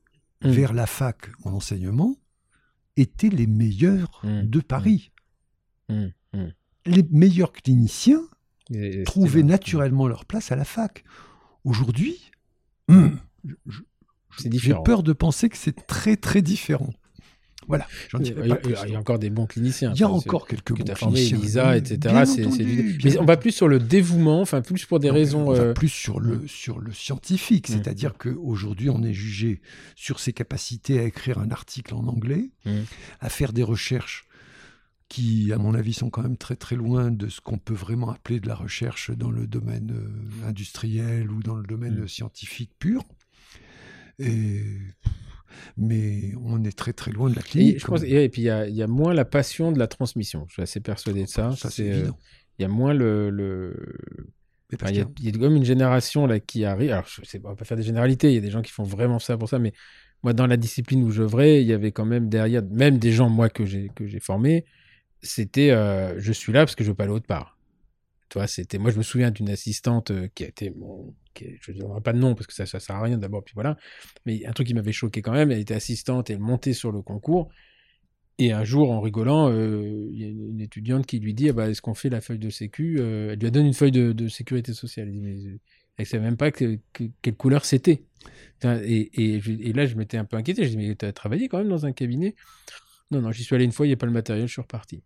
[0.42, 0.50] Mm.
[0.50, 2.14] vers la fac en enseignement
[2.96, 4.42] étaient les meilleurs Mm.
[4.42, 5.12] de Paris.
[5.88, 6.12] hum.
[6.84, 8.22] Les meilleurs cliniciens
[8.70, 11.04] Et- et trouvaient naturellement leur place à la fac.
[11.64, 12.30] Aujourd'hui,
[14.38, 16.92] j'ai peur de penser que c'est très très différent.
[17.68, 17.86] Voilà,
[18.20, 18.26] Il
[18.90, 19.92] y, a, encore des bons cliniciens.
[19.94, 21.38] Il y a encore quelques que bons cliniciens.
[21.38, 22.14] Elisa, Oui, etc.
[23.04, 25.48] Mais on va plus sur le dévouement, enfin plus pour des raisons.
[25.48, 27.72] on va euh, plus sur le, sur le scientifique, Mm.
[27.72, 29.60] c'est-à-dire qu'aujourd'hui, on est jugé
[29.96, 32.70] sur ses capacités à écrire un article en anglais, Mm.
[33.20, 34.24] à faire des recherches
[35.08, 38.10] qui, à mon avis, sont quand même très très loin de ce qu'on peut vraiment
[38.10, 42.08] appeler de la recherche dans le domaine euh, industriel ou dans le domaine Mm.
[42.08, 43.02] scientifique pur.
[44.18, 44.62] Et...
[45.76, 47.80] Mais on est très très loin de la Et, clinique.
[47.80, 49.86] je pense, et, puis il y a, il y a moins la passion de la
[49.86, 50.44] transmission.
[50.48, 51.52] Je suis assez persuadé de ça.
[51.56, 52.10] ça, c'est euh.
[52.58, 53.76] Il y a moins le.
[54.74, 56.90] enfin, il, y a, y a comme une génération là qui arrive.
[56.90, 58.30] Alors, je sais pas, on va pas faire des généralités.
[58.30, 59.58] Il y a des gens qui font vraiment ça pour ça.
[59.58, 59.72] Mais
[60.22, 63.28] moi, dans la discipline où j'œuvrais, il y avait quand même derrière, même des gens,
[63.28, 64.64] moi, que j'ai, que j'ai formés,
[65.22, 67.55] c'était euh, je suis là parce que je veux pas aller autre part.
[68.28, 68.78] Tu vois, c'était.
[68.78, 70.66] Moi, je me souviens d'une assistante euh, qui a été.
[70.66, 73.44] Est- je ne donnerai pas de nom parce que ça, ça sert à rien d'abord.
[73.44, 73.76] Puis voilà.
[74.24, 77.02] Mais un truc qui m'avait choqué quand même, elle était assistante elle montait sur le
[77.02, 77.50] concours.
[78.38, 81.70] Et un jour, en rigolant, euh, il y a une, étudiante qui lui dit bah,
[81.70, 84.74] Est-ce qu'on fait la feuille de sécu Euh, Elle lui donne une feuille de, sécurité
[84.74, 85.08] sociale.
[85.08, 85.58] Elle
[85.98, 88.02] ne savait même pas que, que- quelle couleur c'était.
[88.62, 90.64] Et là, je m'étais un peu inquiété.
[90.64, 92.34] Je dis Mais tu as travaillé quand même dans un cabinet?
[93.10, 94.62] Non, non, j'y suis allé une fois, il n'y a pas le matériel, je suis
[94.62, 95.02] reparti.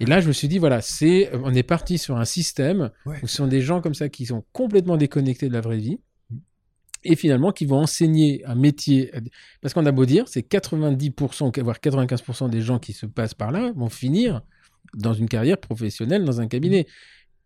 [0.00, 3.18] Et là, je me suis dit Voilà, c'est, on est parti sur un système Ouais.
[3.22, 5.98] où ce sont des gens comme ça qui sont complètement déconnectés de la vraie vie
[7.04, 9.12] et finalement qui vont enseigner un métier.
[9.60, 13.52] Parce qu'on a beau dire, c'est 90%, voire 95% des gens qui se passent par
[13.52, 14.42] là vont finir
[14.94, 16.86] dans une carrière professionnelle dans un cabinet.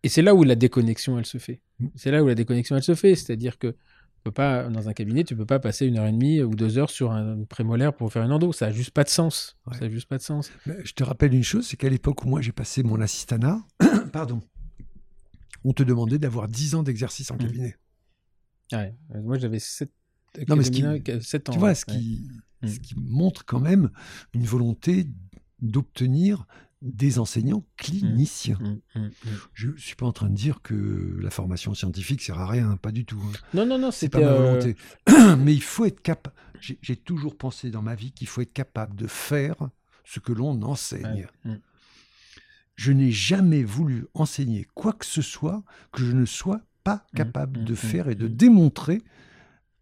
[0.02, 1.60] Et c'est là où la déconnexion, elle se fait.
[1.80, 1.86] Mm.
[1.94, 3.14] C'est là où la déconnexion, elle se fait.
[3.14, 3.76] C'est-à-dire que
[4.22, 6.78] peux pas, dans un cabinet, tu peux pas passer une heure et demie ou deux
[6.78, 8.52] heures sur un prémolaire pour faire une endo.
[8.52, 9.56] Ça n'a juste pas de sens.
[9.66, 9.74] Ouais.
[9.74, 10.50] Ça n'a juste pas de sens.
[10.66, 13.60] Mais je te rappelle une chose, c'est qu'à l'époque où moi j'ai passé mon assistanat,
[14.12, 14.40] pardon,
[15.64, 17.38] on te demandait d'avoir 10 ans d'exercice en Mm.
[17.38, 17.76] cabinet.
[18.72, 18.94] Ouais.
[19.14, 19.90] Euh, Moi, j'avais 7,
[20.48, 20.98] Non, mais ce qui- ans.
[21.02, 21.74] Tu vois, ouais.
[21.74, 22.28] ce qui,
[22.62, 22.66] Mm.
[22.68, 23.90] ce qui montre quand même
[24.34, 25.06] une volonté
[25.60, 26.46] d'obtenir
[26.82, 28.58] des enseignants cliniciens.
[28.60, 29.10] Mm, mm, mm.
[29.54, 32.76] Je ne suis pas en train de dire que la formation scientifique sert à rien,
[32.76, 33.20] pas du tout.
[33.24, 33.32] hein.
[33.54, 34.76] Non, non, non, C'est pas ma euh, volonté.
[35.38, 36.34] Mais il faut être capable.
[36.60, 39.56] J'ai toujours pensé dans ma vie qu'il faut être capable de faire
[40.04, 41.26] ce que l'on enseigne.
[42.74, 45.62] Je n'ai jamais voulu enseigner quoi que ce soit
[45.92, 49.02] que je ne sois pas capable de faire et de démontrer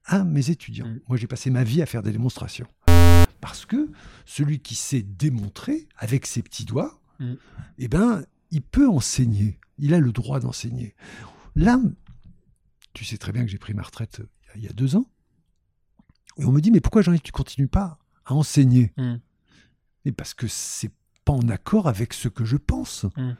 [0.04, 0.88] à mes étudiants.
[1.08, 2.66] Moi, j'ai passé ma vie à faire des démonstrations.
[3.40, 3.90] Parce que
[4.26, 7.34] celui qui sait démontrer avec ses petits doigts, Mm.
[7.78, 9.58] eh ben, il peut enseigner.
[9.78, 10.94] Il a le droit d'enseigner.
[11.54, 11.78] Là,
[12.94, 14.26] tu sais très bien que j'ai pris ma retraite euh,
[14.56, 15.06] il y a deux ans.
[16.38, 19.16] Et on me dit, mais pourquoi Jean-Yves, tu continues pas à enseigner Mm.
[20.06, 20.92] Et parce que c'est
[21.26, 23.04] pas en accord avec ce que je pense.
[23.16, 23.32] Mm.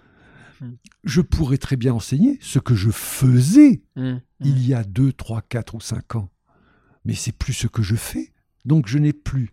[0.61, 0.72] Mm.
[1.05, 4.59] Je pourrais très bien enseigner ce que je faisais Mm, il mm.
[4.59, 6.30] y a 2, 3, 4 ou 5 ans.
[7.07, 8.32] Mais c'est plus ce que je fais.
[8.66, 9.51] Donc je n'ai plus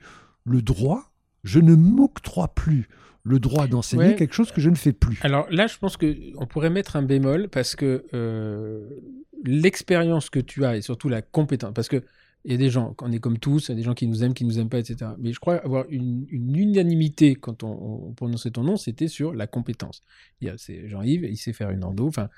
[0.48, 1.12] le droit,
[1.44, 2.88] je ne m'octroie plus
[3.24, 4.16] le droit d'enseigner Ouais.
[4.16, 5.20] quelque chose que je ne fais plus.
[5.22, 8.90] Alors là, je pense que on pourrait mettre un bémol parce que euh,
[9.44, 12.04] l'expérience que tu as et surtout la compétence, parce que
[12.46, 14.08] il y a des gens, on est comme tous, il y a des gens qui
[14.08, 15.12] nous aiment, qui nous aiment pas, etc.
[15.18, 19.34] Mais je crois avoir une, une unanimité quand on, on prononçait ton nom, c'était sur
[19.34, 20.02] la compétence.
[20.56, 22.30] C'est Jean-Yves, il sait faire une endo, enfin,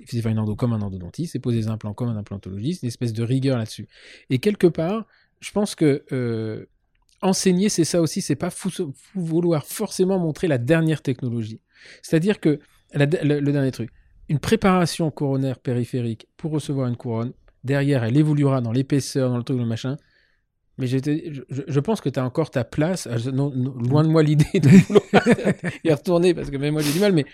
[0.00, 2.16] il sait faire une endo comme un endodontiste, il sait poser des implants comme un
[2.16, 3.88] implantologiste, une espèce de rigueur là-dessus.
[4.30, 5.06] Et quelque part,
[5.40, 6.66] je pense que euh,
[7.22, 11.60] enseigner, c'est ça aussi, c'est pas fou- fou- vouloir forcément montrer la dernière technologie.
[12.02, 12.58] C'est-à-dire que
[12.94, 13.90] la- le, le dernier truc,
[14.28, 17.32] une préparation coronaire périphérique pour recevoir une couronne,
[17.64, 19.96] derrière, elle évoluera dans l'épaisseur, dans le truc, dans le machin.
[20.78, 20.98] Mais je,
[21.50, 23.08] je- je pense que tu as encore ta place.
[23.16, 25.04] Je- non, non, loin de moi l'idée de vouloir
[25.84, 27.24] y retourner, parce que même moi j'ai du mal, mais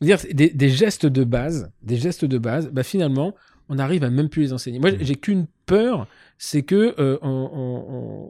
[0.00, 3.34] dire, des, des gestes de base, des gestes de base, bah, finalement,
[3.68, 4.78] on arrive à même plus les enseigner.
[4.78, 6.06] Moi, j'ai qu'une peur,
[6.38, 7.18] c'est que euh,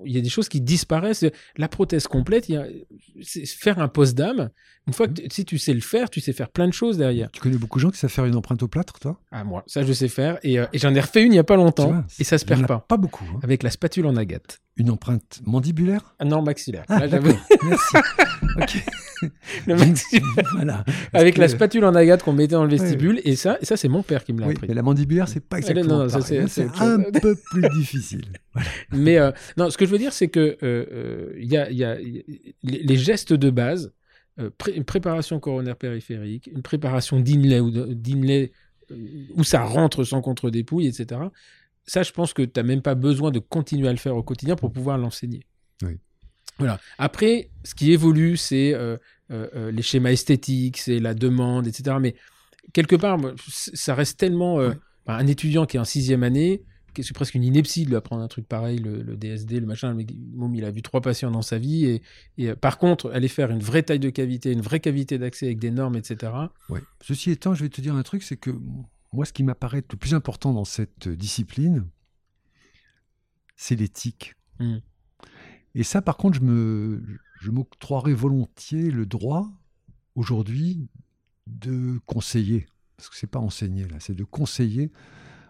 [0.04, 1.24] il y a des choses qui disparaissent.
[1.56, 2.64] La prothèse complète, y a,
[3.46, 4.50] faire un poste d'âme.
[4.86, 6.96] Une fois que tu- si tu sais le faire, tu sais faire plein de choses
[6.96, 7.30] derrière.
[7.30, 9.20] Tu connais beaucoup de gens qui savent faire une empreinte au plâtre, toi?
[9.30, 11.38] Ah moi, ça je sais faire et, euh, et j'en ai refait une il y
[11.38, 13.24] a pas longtemps vois, et ça se perd pas Pas beaucoup.
[13.34, 13.40] hein.
[13.42, 14.60] avec la spatule en agate.
[14.78, 16.14] Une empreinte mandibulaire?
[16.20, 16.84] Ah non maxillaire.
[16.88, 17.18] Ah, Là.
[17.20, 17.96] Merci.
[18.60, 18.82] Ok.
[19.66, 20.24] le maxillaire
[20.54, 20.84] voilà.
[21.12, 23.88] avec la spatule en agate qu'on mettait dans le vestibule et ça, et ça c'est
[23.88, 24.68] mon père qui me l'a Oui, appris.
[24.68, 27.12] mais la mandibulaire, c'est pas exactement non, non, ça, pareil, c'est- hein, un chose.
[27.34, 28.24] Peu plus difficile.
[28.92, 31.76] Mais euh, non, ce que je veux dire, c'est que euh, euh, y a, il
[31.76, 32.22] y a- il y a-
[32.62, 33.92] les, les gestes de base,
[34.40, 38.52] euh, pré- une préparation coronaire périphérique, une préparation d'inlay ou de- d'inlay
[39.34, 41.20] où ça rentre sans contre-dépouille, etc.
[41.84, 44.22] Ça, je pense que tu n'as même pas besoin de continuer à le faire au
[44.22, 45.44] quotidien pour pouvoir l'enseigner.
[45.82, 45.98] Oui.
[46.58, 46.80] Voilà.
[46.98, 48.74] Après, ce qui évolue, c'est
[49.30, 51.96] les schémas esthétiques, c'est la demande, etc.
[52.00, 52.14] Mais
[52.72, 54.56] quelque part, moi, ça reste tellement.
[54.56, 54.72] Ouais.
[55.06, 56.62] un étudiant qui est en sixième année,
[57.02, 59.90] c'est presque une ineptie de lui apprendre un truc pareil, le, le DSD, le machin.
[59.90, 61.86] Le mec, Moum, il a vu trois patients dans sa vie.
[61.86, 62.02] Et,
[62.36, 65.46] et, euh, par contre, aller faire une vraie taille de cavité, une vraie cavité d'accès
[65.46, 66.32] avec des normes, etc.
[66.68, 66.80] Ouais.
[67.00, 68.50] Ceci étant, je vais te dire un truc, c'est que
[69.12, 71.86] moi, ce qui m'apparaît le plus important dans cette discipline,
[73.56, 74.34] c'est l'éthique.
[74.60, 74.78] Mm.
[75.74, 77.02] Et ça, par contre, je me,
[77.40, 79.48] je m'octroierais volontiers le droit
[80.14, 80.88] aujourd'hui
[81.46, 82.66] de conseiller,
[82.96, 84.90] parce que c'est pas enseigner là, c'est de conseiller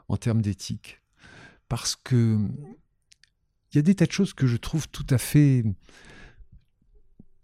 [0.09, 1.01] en termes d'éthique,
[1.69, 2.39] parce que
[3.70, 5.62] il y a des tas de choses que je trouve tout à fait,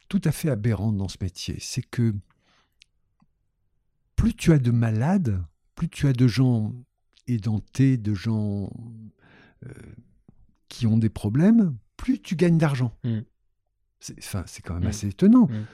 [0.09, 1.57] tout à fait aberrantes dans ce métier.
[1.61, 2.15] C'est que
[4.17, 5.45] plus tu as de malades,
[5.75, 6.73] plus tu as de gens
[7.27, 8.71] édentés, de gens
[9.67, 9.73] euh,
[10.69, 12.97] qui ont des problèmes, plus tu gagnes d'argent.
[13.05, 13.21] Mm.
[14.07, 14.89] C'est, enfin, c'est quand même Mm.
[14.89, 15.47] assez étonnant.
[15.47, 15.65] Mm.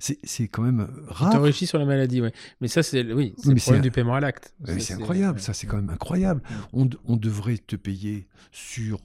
[0.00, 1.30] C'est, c'est quand même rare.
[1.32, 2.32] T'enrichis sur la maladie, ouais.
[2.60, 4.52] Mais ça, c'est oui, c'est mais le problème c'est- du paiement à l'acte.
[4.64, 6.42] Ça, c'est incroyable, ça c'est quand même incroyable.
[6.42, 6.54] Mm.
[6.72, 9.00] On, on devrait te payer sur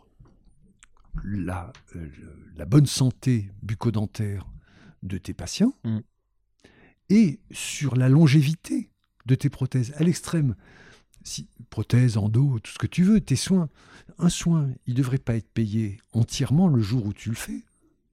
[1.23, 2.07] la, euh,
[2.55, 4.47] la bonne santé bucco-dentaire
[5.03, 5.73] de tes patients
[7.09, 8.89] et sur la longévité
[9.27, 10.55] de tes prothèses à l'extrême.
[11.23, 13.69] Si, prothèse, endo, tout ce que tu veux, tes soins.
[14.17, 17.63] Un soin, il ne devrait pas être payé entièrement le jour où tu le fais.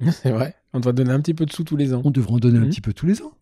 [0.23, 0.55] C'est vrai.
[0.73, 2.03] On doit donner un petit peu de sous tous les ans.
[2.05, 2.70] On devrait en donner un Mm.
[2.70, 3.33] petit peu tous les ans.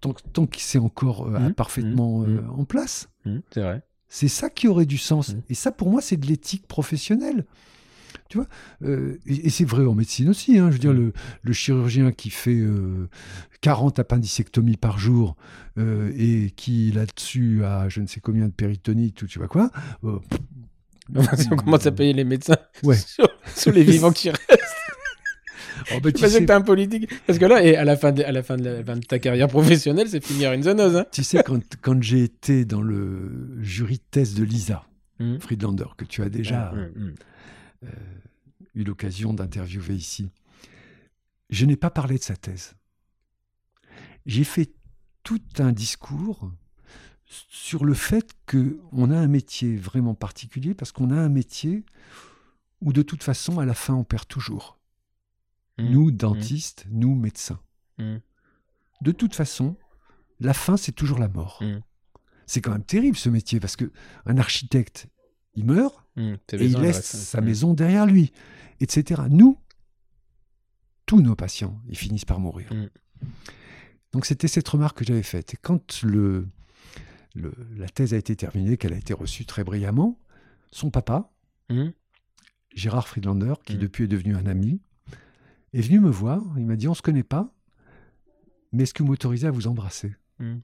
[0.00, 1.54] Tant, tant que c'est encore euh, Mm.
[1.54, 3.08] parfaitement euh, en place.
[3.52, 3.82] C'est vrai.
[4.08, 5.34] C'est ça qui aurait du sens.
[5.48, 7.46] Et ça, pour moi, c'est de l'éthique professionnelle.
[8.28, 8.46] Tu vois
[8.82, 10.58] Euh, Et, et c'est vrai en médecine aussi.
[10.58, 10.66] hein.
[10.68, 11.12] Je veux dire, le,
[11.42, 13.08] le chirurgien qui fait euh,
[13.62, 15.36] 40 appendicectomies par jour
[15.78, 19.70] et qui, là-dessus, a je ne sais combien de péritonite ou tu vois quoi.
[21.36, 22.96] si on commence à payer les médecins Ouais.
[22.96, 24.71] sur, sur les vivants qui restent.
[25.94, 27.08] Oh, bah, Tu sais, que t'es un politique.
[27.26, 29.04] Parce que là, et à la fin de, à la fin de, la- fin de
[29.04, 30.96] ta carrière professionnelle, c'est finir une zoneuse.
[30.96, 31.06] Hein.
[31.12, 34.86] tu sais, quand, quand j'ai été dans le jury de thèse de Lisa
[35.18, 35.38] Mm.
[35.40, 37.88] Friedlander, que tu as déjà Mm, mm.
[38.74, 40.30] eu l'occasion d'interviewer ici.
[41.50, 42.74] Je n'ai pas parlé de sa thèse.
[44.26, 44.72] J'ai fait
[45.22, 46.50] tout un discours
[47.26, 51.84] sur le fait qu'on a un métier vraiment particulier, parce qu'on a un métier
[52.80, 54.78] où de toute façon, à la fin, on perd toujours.
[55.78, 55.88] Mm.
[55.90, 57.60] Nous, dentistes, nous, médecins.
[57.98, 58.16] Mm.
[59.00, 59.76] De toute façon,
[60.40, 61.60] la fin, c'est toujours la mort.
[62.46, 63.90] C'est quand même terrible ce métier, parce que
[64.26, 65.06] un architecte,
[65.54, 66.04] il meurt,
[66.62, 68.32] et il laisse sa maison derrière lui,
[68.80, 69.22] etc.
[69.30, 69.56] Nous,
[71.06, 72.68] tous nos patients, ils finissent par mourir.
[74.12, 75.54] Donc c'était cette remarque que j'avais faite.
[75.54, 76.48] Et quand le,
[77.34, 80.18] le- la thèse a été terminée, qu'elle a été reçue très brillamment,
[80.70, 81.32] son papa.
[82.74, 84.80] Gérard Friedlander, qui depuis est devenu un ami,
[85.72, 86.42] est venu me voir.
[86.56, 87.52] Il m'a dit, on se connaît pas,
[88.72, 90.56] mais est-ce que vous m'autorisez à vous embrasser Mm.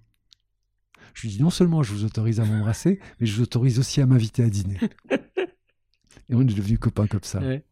[1.15, 3.79] Je lui ai dit, non seulement je vous autorise à m'embrasser, mais je vous autorise
[3.79, 4.79] aussi à m'inviter à dîner.
[6.29, 7.39] Et on est devenus copains comme ça.
[7.41, 7.65] Ouais.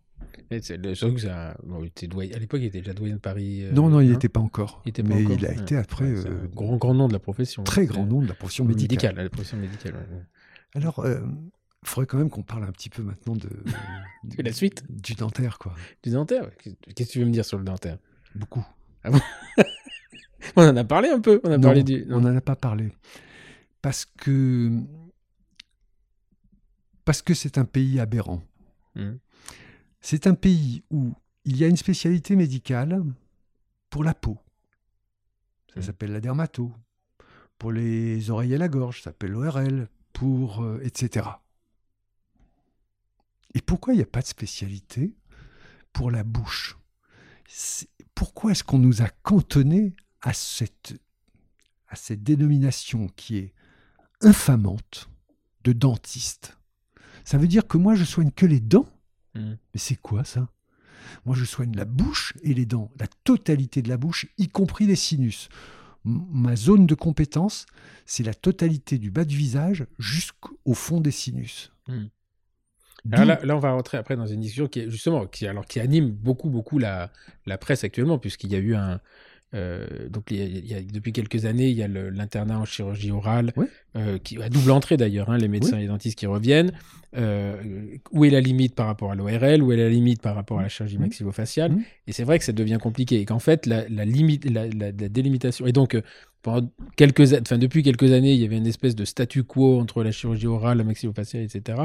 [0.51, 2.95] Et c'est le- surtout que ça- bon, il était doyen- à l'époque, il était déjà
[2.95, 3.65] doyen de Paris.
[3.65, 4.13] euh, Non, non, il hein.
[4.13, 4.81] n'était pas encore.
[4.87, 5.37] Il était pas mais encore.
[5.39, 5.59] il a Ouais.
[5.59, 7.65] été après euh, un grand, grand nom de la profession.
[7.65, 9.11] très grand nom de la profession médicale.
[9.17, 9.25] médicale.
[9.25, 9.95] La profession médicale.
[9.95, 10.23] ouais.
[10.75, 11.05] Alors,
[11.83, 13.49] il faudrait quand même qu'on parle un petit peu maintenant de,
[14.25, 14.85] De la suite.
[14.91, 15.75] du dentaire, quoi.
[16.03, 16.51] Du dentaire.
[16.59, 17.99] Qu'est-ce que tu veux me dire sur le dentaire?
[18.35, 18.65] Beaucoup.
[20.57, 21.41] On en a parlé un peu.
[21.45, 22.07] On a Non, parlé du.
[22.11, 22.93] on n'en a pas parlé.
[23.83, 24.71] Parce que
[27.05, 28.43] parce que c'est un pays aberrant.
[28.95, 29.13] Mm.
[30.01, 33.03] C'est un pays où il y a une spécialité médicale
[33.91, 34.39] pour la peau.
[35.75, 35.83] Ça Mm.
[35.83, 36.73] s'appelle la dermato.
[37.59, 39.89] Pour les oreilles et la gorge, ça s'appelle l'ORL.
[40.13, 41.27] Pour euh, etc.
[43.57, 45.17] Et pourquoi il n'y a pas de spécialité
[45.95, 46.77] pour la bouche?
[48.15, 50.95] Pourquoi est-ce qu'on nous a cantonnés à cette,
[51.89, 53.55] à cette dénomination qui est
[54.21, 55.09] infamante
[55.65, 56.59] de dentiste?
[57.25, 58.91] Ça veut dire que moi, je soigne que les dents?
[59.35, 59.55] Mm.
[59.73, 60.53] Mais c'est quoi ça?
[61.25, 64.87] Moi, je soigne la bouche et les dents, la totalité de la bouche, y compris
[64.87, 65.49] les sinus.
[66.05, 67.65] Ma zone de compétence,
[68.05, 71.73] c'est la totalité du bas du visage jusqu'au fond des sinus.
[71.89, 72.09] Mm.
[73.13, 75.67] Alors là, là, on va rentrer après dans une discussion qui est justement qui, alors,
[75.67, 77.11] qui anime beaucoup, beaucoup la,
[77.47, 79.01] la presse actuellement, puisqu'il y a eu un.
[79.55, 82.59] euh, donc, il y a- il y a- depuis quelques années, il y a l'internat
[82.59, 83.53] en chirurgie orale,
[83.97, 86.73] euh, qui à double entrée d'ailleurs, hein, les médecins et les dentistes qui reviennent.
[87.17, 87.57] Euh,
[88.11, 90.63] où est la limite par rapport à l'ORL Où est la limite par rapport à
[90.63, 91.03] la chirurgie Mhm.
[91.05, 91.73] maxillofaciale?
[91.73, 91.83] Mhm.
[92.09, 94.91] Et c'est vrai que ça devient compliqué et qu'en fait, la, la limite, la, la-
[94.93, 95.67] la délimitation.
[95.67, 95.97] Et donc,
[96.47, 99.81] pendant quelques, a- enfin, depuis quelques années, il y avait une espèce de statu quo
[99.81, 101.79] entre la chirurgie orale, la maxillofaciale, etc.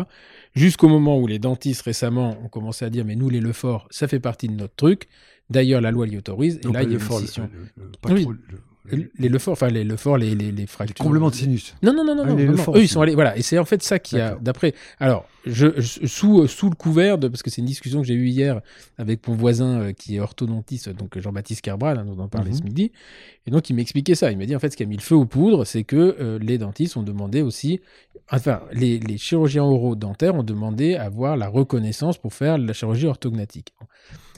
[0.56, 4.08] Jusqu'au moment où les dentistes récemment ont commencé à dire mais nous les Lefort, ça
[4.08, 5.08] fait partie de notre truc.
[5.50, 6.60] D'ailleurs, la loi l'y autorise.
[6.64, 7.50] Et Non, là, il y a une le- scission.
[7.52, 8.26] le- le- pas Oui.
[9.20, 11.04] Les Lefort, enfin les Lefort, les, les, les fractures.
[11.06, 11.76] Comblement de sinus.
[11.84, 13.14] Non, non, non, non, Ah, non, les non, Lefort Eux, ils sont allés.
[13.14, 14.36] Voilà, et c'est en fait ça qui a.
[14.42, 14.74] D'après.
[15.00, 17.28] Alors, je, je- sous, sous le couvert de.
[17.28, 18.62] Parce que c'est une discussion que j'ai eue hier
[18.98, 22.58] avec mon voisin euh, qui est orthodontiste, donc Jean-Baptiste Carbral, hein, dont on parlait Mhm.
[22.58, 22.92] ce midi.
[23.46, 24.32] Et donc, il m'expliquait ça.
[24.32, 26.18] Il m'a dit, en fait, ce qui a mis le feu aux poudres, c'est que
[26.20, 27.82] euh, les dentistes ont demandé aussi.
[28.32, 32.74] Enfin, les, les chirurgiens oraux dentaires ont demandé à avoir la reconnaissance pour faire la
[32.74, 33.74] chirurgie orthognatique.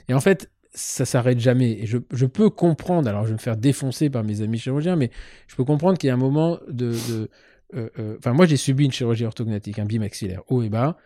[0.08, 1.72] Et en fait, ça s'arrête jamais.
[1.82, 4.96] Et je, je peux comprendre, alors je vais me faire défoncer par mes amis chirurgiens,
[4.96, 5.10] mais
[5.48, 6.90] je peux comprendre qu'il y a un moment de.
[7.08, 7.30] de-
[7.74, 10.96] euh, euh, Enfin, moi, j'ai subi une chirurgie orthognatique, un bimaxillaire, haut et bas.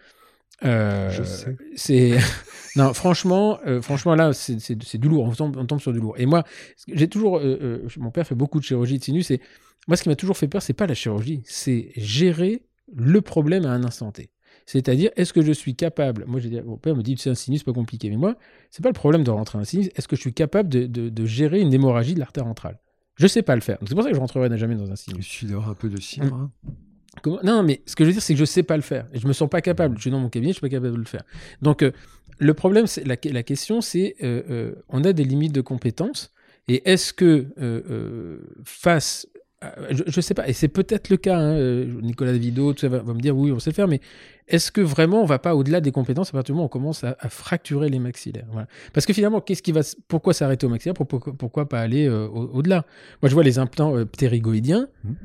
[0.64, 1.56] Euh, Je sais.
[1.76, 2.18] C'est
[2.76, 5.24] non, franchement, euh, franchement là, c'est c'est- c'est du lourd.
[5.24, 6.14] On tombe, on tombe sur du lourd.
[6.18, 6.44] Et moi,
[6.92, 9.30] j'ai toujours, euh, mon père fait beaucoup de chirurgie de sinus.
[9.30, 9.40] Et
[9.86, 12.62] moi, ce qui m'a toujours fait peur, c'est pas la chirurgie, c'est gérer
[12.94, 14.30] le problème à un instant T.
[14.70, 17.34] C'est-à-dire, est-ce que je suis capable Moi, j'ai dit, mon père me dit, c'est un
[17.34, 18.10] sinus, pas compliqué.
[18.10, 18.36] Mais moi,
[18.70, 19.88] c'est pas le problème de rentrer un sinus.
[19.96, 22.78] Est-ce que je suis capable de, de- de gérer une hémorragie de l'artère ventrale?
[23.16, 23.78] Je sais pas le faire.
[23.86, 25.24] C'est pour ça que je rentrerai jamais dans un sinus.
[25.26, 26.34] suffit d'avoir un peu de cidre.
[26.34, 26.50] hein.
[27.22, 29.06] Comment- Non, mais ce que je veux dire, c'est que je sais pas le faire.
[29.14, 29.96] Et je me sens pas capable.
[29.96, 31.22] Je suis dans mon cabinet, je suis pas capable de le faire.
[31.62, 31.90] Donc, euh,
[32.38, 36.30] le problème, c'est la, la question, c'est euh, euh, on a des limites de compétences.
[36.68, 37.46] Et est-ce que
[38.64, 39.26] face,
[39.90, 41.38] je, je sais pas, et c'est peut-être le cas.
[41.38, 41.58] hein,
[42.02, 44.00] Nicolas Davido, tout ça va, va me dire oui, on sait le faire, mais
[44.48, 46.68] est-ce que vraiment on va pas au-delà des compétences à partir du moment où on
[46.68, 48.66] commence à, à fracturer les maxillaires Voilà.
[48.92, 50.94] Parce que finalement, qu'est-ce qui va, pourquoi s'arrêter au maxillaire?
[50.94, 52.84] Pourquoi, pourquoi pas aller euh, au- au-delà?
[53.22, 54.88] Moi, je vois les implants euh, ptérygoïdiens.
[55.04, 55.16] Mhm.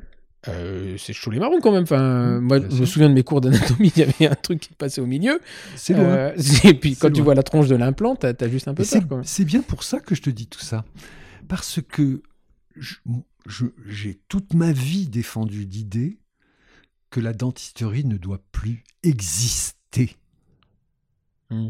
[0.50, 1.84] Euh, c'est chaud les marrons quand même.
[1.84, 4.60] Enfin, Mhm, moi, je me souviens de mes cours d'anatomie, il y avait un truc
[4.60, 5.40] qui passait au milieu.
[5.78, 6.04] C'est loin.
[6.04, 6.36] Euh,
[6.66, 9.22] et puis quand tu vois la tronche de l'implant, t'as as juste un peu peur
[9.24, 10.84] c'est bien pour ça que je te dis tout ça.
[11.48, 12.22] Parce que
[13.88, 16.18] j'ai toute ma vie défendu l'idée
[17.14, 20.15] que la dentisterie ne doit plus exister.
[21.52, 21.69] Mm.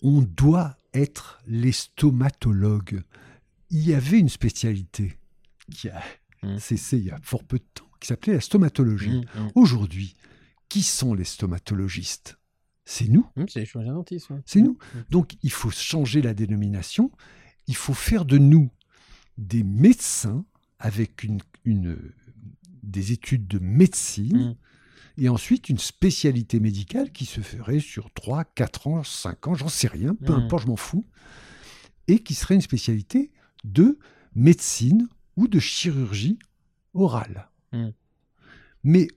[0.00, 3.02] On doit être les stomatologues.
[3.68, 5.18] Il y avait une spécialité
[5.70, 6.02] qui a
[6.42, 6.58] Mm.
[6.58, 9.20] cessé il y a fort peu de temps, qui s'appelait la stomatologie.
[9.34, 9.50] Mmh, mmh.
[9.54, 10.14] Aujourd'hui,
[10.70, 12.38] qui sont les stomatologistes?
[12.86, 13.26] C'est nous.
[13.48, 14.30] C'est les chirurgiens dentistes.
[14.30, 14.40] ouais.
[14.46, 14.78] C'est nous.
[15.10, 17.10] Donc il faut changer la dénomination,
[17.66, 18.70] il faut faire de nous
[19.38, 20.44] des médecins
[20.78, 21.98] avec une, une-
[22.90, 24.50] des études de médecine
[25.16, 25.22] Mm.
[25.22, 29.68] et ensuite une spécialité médicale qui se ferait sur 3, 4 ans, 5 ans, j'en
[29.68, 30.36] sais rien, peu Mm.
[30.44, 31.04] importe, je m'en fous,
[32.08, 33.30] et qui serait une spécialité
[33.64, 33.98] de
[34.34, 36.38] médecine ou de chirurgie
[36.94, 37.48] orale.
[37.72, 37.88] Mm.
[38.82, 39.08] Mais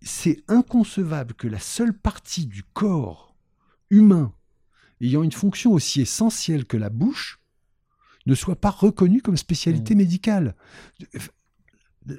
[0.00, 3.36] c'est inconcevable que la seule partie du corps
[3.90, 4.32] humain
[5.00, 7.38] ayant une fonction aussi essentielle que la bouche
[8.26, 10.56] ne soit pas reconnue comme spécialité médicale.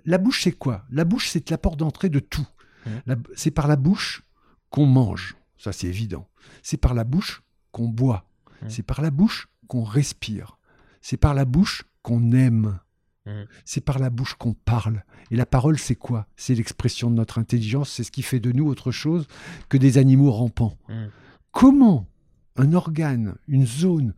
[0.05, 0.85] La bouche, c'est quoi?
[0.89, 2.47] La bouche, c'est la porte d'entrée de tout.
[2.85, 2.89] Mm.
[3.05, 4.23] La- C'est par la bouche
[4.69, 6.27] qu'on mange, ça c'est évident.
[6.63, 7.41] C'est par la bouche
[7.71, 8.25] qu'on boit.
[8.61, 8.69] Mm.
[8.69, 10.57] C'est par la bouche qu'on respire.
[11.01, 12.79] C'est par la bouche qu'on aime.
[13.25, 13.43] Mm.
[13.65, 15.03] C'est par la bouche qu'on parle.
[15.31, 16.27] Et la parole, c'est quoi?
[16.37, 19.27] C'est l'expression de notre intelligence, c'est ce qui fait de nous autre chose
[19.69, 20.77] que des animaux rampants.
[20.89, 21.05] Mm.
[21.51, 22.07] Comment
[22.55, 24.13] un organe, une zone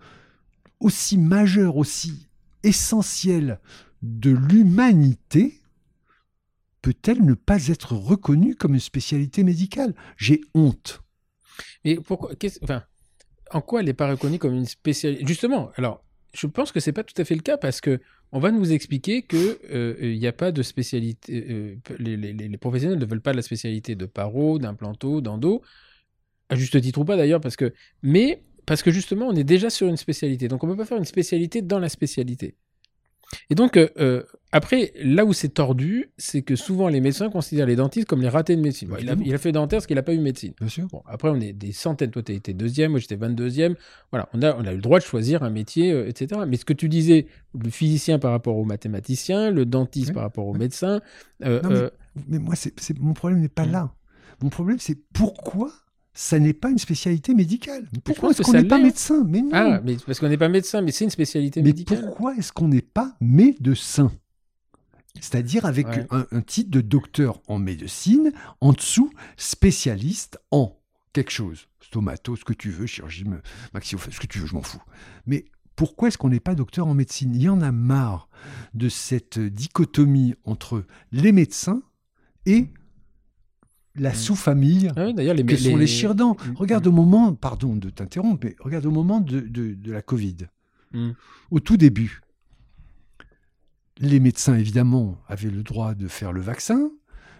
[0.79, 2.27] aussi majeure, aussi
[2.63, 3.59] essentielle
[4.01, 5.58] de l'humanité
[6.81, 9.93] peut-elle ne pas être reconnue comme une spécialité médicale?
[10.17, 11.01] J'ai honte.
[11.83, 12.31] Et pourquoi
[12.63, 12.83] enfin,
[13.51, 16.03] En quoi elle n'est pas reconnue comme une spécialité Justement, alors,
[16.33, 17.99] je pense que c'est pas tout à fait le cas parce que
[18.31, 21.45] on va nous expliquer que euh, n'y a pas de spécialité.
[21.49, 25.63] euh, les, professionnels ne veulent pas de la spécialité de paro, d'implanto, d'endo,
[26.49, 27.73] à juste titre ou pas d'ailleurs, parce que
[28.03, 30.99] mais parce que justement on est déjà sur une spécialité, donc on peut pas faire
[30.99, 32.55] une spécialité dans la spécialité.
[33.49, 37.67] Et donc euh, euh, après, là où c'est tordu, c'est que souvent les médecins considèrent
[37.67, 38.87] les dentistes comme les ratés de médecine.
[38.89, 39.21] Bon, il, a, Évidemment.
[39.27, 40.53] il a fait dentaire parce qu'il n'a pas eu médecine.
[40.59, 40.87] Bien sûr.
[40.87, 42.09] Bon, après, on est des centaines.
[42.09, 43.75] Toi, tu été deuxième, moi, j'étais 22e.
[44.11, 46.41] Voilà, on a, on a eu le droit de choisir un métier, euh, etc.
[46.47, 47.27] Mais ce que tu disais,
[47.59, 51.01] le physicien par rapport au mathématicien, le dentiste Oui, par rapport au médecin.
[51.43, 51.89] euh, Non, mais-
[52.27, 53.71] Mais moi, c'est, mon problème n'est pas Mm.
[53.71, 53.93] là.
[54.41, 55.71] Mon problème, c'est pourquoi
[56.21, 59.23] ça n'est pas une spécialité médicale Pourquoi est-ce qu'on n'est pas médecin?
[59.25, 59.49] Mais non.
[59.53, 62.01] Ah, mais parce qu'on n'est pas médecin, mais c'est une spécialité Mais médicale.
[62.01, 64.11] pourquoi est-ce qu'on n'est pas médecin?
[65.21, 66.05] C'est-à-dire avec Ouais.
[66.11, 70.77] un, un titre de docteur en médecine, en dessous, spécialiste en
[71.13, 71.67] quelque chose.
[71.81, 73.23] Stomato, ce que tu veux, chirurgie
[73.73, 74.81] maxillofaciale, ce que tu veux, je m'en fous.
[75.25, 75.45] Mais
[75.77, 77.33] pourquoi est-ce qu'on n'est pas docteur en médecine?
[77.33, 78.27] Il y en a marre
[78.73, 80.83] de cette dichotomie entre
[81.13, 81.81] les médecins
[82.45, 82.67] et
[83.95, 84.15] la Mm.
[84.15, 85.85] sous-famille Ah oui, D'ailleurs, les, que sont les.
[85.85, 86.55] Mm.
[86.55, 90.37] Regarde au moment, pardon de t'interrompre, mais regarde au moment de, de- de la Covid.
[90.93, 91.11] Mm.
[91.51, 92.21] Au tout début,
[93.99, 96.89] les médecins, évidemment, avaient le droit de faire le vaccin.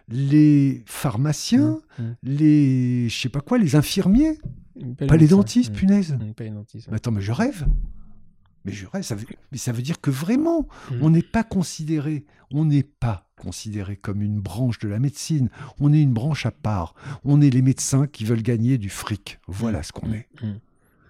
[0.09, 2.03] Les pharmaciens, Mm.
[2.03, 2.15] Mm.
[2.23, 4.39] les, je sais pas quoi, les infirmiers,
[4.76, 4.93] Mm.
[5.07, 5.76] pas les dentistes, Mm.
[5.76, 6.13] punaise.
[6.19, 6.88] Mm, Pas les dentistes.
[6.88, 6.91] ouais.
[6.91, 7.67] Mais attends, mais je rêve.
[8.65, 10.95] Mais je ça veut, mais ça veut dire que vraiment, Mm.
[11.01, 15.49] on n'est pas considéré, on n'est pas considéré comme une branche de la médecine.
[15.79, 16.93] On est une branche à part.
[17.23, 19.39] On est les médecins qui veulent gagner du fric.
[19.47, 20.27] Voilà ce qu'on est.
[20.43, 20.53] Mm.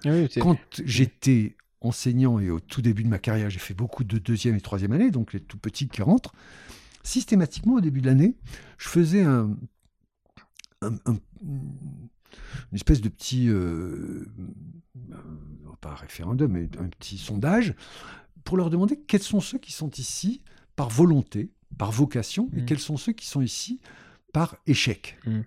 [0.05, 4.03] Ah oui, Quand j'étais enseignant et au tout début de ma carrière, j'ai fait beaucoup
[4.03, 6.33] de deuxième et troisième année, donc les tout petits qui rentrent.
[7.03, 8.35] Systématiquement, au début de l'année,
[8.77, 9.55] je faisais un,
[10.81, 14.25] un- un- une espèce de petit, euh,
[15.11, 15.15] euh,
[15.81, 17.73] pas un référendum, mais un petit sondage
[18.43, 20.41] pour leur demander quels sont ceux qui sont ici
[20.75, 22.65] par volonté, par vocation, et Mm.
[22.65, 23.79] quels sont ceux qui sont ici
[24.33, 25.41] par échec Mm.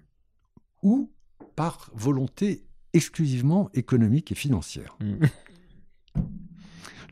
[0.83, 1.13] ou
[1.57, 4.97] par volonté exclusivement économique et financière.
[5.01, 5.27] Mm.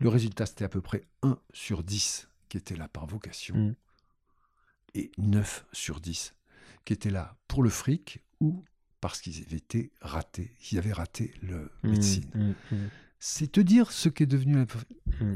[0.00, 3.74] Le résultat, c'était à peu près 1 sur 10 qui était là par vocation
[4.94, 6.34] et 9 sur 10
[6.84, 8.64] qui étaient là pour le fric ou
[9.00, 12.54] parce qu'ils avaient été ratés, qu'ils avaient raté le médecine.
[13.18, 14.66] C'est te dire ce qu'est devenu la...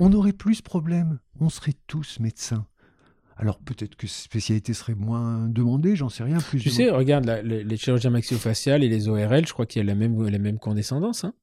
[0.00, 1.18] On n'aurait plus ce problème.
[1.40, 2.66] On serait tous médecins.
[3.36, 6.38] Alors peut-être que ces spécialités seraient moins demandées, j'en sais rien.
[6.38, 9.84] Plus Tu sais, regarde, la- les, chirurgiens maxillofaciales et les ORL, je crois qu'il y
[9.84, 11.24] a la même, la même condescendance.
[11.24, 11.34] Hein.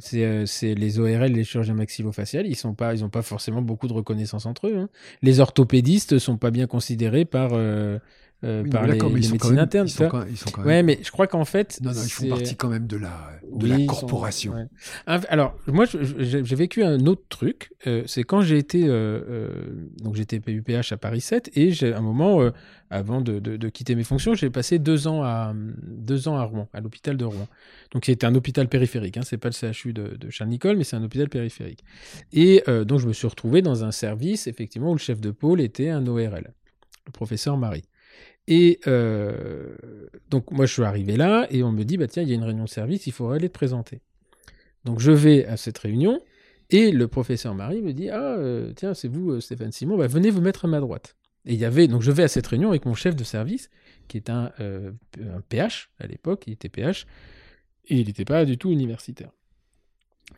[0.00, 3.22] C'est euh, c'est les ORL et les chirurgiens maxillofaciales, ils sont pas, ils ont pas
[3.22, 4.76] forcément beaucoup de reconnaissance entre eux.
[4.76, 4.88] hein.
[5.22, 7.98] Les orthopédistes sont pas bien considérés par, euh,
[8.44, 9.88] euh, Oui, par les, les quand médecines même- internes.
[9.88, 10.86] Ils sont quand, ils sont quand Ouais, même...
[10.86, 13.64] mais je crois qu'en fait, Non, non, ils font partie quand même de la, de
[13.64, 14.52] Oui, la sont- corporation.
[14.54, 14.66] ouais.
[15.06, 17.72] Alors, moi, j'ai vécu un autre truc.
[17.86, 18.84] euh, c'est quand j'ai été.
[18.86, 19.60] euh,
[20.02, 22.40] donc, j'étais PUPH à Paris 7 et j'ai un moment,
[22.90, 26.44] avant de, de- de quitter mes fonctions, j'ai passé deux ans à, deux ans à
[26.44, 27.48] Rouen, à l'hôpital de Rouen.
[27.92, 29.16] Donc, c'était un hôpital périphérique.
[29.16, 31.82] Hein, c'est pas le CHU de, de Charles-Nicolle, mais c'est un hôpital périphérique.
[32.32, 35.60] Et donc, je me suis retrouvé dans un service, effectivement, où le chef de pôle
[35.60, 36.52] était un ORL,
[37.06, 37.82] le professeur Marie.
[38.50, 39.76] Et euh,
[40.30, 42.34] donc, moi, je suis arrivé là et on me dit, bah, tiens, il y a
[42.34, 44.00] une réunion de service, il faudrait aller te présenter.
[44.86, 46.22] Donc, je vais à cette réunion
[46.70, 50.06] et le professeur Marie me dit, ah, euh, tiens, c'est vous, euh, Stéphane Simon, bah,
[50.06, 51.14] venez vous mettre à ma droite.
[51.44, 53.68] Et il y avait, donc je vais à cette réunion avec mon chef de service,
[54.08, 54.50] qui est un,
[55.50, 57.06] PH à l'époque, il était PH,
[57.88, 59.30] et il n'était pas du tout universitaire.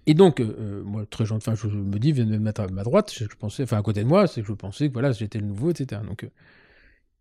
[0.07, 0.41] Et donc,
[0.85, 3.37] moi, très gentil, enfin, je me dis, viens me mettre à ma droite, je, je
[3.37, 5.71] pensais, enfin, à côté de moi, c'est que je pensais que voilà, j'étais le nouveau,
[5.71, 6.01] etc.
[6.07, 6.29] Donc,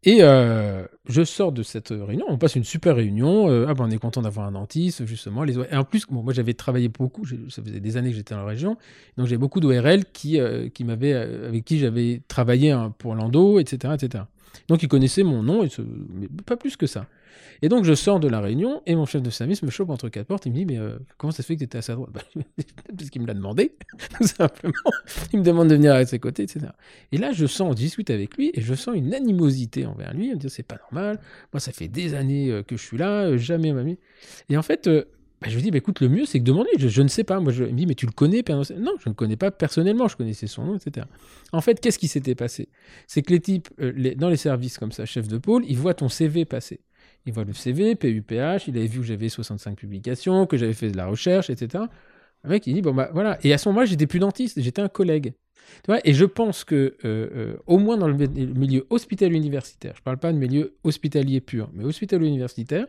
[0.04, 3.50] et euh, je sors de cette réunion, on passe une super réunion.
[3.50, 5.44] euh, ah ben on est content d'avoir un dentiste, justement.
[5.44, 8.42] Les, et en plus, moi j'avais travaillé beaucoup, ça faisait des années que j'étais dans
[8.42, 8.78] la région,
[9.18, 13.94] donc j'ai beaucoup d'ORL qui, euh, qui avec qui j'avais travaillé hein, pour l'endo, etc.,
[13.96, 14.24] etc.
[14.70, 15.68] Donc ils connaissaient mon nom,
[16.14, 17.06] mais pas plus que ça.
[17.62, 20.10] Et donc je sors de la réunion et mon chef de service me chope entre
[20.10, 20.46] quatre portes.
[20.46, 22.12] Il me dit mais euh, comment ça se fait que tu étais à sa droite?
[22.14, 22.22] Bah,
[22.98, 23.76] Parce qu'il me l'a demandé,
[24.18, 24.74] tout simplement.
[25.34, 26.68] Il me demande de venir à ses côtés, etc.
[27.12, 30.28] Et là, je sens, on discute avec lui, et je sens une animosité envers lui.
[30.28, 31.20] Il me dit, c'est pas normal.
[31.54, 33.98] Moi, ça fait des années euh, que je suis là, euh, jamais m'a mis.
[34.50, 36.90] Et en fait, bah, je lui dis, bah, écoute, le mieux, c'est que demande-lui.
[36.90, 37.40] Je, ne sais pas.
[37.40, 38.44] Moi, je, il me dit, mais tu le connais
[38.78, 40.08] Non, je ne connais pas personnellement.
[40.08, 41.06] Je connaissais son nom, etc.
[41.52, 42.70] En fait, qu'est-ce qui s'était passé?
[43.08, 43.70] C'est que les types,
[44.18, 46.82] dans les services comme ça, chef de pôle, ils voient ton CV passer.
[47.26, 50.90] Ils voient le CV, PUPH, il avait vu que j'avais 65 publications, que j'avais fait
[50.90, 51.84] de la recherche, etc.
[52.44, 53.38] Le mec, il dit, bon, bah voilà.
[53.44, 55.34] Et à ce moment-là, j'étais plus dentiste, j'étais un collègue.
[55.84, 58.88] Tu vois, et je pense que, euh, euh, au moins dans le mi- le milieu
[58.90, 62.88] hospitalier universitaire, je parle pas de milieu hospitalier pur, mais hospitalier universitaire,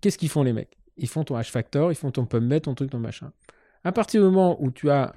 [0.00, 0.76] qu'est-ce qu'ils font les mecs?
[0.96, 3.30] Ils font ton H-Factor, ils font ton PubMed, ton truc, ton machin.
[3.84, 5.14] À partir du moment où tu as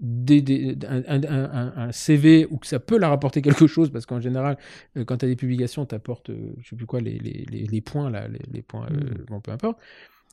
[0.00, 3.90] des, des- un, un- un- un CV ou que ça peut leur rapporter quelque chose,
[3.90, 4.56] parce qu'en général,
[4.96, 6.30] euh, quand tu as des publications, tu apportes,
[6.60, 9.50] je sais plus quoi, les, les, les, les points, là, les, points, euh, bon, peu
[9.52, 9.78] importe.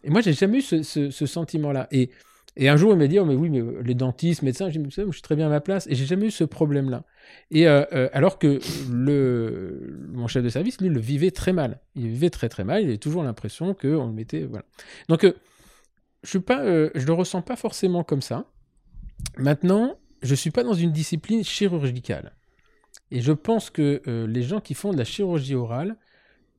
[0.04, 1.88] Et moi, j'ai jamais eu ce, ce- ce sentiment-là.
[1.92, 2.10] Et,
[2.58, 4.80] et un jour, il m'a dit, oh, mais oui, mais euh, les dentistes, médecins, je
[5.12, 5.88] suis très bien à ma place.
[5.88, 7.04] Et j'ai jamais eu ce problème-là.
[7.52, 8.60] Et euh, euh, alors que
[8.92, 11.80] le, mon chef de service, lui, le vivait très mal.
[11.96, 12.84] Il vivait très très mal.
[12.84, 14.66] Il avait toujours l'impression qu'on le mettait, voilà.
[15.10, 15.34] Donc, euh,
[16.24, 18.46] je suis pas, euh, je le ressens pas forcément comme ça.
[19.38, 22.34] Maintenant, je suis pas dans une discipline chirurgicale.
[23.12, 25.98] Et je pense que euh, les gens qui font de la chirurgie orale,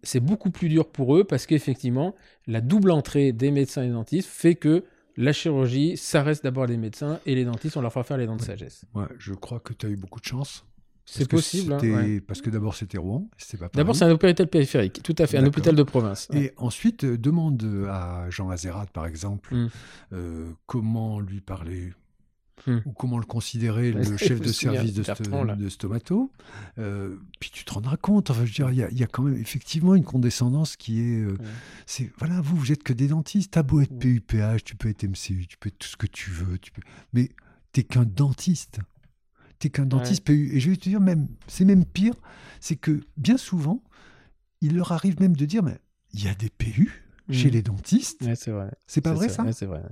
[0.02, 2.14] c'est beaucoup plus dur pour eux parce qu'effectivement,
[2.46, 4.84] la double entrée des médecins et des dentistes fait que
[5.16, 8.26] la chirurgie, ça reste d'abord les médecins et les dentistes, on leur fera faire les
[8.26, 8.84] dents de sagesse.
[8.94, 10.64] Ouais, je crois que tu as eu beaucoup de chance.
[11.08, 11.72] C'est possible.
[11.72, 12.20] hein, ouais.
[12.20, 13.28] Parce que d'abord, c'était Rouen.
[13.74, 16.28] D'abord, c'est un hôpital périphérique, tout à fait, un hôpital de province.
[16.32, 16.46] ouais.
[16.46, 19.68] Et ensuite, euh, demande à Jean Azérat, par exemple, Mm.
[20.12, 21.92] euh, comment lui parler
[22.66, 22.78] Mm.
[22.86, 26.32] ou comment le considérer le chef de service de, sto- de Stomato.
[26.78, 29.22] Euh, puis tu te rendras compte, enfin, je veux dire, il y, y a quand
[29.22, 31.20] même effectivement une condescendance qui est...
[31.20, 31.36] euh,
[31.84, 33.52] c'est Voilà, vous, vous êtes que des dentistes.
[33.52, 33.96] T'as beau être.
[33.98, 36.58] PUPH, tu peux être MCU, tu peux être tout ce que tu veux.
[36.58, 36.82] Tu peux...
[37.12, 37.28] Mais
[37.72, 38.80] t'es qu'un dentiste.
[39.58, 40.50] T'es qu'un dentiste PU.
[40.54, 42.14] Et je vais te dire, même, c'est même pire,
[42.60, 43.82] c'est que bien souvent,
[44.60, 45.78] il leur arrive même de dire, mais
[46.14, 47.52] il y a des PU chez Mm.
[47.52, 48.22] les dentistes.
[48.22, 48.34] Ouais,
[48.86, 49.82] c'est pas vrai ça ouais, C'est vrai.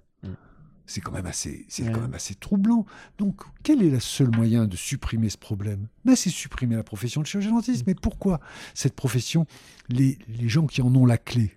[0.87, 2.85] C'est quand même assez, c'est quand même assez troublant.
[3.19, 5.89] Donc, quel est le seul moyen de supprimer ce problème?
[6.05, 7.85] Ben, C'est supprimer la profession de chirurgien dentiste.
[7.87, 8.39] Mais pourquoi
[8.75, 9.47] cette profession?
[9.89, 11.57] Les, les gens qui en ont la clé,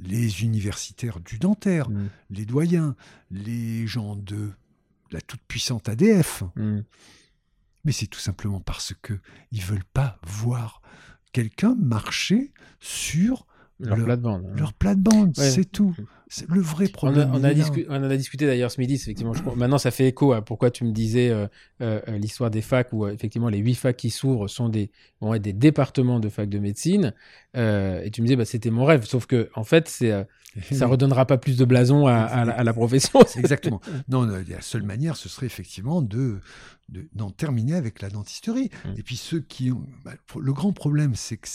[0.00, 2.08] les universitaires du dentaire, Mm.
[2.30, 2.96] les doyens,
[3.30, 4.50] les gens de
[5.10, 6.42] la toute-puissante ADF.
[6.56, 6.80] Mm.
[7.84, 9.14] Mais c'est tout simplement parce que
[9.52, 10.80] ils veulent pas voir
[11.32, 13.46] quelqu'un marcher sur
[13.80, 14.44] Leur Le- plate-bande.
[14.46, 14.54] hein.
[14.56, 15.38] leur plate-bande.
[15.38, 15.50] Ouais.
[15.50, 15.94] C'est tout.
[16.30, 17.30] C'est le vrai On, problème.
[17.32, 19.32] a, on, a discu- on en a discuté d'ailleurs ce midi, effectivement.
[19.32, 21.46] Je maintenant, ça fait écho à pourquoi tu me disais euh,
[21.80, 24.90] euh, euh, l'histoire des facs, où effectivement les huit facs qui s'ouvrent sont des,
[25.20, 27.14] vont être des départements de facs de médecine.
[27.56, 29.04] Euh, et tu me disais, bah, c'était mon rêve.
[29.06, 30.26] Sauf que, en fait, c'est,
[30.72, 33.20] ça redonnera pas plus de blason à, à la, à la profession.
[33.36, 33.80] Exactement.
[34.08, 36.40] Non, la seule manière, ce serait effectivement de
[36.90, 38.70] de- d'en terminer avec la dentisterie.
[38.86, 38.98] Mm.
[38.98, 39.84] Et puis ceux qui ont...
[40.04, 41.48] bah, le grand problème, c'est que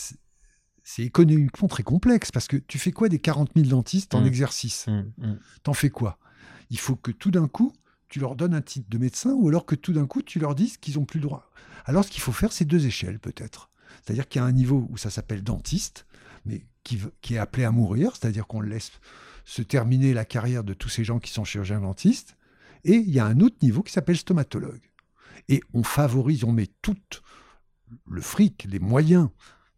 [0.84, 4.28] c'est- économiquement très complexe, parce que tu fais quoi des 40 000 dentistes en Mm.
[4.28, 4.88] exercice?
[4.88, 5.40] Mm, mm.
[5.64, 6.18] T'en fais quoi?
[6.70, 7.74] Il faut que tout d'un coup,
[8.10, 10.56] tu leur donnes un titre de médecin, ou alors que tout d'un coup, tu leur
[10.56, 11.50] dises qu'ils n'ont plus le droit.
[11.86, 13.70] Alors ce qu'il faut faire, c'est deux échelles peut-être.
[14.04, 16.06] C'est-à-dire qu'il y a un niveau où ça s'appelle dentiste,
[16.46, 18.92] mais qui, qui est appelé à mourir, c'est-à-dire qu'on laisse
[19.46, 22.38] se terminer la carrière de tous ces gens qui sont chirurgiens dentistes.
[22.86, 24.82] Et il y a un autre niveau qui s'appelle stomatologue.
[25.50, 26.96] Et on favorise, on met tout
[28.10, 29.30] le fric, les moyens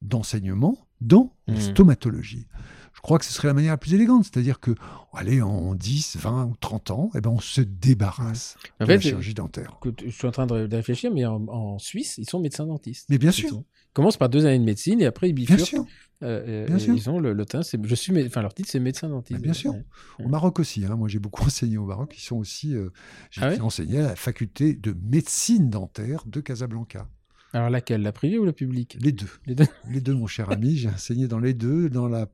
[0.01, 1.61] d'enseignement dans la Mhm.
[1.61, 2.47] stomatologie.
[2.93, 4.71] Je crois que ce serait la manière la plus élégante, c'est-à-dire que,
[5.13, 8.99] allez, en 10, 20 ou 30 ans, eh ben, on se débarrasse En de la
[8.99, 9.77] chirurgie dentaire.
[10.03, 13.07] je suis en train de, réfléchir, mais en, en Suisse, ils sont médecins dentistes.
[13.09, 13.49] Mais bien sûr.
[13.53, 15.67] Ils commencent par deux années de médecine et après ils Bien bifurquent.
[15.69, 15.85] sûr.
[16.23, 16.95] Euh, euh, Bien sûr.
[16.95, 19.41] Ils ont le, le teint, je suis, enfin leur titre c'est médecin dentiste.
[19.41, 19.73] Bien sûr.
[19.73, 19.85] Ouais.
[20.23, 20.95] Au Maroc aussi, hein.
[20.95, 22.89] moi j'ai beaucoup enseigné au Maroc, ils sont aussi, euh,
[23.31, 23.59] j'ai Ah ouais?
[23.59, 27.07] enseigné à la faculté de médecine dentaire de Casablanca.
[27.55, 28.97] Alors laquelle, la privée ou la publique?
[28.99, 29.29] Les deux.
[29.45, 29.65] Les deux.
[29.89, 30.75] Les deux, mon cher ami.
[30.75, 32.27] J'ai enseigné dans les deux, dans la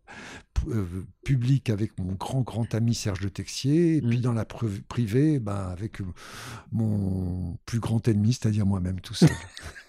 [0.67, 0.83] euh,
[1.23, 4.21] publique avec mon grand, grand ami Serge Le Texier, et puis Mm.
[4.21, 6.05] dans la privée ben, avec euh,
[6.71, 9.29] mon plus grand ennemi, c'est-à-dire moi-même tout seul.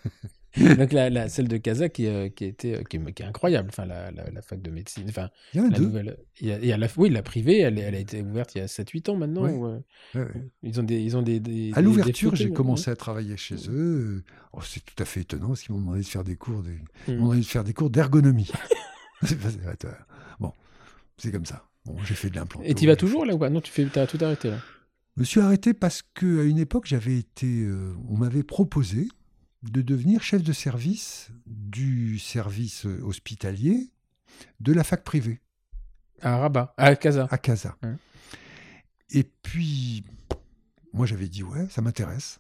[0.79, 3.27] Donc la, la- celle de Casa qui, euh, qui, était, euh, qui, est, qui est
[3.27, 5.05] incroyable, enfin la, la, la fac de médecine.
[5.09, 5.85] Enfin, Il y en a la deux.
[5.87, 6.19] nouvelle.
[6.41, 8.55] Il y a, il y a la, oui, la privée, elle, elle a été ouverte
[8.55, 9.43] il y a 7-8 ans maintenant.
[9.45, 9.81] Ouais.
[10.15, 10.51] euh, Ouais, ouais.
[10.63, 11.01] Ils ont des.
[11.01, 14.23] Ils ont des, des- À l'ouverture, j'ai photos, commencé à travailler chez eux.
[14.53, 16.79] Oh, c'est tout à fait étonnant parce qu'ils m'ont demandé de faire des cours, des-
[17.09, 17.17] ils Mm.
[17.17, 18.51] m'ont demandé de faire des cours d'ergonomie.
[19.23, 19.49] C'est pas-
[20.41, 20.53] bon,
[21.17, 21.65] c'est comme ça.
[21.87, 22.61] Bon, j'ai fait de l'implant.
[22.65, 23.51] Et tu y vas toujours là ou pas?
[23.51, 24.59] Non, tu fais, as tout arrêté là?
[25.17, 29.09] Je me suis arrêté parce que à une époque, j'avais été, euh, on m'avait proposé
[29.63, 33.91] de devenir chef de service du service euh, hospitalier
[34.61, 35.41] de la fac privée
[36.21, 37.29] À Rabat, à Casa.
[37.31, 37.77] à Casa.
[39.11, 40.05] Et puis,
[40.93, 42.39] moi, j'avais dit ouais, ça m'intéresse.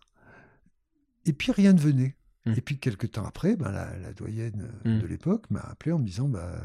[1.27, 2.17] Et puis rien ne venait.
[2.47, 2.53] Mm.
[2.57, 5.01] Et puis quelques temps après, ben, la, la doyenne euh, Mm.
[5.03, 6.61] de l'époque m'a appelé en me disant bah,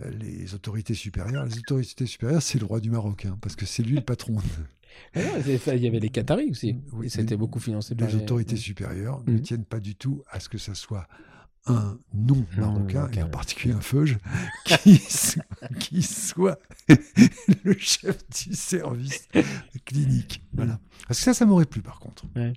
[0.00, 3.66] euh, les autorités supérieures, les autorités supérieures, c'est le roi du Maroc, hein, parce que
[3.66, 4.36] c'est lui le patron.
[5.14, 5.20] Ah
[5.74, 6.76] Il y avait les Qataris aussi.
[6.92, 9.40] Oui, et c'était beaucoup financé par les autorités supérieures ne Mhm.
[9.42, 11.06] tiennent pas du tout à ce que ça soit
[11.68, 14.18] un non marocain, et en particulier un feuge,
[14.64, 15.40] qui, so-
[15.80, 16.60] qui soit
[17.64, 19.26] le chef du service
[19.84, 20.42] clinique.
[20.52, 20.78] Voilà.
[21.08, 22.24] Parce que ça, ça m'aurait plu par contre.
[22.36, 22.52] Ouais.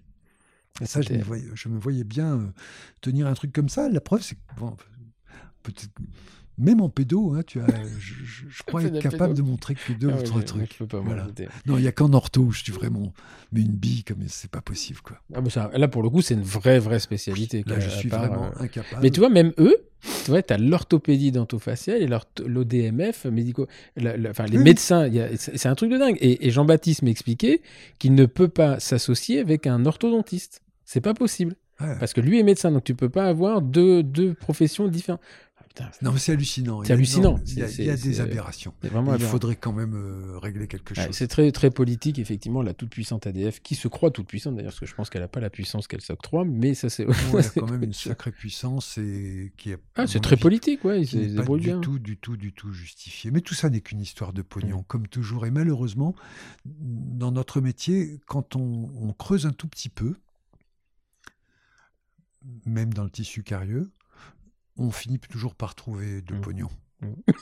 [0.81, 2.47] Et ça, je me, voyais, je me voyais bien euh,
[3.01, 3.89] tenir un truc comme ça.
[3.89, 4.77] La preuve, c'est que, bon,
[5.63, 5.89] peut-être,
[6.59, 7.65] même en pédo, hein, tu as,
[7.99, 9.43] je, je- je crois être capable pédo.
[9.43, 10.73] de montrer que deux Ah ou trois trucs.
[10.73, 11.25] je peux pas, moi, Voilà.
[11.27, 13.13] j'étais- Non, il n'y a qu'en ortho où je suis vraiment.
[13.51, 15.17] Mais une bille, comme c'est pas possible, quoi.
[15.33, 17.63] Ah, mais ça, là, pour le coup, c'est une vraie, vraie spécialité.
[17.65, 19.01] Là, je suis part, vraiment euh, incapable.
[19.01, 19.75] Mais tu vois, même eux,
[20.25, 22.07] tu vois, tu as l'orthopédie dentofaciale et
[22.45, 23.67] l'ODMF médico.
[23.95, 24.63] la- la- Enfin, les Oui.
[24.63, 26.17] médecins, c'est c'est un truc de dingue.
[26.19, 27.61] Et, et Jean-Baptiste m'expliquait
[27.97, 30.61] qu'il ne peut pas s'associer avec un orthodontiste.
[30.85, 31.55] C'est pas possible.
[31.81, 31.95] Ouais.
[31.99, 35.21] Parce que lui est médecin, donc tu peux pas avoir deux, deux professions différentes.
[35.69, 36.81] Putain, Non, mais c'est hallucinant.
[36.81, 37.39] C'est Il y a- hallucinant.
[37.45, 38.73] Il y a, C'est- il y a c'est- des aberrations.
[38.81, 39.29] vraiment Il aberrant.
[39.31, 41.15] faudrait quand même euh, régler quelque Ouais, chose.
[41.15, 44.87] c'est très, très politique, effectivement, la toute-puissante ADF, qui se croit toute-puissante, d'ailleurs, parce que
[44.87, 47.05] je pense qu'elle n'a pas la puissance qu'elle s'octroie, mais ça, c'est.
[47.05, 47.13] Ouais,
[47.43, 49.77] y a quand même une sacrée puissance et qui est.
[49.95, 51.79] Ah, c'est très avis, politique, ouais, qui n'est pas du bien.
[51.81, 53.29] tout, du tout, du tout justifié.
[53.29, 55.45] Mais tout ça n'est qu'une histoire de pognon, comme toujours.
[55.45, 56.15] Et malheureusement,
[56.65, 60.15] dans notre métier, quand on, on creuse un tout petit peu,
[62.65, 63.91] même dans le tissu carieux,
[64.79, 66.41] on finit toujours par trouver de Mm.
[66.41, 66.69] pognon.
[67.01, 67.13] Mm.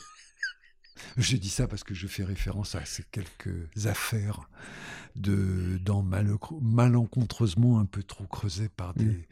[1.18, 4.49] Je dis ça parce que je fais référence à ces quelques affaires
[5.15, 9.23] de, dans mal- malencontreusement un peu trop creusées par des, Mm.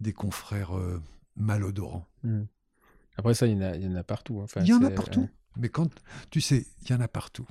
[0.00, 1.00] des confrères euh,
[1.36, 2.06] malodorants.
[2.24, 2.44] Hmm.
[3.16, 4.40] Après, ça, il y en a, il y en a partout.
[4.40, 4.44] hein.
[4.44, 5.28] Enfin, Il y en a partout.
[5.56, 5.90] Mais quand,
[6.30, 7.46] tu sais, il y en a partout.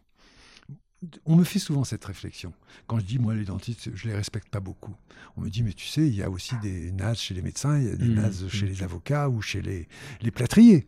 [1.26, 2.54] On me fait souvent cette réflexion.
[2.86, 4.96] Quand je dis, moi, les dentistes, je les respecte pas beaucoup.
[5.36, 7.78] On me dit, mais tu sais, il y a aussi des nazes chez les médecins,
[7.80, 8.72] il y a des Mhm, nazes chez mhm.
[8.72, 9.88] les avocats ou chez les,
[10.22, 10.88] les plâtriers.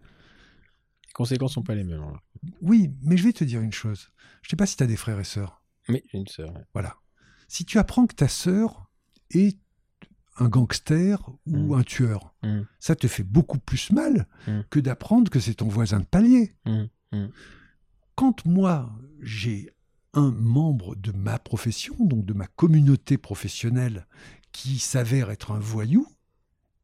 [1.07, 2.01] Les conséquences sont pas les mêmes.
[2.01, 2.21] alors.
[2.61, 4.11] Oui, mais je vais te dire une chose.
[4.43, 5.63] Je sais pas si tu as des frères et sœurs.
[5.89, 6.53] J'ai une sœur.
[6.53, 6.61] ouais.
[6.73, 6.95] Voilà.
[7.47, 8.91] Si tu apprends que ta sœur
[9.31, 9.57] est
[10.37, 11.17] un gangster
[11.47, 11.79] ou Mm.
[11.79, 12.61] un tueur, Mm.
[12.79, 14.27] ça te fait beaucoup plus mal
[14.69, 16.53] que d'apprendre que c'est ton voisin de palier.
[18.15, 18.91] Quand moi,
[19.21, 19.69] j'ai
[20.13, 24.07] un membre de ma profession, donc de ma communauté professionnelle,
[24.51, 26.07] qui s'avère être un voyou,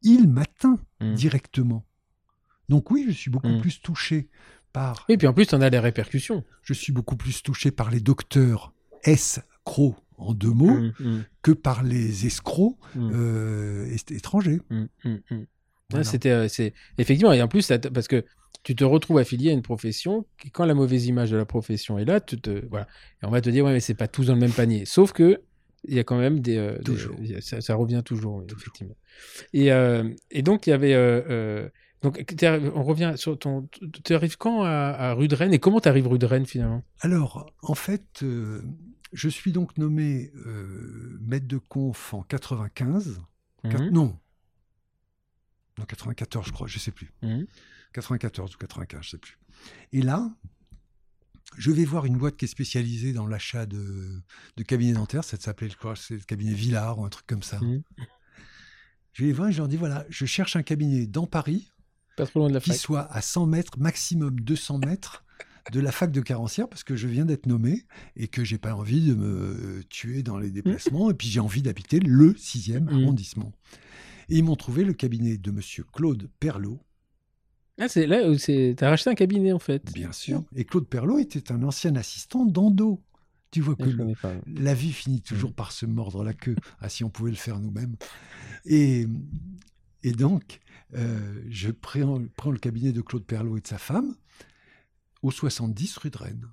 [0.02, 1.14] il m'atteint Mm.
[1.14, 1.86] directement.
[2.68, 3.60] Donc oui, je suis beaucoup Mm.
[3.60, 4.28] plus touché
[4.72, 6.44] par Oui, puis en plus, t'en as les répercussions.
[6.62, 8.72] je suis beaucoup plus touché par les docteurs
[9.04, 14.60] escrocs en deux mots Mm, mm, que par les escrocs euh, étrangers.
[15.90, 16.04] Voilà.
[16.04, 18.24] C'était, euh, c'est effectivement, et en plus, parce que
[18.62, 21.98] tu te retrouves affilié à une profession, qui, quand la mauvaise image de la profession
[21.98, 22.86] est là, tu te, voilà,
[23.22, 24.84] et on va te dire, ouais, mais c'est pas tous dans le même panier.
[24.84, 25.40] Sauf que
[25.84, 27.16] il y a quand même des, euh, Toujours.
[27.40, 28.96] ça, ça revient toujours, effectivement.
[29.54, 31.70] Et, euh, et donc il y avait, euh,
[32.02, 32.22] donc
[32.74, 33.66] on revient sur ton,
[34.04, 36.82] tu arrives quand à, à Rennes et comment tu arrives Rennes finalement?
[37.00, 38.22] Alors, en fait,
[39.12, 40.30] je suis donc nommé
[41.22, 43.18] maître de conf en 95.
[43.64, 43.90] Quat- Mhm.
[43.90, 44.16] Non.
[45.78, 47.10] Non, 94, je crois, je sais plus.
[47.22, 47.46] Mhm.
[47.92, 49.38] 94 ou 95, je sais plus.
[49.92, 50.30] Et là,
[51.58, 54.22] je vais voir une boîte qui est spécialisée dans l'achat de,
[54.56, 55.24] de cabinets dentaires.
[55.24, 57.58] Ça s'appelait, le cabinet Villard ou un truc comme ça.
[57.60, 57.82] Mhm.
[59.12, 61.68] Je vais les voir et je leur dis voilà, je cherche un cabinet dans Paris
[62.16, 62.78] Pas trop loin de la qui fac.
[62.78, 65.24] soit à 100 mètres, maximum 200 mètres
[65.72, 67.84] de la fac de Carancière parce que je viens d'être nommé
[68.16, 71.60] et que j'ai pas envie de me tuer dans les déplacements et puis j'ai envie
[71.62, 72.88] d'habiter le 6e Mm.
[72.88, 73.52] arrondissement.
[74.28, 76.80] Et ils m'ont trouvé le cabinet de monsieur Claude Perlot,
[77.80, 79.92] Ah, c'est là où c'est, t'as racheté un cabinet en fait.
[79.92, 80.44] bien sûr.
[80.54, 83.00] Et Claude Perlot était un ancien assistant d'Ando.
[83.50, 84.14] Tu vois Ah, que le-
[84.62, 85.22] la vie finit Mm.
[85.22, 86.54] toujours par se mordre la queue.
[86.80, 87.96] Ah, si on pouvait le faire nous-mêmes.
[88.64, 89.06] Et,
[90.04, 90.60] et donc,
[90.94, 94.14] euh, je prends, prends le cabinet de Claude Perlot et de sa femme
[95.22, 96.48] au 70 rue de Rennes.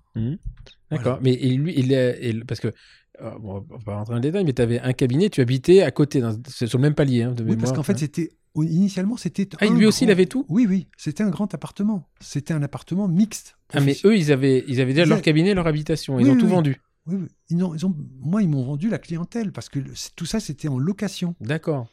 [0.92, 1.20] D'accord.
[1.22, 2.74] Mais et lui, il est, parce que,
[3.22, 5.42] euh, bon, on va pas rentrer dans le détail, mais tu avais un cabinet, tu
[5.42, 7.94] habitais à côté, dans- c'est sur le même palier hein, de Oui, parce qu'en fait,
[7.94, 7.98] hein.
[8.00, 9.48] c'était initialement, c'était.
[9.60, 10.46] Ah, lui aussi, il avait tout?
[10.50, 12.10] Oui, oui, c'était un grand appartement.
[12.20, 13.58] C'était un appartement mixte.
[13.74, 16.20] Ah, mais eux, ils avaient, ils avaient déjà Ils leur cabinet, leur habitation.
[16.20, 16.52] Ils Oui, ont oui, tout oui.
[16.52, 16.82] vendu.
[17.08, 17.28] Oui.
[17.50, 20.40] Ils ont, ils ont- moi, ils m'ont vendu la clientèle parce que le- tout ça,
[20.40, 21.36] c'était en location.
[21.40, 21.88] D'accord.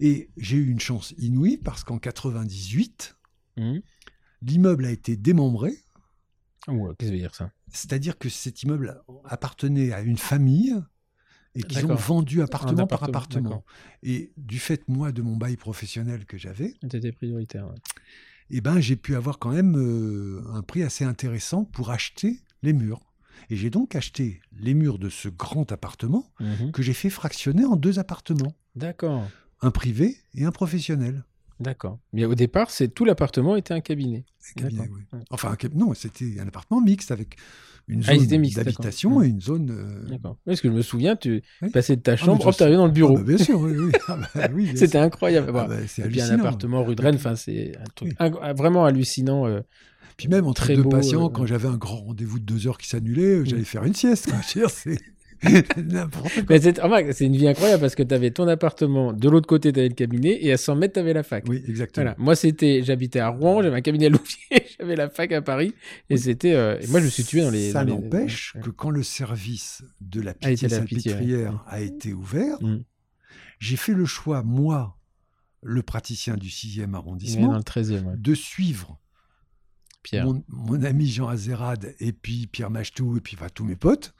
[0.00, 3.16] Et j'ai eu une chance inouïe parce qu'en 98,
[3.58, 3.82] Mhm.
[4.42, 5.72] l'immeuble a été démembré.
[6.68, 7.50] Ah, ouais, Qu'est-ce que ça veut dire ça?
[7.72, 10.74] C'est-à-dire que cet immeuble appartenait à une famille
[11.54, 13.64] et qu'ils ont vendu appartement par appartement.
[14.02, 17.66] Et du fait, moi, de mon bail professionnel que j'avais, C'était prioritaire.
[17.66, 17.74] ouais.
[18.50, 22.72] eh ben, j'ai pu avoir quand même euh, un prix assez intéressant pour acheter les
[22.72, 23.00] murs.
[23.50, 26.72] Et j'ai donc acheté les murs de ce grand appartement Mhm.
[26.72, 29.28] que j'ai fait fractionner en deux appartements, D'accord.
[29.60, 31.24] un privé et un professionnel.
[31.60, 31.98] D'accord.
[32.12, 34.24] Mais au départ, c'est tout l'appartement était un cabinet.
[34.56, 35.18] Un cabinet, oui.
[35.30, 37.36] Enfin, un cab- non, c'était un appartement mixte avec
[37.88, 39.24] une Ah, zone d'habitation d'accord.
[39.24, 39.70] et une zone.
[39.70, 40.36] euh, D'accord.
[40.44, 41.70] Parce que je me souviens, tu Oui.
[41.70, 43.16] passais de ta mais chambre, ça, hop, t'arrivais dans le Ah, bureau.
[43.16, 43.92] bah, bien sûr, oui.
[44.08, 45.46] Ah, bah, bien C'était incroyable.
[45.56, 48.84] Ah, bah, c'est puis un appartement rue de Rennes, enfin, c'est un truc inc- vraiment
[48.84, 49.46] hallucinant.
[49.46, 49.60] euh.
[50.16, 52.66] Puis même entre Très deux beau, patients, euh, quand j'avais un grand rendez-vous de deux
[52.66, 54.30] heures qui s'annulait, j'allais faire une sieste.
[54.30, 54.40] quoi.
[55.42, 56.44] C'est n'importe quoi.
[56.50, 59.46] Mais c'est remarque, c'est une vie incroyable parce que tu avais ton appartement, de l'autre
[59.46, 61.44] côté, tu avais le cabinet, et à 100 mètres, tu avais la fac.
[61.48, 62.04] Oui, exactement.
[62.04, 62.16] Voilà.
[62.18, 65.74] Moi, c'était, j'habitais à Rouen, j'avais un cabinet à Louviers, j'avais la fac à Paris,
[66.10, 67.70] et c'était, euh, et moi, je me suis tué dans les.
[67.70, 72.78] Ça dans n'empêche que quand le service de la pitié salpêtrière a été ouvert, Mm.
[73.58, 74.98] j'ai fait le choix, moi,
[75.62, 78.16] le praticien du 6e Il est arrondissement, dans le 13e, ouais.
[78.16, 78.98] de suivre
[80.02, 80.24] Pierre.
[80.26, 84.14] mon, mon ami Jean Azérad et puis Pierre Machtou et puis enfin, tous mes potes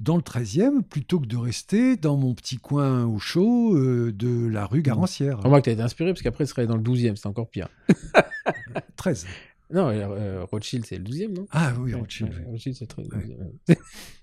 [0.00, 4.48] dans le 13e plutôt que de rester dans mon petit coin au chaud euh, de
[4.48, 5.38] la rue Garancière.
[5.40, 7.68] Remarque, t'as été inspiré parce qu'après, ce serait dans le 12e, c'est encore pire.
[8.96, 9.26] 13.
[9.72, 11.46] Non, euh, Rothschild, c'est le 12e, non?
[11.52, 12.30] Ah oui, Rothschild.
[12.30, 12.50] ouais, oui.
[12.50, 13.02] Rothschild, c'est très.
[13.02, 13.36] Ouais.
[13.68, 13.76] Ouais.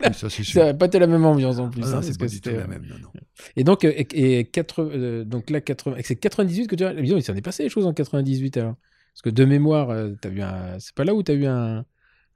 [0.04, 0.62] Oui, ça c'est sûr.
[0.62, 1.84] Ça pas été la même ambiance en plus.
[1.86, 2.84] Ah hein, c'est que pas du tout la même.
[2.86, 3.10] Non, non.
[3.56, 6.84] Et donc, euh, et, et 80, euh, donc là, 80, et c'est 98 que tu
[6.84, 6.92] as.
[6.94, 8.76] Évidemment, il s'en est passé des choses en 98 alors.
[9.14, 10.78] Parce que de mémoire, euh, t'as eu un.
[10.80, 11.86] C'est pas là où tu as eu un.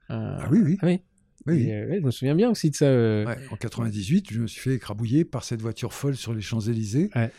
[0.08, 0.78] un- Ah oui, oui.
[0.80, 1.00] Ah oui.
[1.46, 1.62] Oui.
[1.64, 2.86] Et, euh, ouais, je me souviens bien aussi de ça.
[2.86, 3.24] euh.
[3.26, 7.10] Ouais, en 98, je me suis fait écrabouiller par cette voiture folle sur les Champs-Élysées.
[7.16, 7.30] Ouais.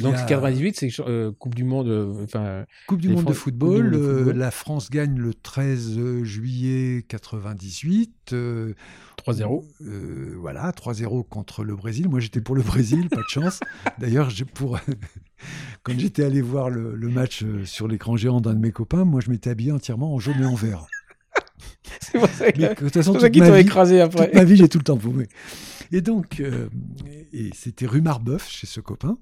[0.00, 2.16] Donc a- 98, c'est euh, Coupe du Monde.
[2.22, 3.82] Enfin, Coupe du monde de football.
[3.90, 4.36] Coupe du Monde de football.
[4.38, 8.32] la France gagne le 13 juillet 98.
[8.32, 8.74] euh,
[9.18, 9.64] 3-0.
[9.82, 12.08] euh, voilà, 3-0 contre le Brésil.
[12.08, 13.58] Moi, j'étais pour le Brésil, pas de chance.
[13.98, 14.78] D'ailleurs, pour
[15.82, 19.20] quand j'étais allé voir le, le match sur l'écran géant d'un de mes copains, moi,
[19.20, 20.86] je m'étais habillé entièrement en jaune et en vert.
[22.00, 22.58] c'est pour ça que.
[22.60, 24.26] De toute façon, toute qu'ils t'ont écrasé après.
[24.26, 25.26] toute ma vie, j'ai tout le temps paumé.
[25.92, 26.68] Et donc, euh,
[27.32, 29.18] et c'était rue Marbeuf chez ce copain.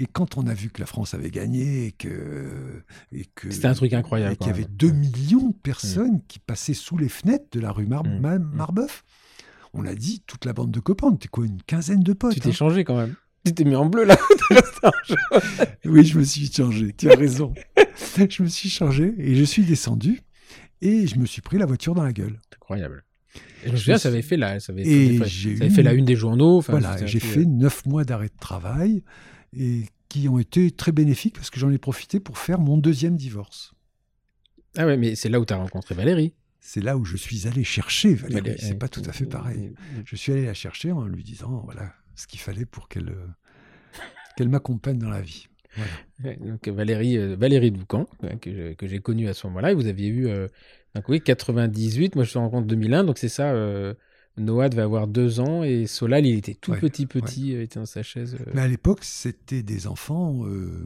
[0.00, 3.66] Et quand on a vu que la France avait gagné et que, et que C'était
[3.66, 4.70] un truc incroyable, et qu'il y avait même.
[4.76, 8.20] 2 millions de personnes qui passaient sous les fenêtres de la rue Mar- Mm.
[8.20, 9.04] Ma- Marbeuf,
[9.74, 12.32] on a dit toute la bande de copains, on était quoi, une quinzaine de potes.
[12.34, 12.52] Tu t'es hein.
[12.52, 13.16] changé quand même.
[13.44, 14.16] Tu t'es mis en bleu là.
[15.84, 17.52] Oui, je me suis changé, tu as raison.
[18.30, 20.20] je me suis changé et je suis descendu
[20.80, 22.38] et je me suis pris la voiture dans la gueule.
[22.54, 23.04] Incroyable.
[23.64, 26.04] Et je me souviens, ça avait fait la, ça avait, ça eu- fait la une
[26.04, 26.60] des journaux.
[26.60, 29.02] Voilà, j'ai fait neuf mois d'arrêt de travail
[29.56, 33.16] et qui ont été très bénéfiques parce que j'en ai profité pour faire mon deuxième
[33.16, 33.74] divorce.
[34.76, 36.34] Ah ouais, mais c'est là où tu as rencontré Valérie.
[36.60, 38.40] C'est là où je suis allé chercher Valérie.
[38.42, 39.72] Valérie, C'est pas tout à fait pareil.
[40.04, 43.26] Je suis allé la chercher en lui disant voilà ce qu'il fallait pour qu'elle euh,
[44.36, 45.47] qu'elle m'accompagne dans la vie.
[45.76, 45.90] Voilà.
[46.24, 48.06] Ouais, donc Valérie, euh, Valérie Doucan,
[48.40, 50.48] que j'ai connue à ce moment-là, et vous aviez eu, euh,
[50.94, 53.94] donc oui, 98, moi je suis rencontre 2001, donc c'est ça, euh,
[54.36, 57.78] Noah devait avoir deux ans, et Solal, il était tout Ouais, petit, petit, il était
[57.78, 58.36] dans sa chaise.
[58.40, 60.44] euh, Mais à l'époque, c'était des enfants.
[60.46, 60.84] Euh,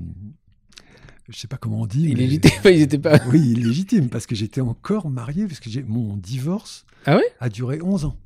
[1.29, 2.09] je sais pas comment on dit.
[2.11, 2.25] il mais-
[2.75, 3.19] ils étaient pas.
[3.29, 7.25] Oui, illégitime, parce que j'étais encore marié, parce que j'ai- mon divorce Ah ouais?
[7.41, 8.17] a duré 11 ans.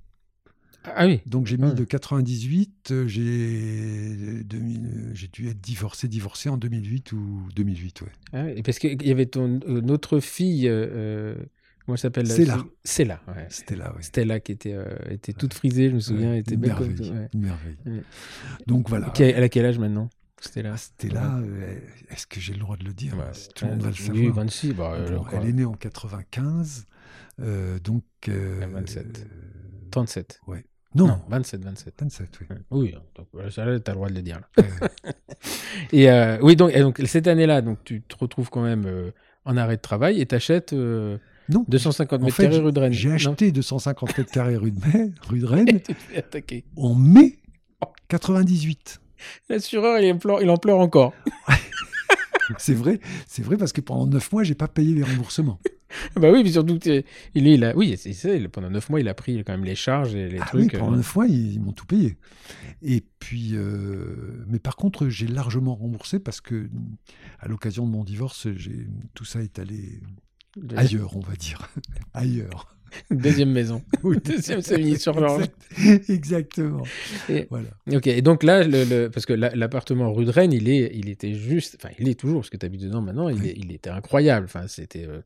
[0.95, 1.75] Ah oui, Donc j'ai mis Ouais.
[1.75, 8.03] de 98, euh, j'ai 2000, euh, j'ai dû être divorcé, divorcé en 2008 ou 2008,
[8.03, 8.09] ouais.
[8.33, 11.35] Ah ouais, et parce qu'il y avait ton, euh, notre fille, euh, euh,
[11.85, 12.65] comment elle s'appelle la Stella.
[12.85, 13.49] Stella, ouais.
[13.77, 14.03] Là, ouais.
[14.03, 17.11] Stella qui était, euh, était toute frisée, je me souviens, Ouais, était une belle merveille,
[17.11, 17.29] ouais.
[17.35, 17.77] une merveille.
[17.87, 18.03] Ouais.
[18.67, 19.13] Donc voilà.
[19.19, 20.09] Elle a quel âge maintenant
[20.39, 20.75] Stella?
[21.17, 21.79] Ah, euh,
[22.11, 23.17] Est-ce que j'ai le droit de le dire?
[23.17, 24.35] Bah, Tout le monde va le euh, Oui, savoir.
[24.45, 26.85] 26, bah, euh, Bon, elle est née en 95,
[27.41, 28.05] euh, donc.
[28.29, 29.07] euh, À 27.
[29.19, 30.41] euh, 37.
[30.95, 31.95] Non, Non, 27, 27.
[32.01, 32.47] 27, oui.
[32.71, 34.41] Oui, donc voilà, ça, là, t'as le droit de le dire.
[34.57, 34.65] Là.
[35.93, 39.11] Et euh, oui, donc, et donc cette année-là, donc tu te retrouves quand même euh,
[39.45, 41.19] en arrêt de travail et t'achètes euh,
[41.51, 42.93] non, 250 en mètres fait, carrés rue de Rennes.
[42.93, 45.81] j'ai acheté 250 mètres carrés rue de, Mai- rue de Rennes
[46.47, 47.39] tu en mai
[48.09, 49.01] 98.
[49.51, 51.13] L'assureur, il, en pleure- il en pleure encore.
[52.59, 55.59] C'est vrai, c'est vrai parce que pendant 9 mois, j'ai pas payé les remboursements.
[56.17, 57.03] bah oui, mais surtout que
[57.35, 59.75] il, il a, oui, c'est ça, pendant 9 mois, il a pris quand même les
[59.75, 60.79] charges et les Ah oui, trucs.
[60.81, 62.17] pendant euh, 9 mois, ils, ils m'ont tout payé.
[62.83, 66.69] Et puis, euh, mais par contre, j'ai largement remboursé parce que,
[67.41, 68.47] à l'occasion de mon divorce,
[69.15, 70.01] tout ça est allé
[70.57, 71.69] de- ailleurs, on va dire,
[72.15, 72.73] ailleurs.
[73.11, 73.83] Deuxième maison.
[74.05, 74.17] Oui.
[74.25, 75.17] Deuxième Savigny sur.
[75.19, 76.83] Exact- Exactement.
[77.29, 77.69] Et- Voilà.
[77.93, 80.91] Ok, et donc là, le, le- parce que la- l'appartement rue de Rennes, il, est,
[80.95, 83.49] il était juste, enfin, il est toujours, parce que tu habites dedans maintenant, il, Oui.
[83.49, 84.47] est- il était incroyable.
[84.47, 85.05] Enfin, c'était.
[85.07, 85.21] euh,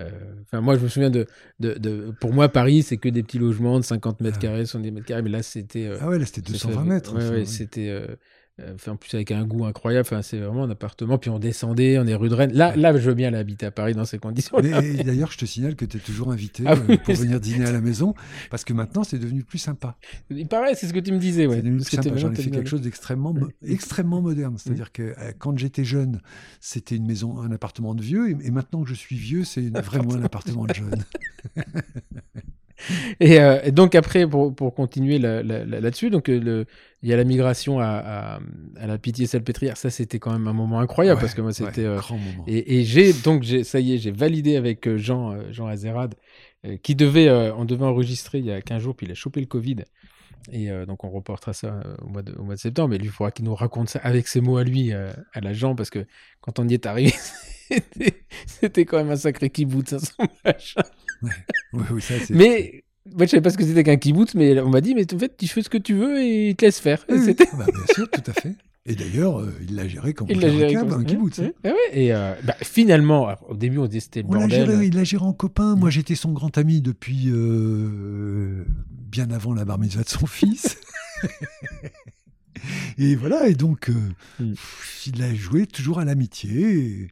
[0.00, 0.10] euh,
[0.42, 1.26] Enfin, moi, je me souviens de,
[1.60, 4.42] de, de- Pour moi, Paris, c'est que des petits logements de 50 mètres Ah.
[4.42, 5.86] carrés, 70 mètres carrés, mais là, c'était.
[5.86, 7.14] euh, Ah ouais, là, c'était c'était 220 fait- mètres.
[7.16, 7.44] Ouais, ouais.
[7.44, 7.88] c'était.
[7.90, 8.16] euh,
[8.60, 10.06] euh, fait en plus avec un goût incroyable.
[10.06, 11.16] Enfin, c'est vraiment un appartement.
[11.16, 12.52] Puis on descendait, on est rue de Rennes.
[12.52, 14.58] Là, là, je veux bien aller habiter à Paris dans ces conditions.
[14.62, 17.40] Mais d'ailleurs, je te signale que tu es toujours invité Ah euh, oui, pour venir
[17.40, 18.14] dîner à la maison,
[18.50, 19.96] parce que maintenant, c'est devenu plus sympa.
[20.30, 21.56] Il paraît, c'est ce que tu me disais, ouais.
[21.56, 22.16] c'est devenu plus sympa.
[22.16, 24.56] J'en ai fait quelque chose d'extrêmement mo- extrêmement moderne.
[24.58, 26.20] C'est-à-dire que euh, quand j'étais jeune,
[26.60, 29.70] c'était une maison, un appartement de vieux, et, et maintenant que je suis vieux, c'est
[29.78, 31.04] vraiment un appartement de jeune.
[33.20, 36.66] Et, euh, et donc après, pour, pour continuer là- là- là- là-dessus, donc euh, le-
[37.02, 38.40] il y a la migration à, à,
[38.80, 39.76] à la Pitié-Salpêtrière.
[39.76, 41.82] Ça, c'était quand même un moment incroyable parce que moi, c'était.
[41.82, 42.44] ouais, euh, grand moment.
[42.46, 46.14] et et j'ai donc ça y est, j'ai validé avec Jean Jean Azerad
[46.82, 49.46] qui devait on devait enregistrer il y a 15 jours puis il a chopé le
[49.46, 49.76] Covid.
[50.50, 52.88] Et euh, donc on reportera ça au mois de, au mois de septembre.
[52.90, 55.40] Mais lui, il faudra qu'il nous raconte ça avec ses mots à lui, euh, à
[55.40, 56.04] la Jean, parce que
[56.40, 57.12] quand on y est arrivé,
[58.46, 60.82] c'était- quand même un sacré kibbutz, hein, son machin.
[61.72, 62.84] Oui, oui, ça, c'est- Mais
[63.14, 65.18] moi, je savais pas ce que c'était qu'un kibbutz, mais on m'a dit, mais en
[65.18, 67.04] fait, tu fais ce que tu veux et il te laisse faire.
[67.08, 68.54] Oui, c'était- Ah bah, bien sûr, tout à fait.
[68.84, 71.38] Et d'ailleurs, euh, il l'a géré comme Il l'a géré un, comme un kibbutz.
[71.38, 71.52] hein.
[71.64, 74.66] Ouais, ouais, Et euh, bah, finalement, au début, on disait c'était le On l'a bordel.
[74.70, 75.76] géré, il l'a géré en copain.
[75.76, 80.78] Moi, j'étais son grand ami depuis euh, bien avant la bar mitzvah de son fils.
[82.98, 83.88] et voilà, et donc,
[84.40, 84.54] Mm.
[85.06, 86.50] il a joué toujours à l'amitié.
[86.78, 87.08] Et,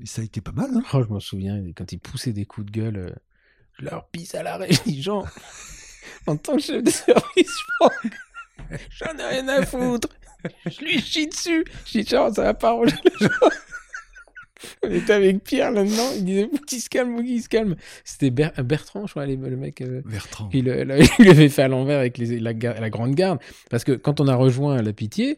[0.00, 0.70] et ça a été pas mal.
[0.74, 0.82] hein.
[0.92, 3.10] Oh, je m'en souviens, quand il poussait des coups de gueule, euh,
[3.78, 4.42] je leur pisse à
[4.86, 5.24] dis, Jean,
[6.26, 7.56] en tant que chef de service,
[8.90, 10.08] j'en ai rien à foutre.
[10.66, 11.64] Je lui chie dessus.
[11.86, 12.72] Je dis, Jean, ça va pas
[13.20, 13.28] gens.
[14.82, 16.10] On était avec Pierre là-dedans.
[16.16, 17.76] Il disait, qu'il se calme, qu'il se calme.
[18.04, 19.80] C'était Ber- Bertrand, je crois, le mec.
[19.80, 20.48] euh, Bertrand.
[20.52, 23.38] Il, l'avait fait à l'envers avec les- la, la grande garde.
[23.70, 25.36] Parce que quand on a rejoint la Pitié,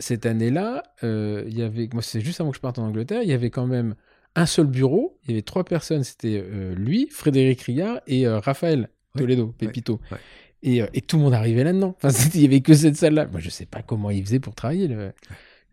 [0.00, 3.22] cette année-là, euh, il y avait, moi c'est juste avant que je parte en Angleterre,
[3.22, 3.94] il y avait quand même
[4.34, 8.38] un seul bureau, il y avait trois personnes, c'était euh, lui, Frédéric Riard et euh,
[8.40, 10.00] Raphaël Ouais, Toledo, Pépito.
[10.12, 10.18] ouais.
[10.62, 11.96] Et, euh, et tout le monde arrivait là-dedans.
[12.02, 13.26] Enfin, il y avait que cette salle-là.
[13.26, 15.12] Moi, je sais pas comment il faisait pour travailler le-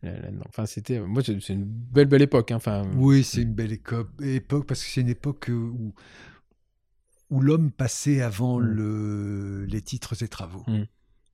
[0.01, 0.45] le- là-dedans.
[0.49, 2.51] Enfin, c'était, moi, c'est une belle, belle époque.
[2.51, 2.55] hein.
[2.55, 5.93] Enfin, Oui, c'est une belle époque parce que c'est une époque où,
[7.29, 8.63] où l'homme passait avant Mm.
[8.63, 10.63] le, les titres et travaux.
[10.67, 10.83] Mm.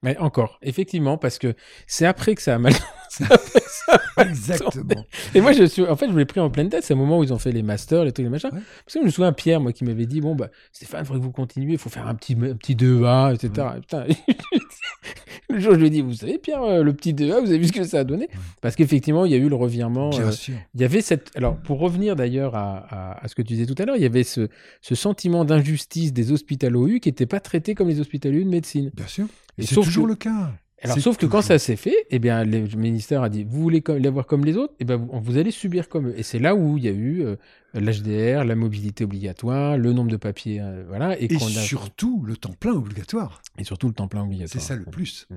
[0.04, 1.54] Mais encore, effectivement, parce que
[1.88, 2.74] c'est après que ça a mal.
[3.10, 4.72] c'est après que ça a mal Exactement.
[4.72, 5.08] tourné.
[5.34, 6.84] Et moi, je suis, en fait, je l'ai pris en pleine tête.
[6.84, 8.50] C'est au moment où ils ont fait les masters, les trucs, les machins.
[8.54, 8.60] Ouais.
[8.86, 11.20] Parce que je me souviens Pierre, moi, qui m'avait dit, bon, bah, Stéphane, il faudrait
[11.22, 13.68] que vous continuiez, il faut faire un petit, un petit 2A, etc.
[13.78, 14.06] Et putain,
[15.50, 17.58] le jour, je lui ai dit, vous savez, Pierre, euh, le petit 2A, vous avez
[17.60, 18.28] vu ce que ça a donné?
[18.62, 20.10] Parce qu'effectivement, il y a eu le revirement.
[20.10, 20.56] Bien euh, sûr.
[20.74, 21.32] il y avait cette.
[21.36, 24.02] Alors, pour revenir d'ailleurs à, à- à ce que tu disais tout à l'heure, il
[24.04, 24.48] y avait ce,
[24.82, 28.92] ce sentiment d'injustice des hospitalo-U qui n'étaient pas traités comme les hospitalo-U de médecine.
[28.96, 29.26] Bien sûr.
[29.58, 30.52] Et Et c'est toujours que- le cas.
[30.82, 33.62] Alors, C'est sauf que quand ça s'est fait, eh bien, le ministère a dit vous
[33.62, 36.14] voulez comme- l'avoir comme les autres, eh ben, vous, allez subir comme eux.
[36.18, 37.38] Et c'est là où il y a eu euh,
[37.74, 42.24] l'HDR, la mobilité obligatoire, le nombre de papiers, euh, voilà, et, Et qu'on a- surtout
[42.26, 43.42] le temps plein obligatoire.
[43.58, 44.62] et surtout le temps plein C'est obligatoire.
[44.64, 45.28] ça le plus.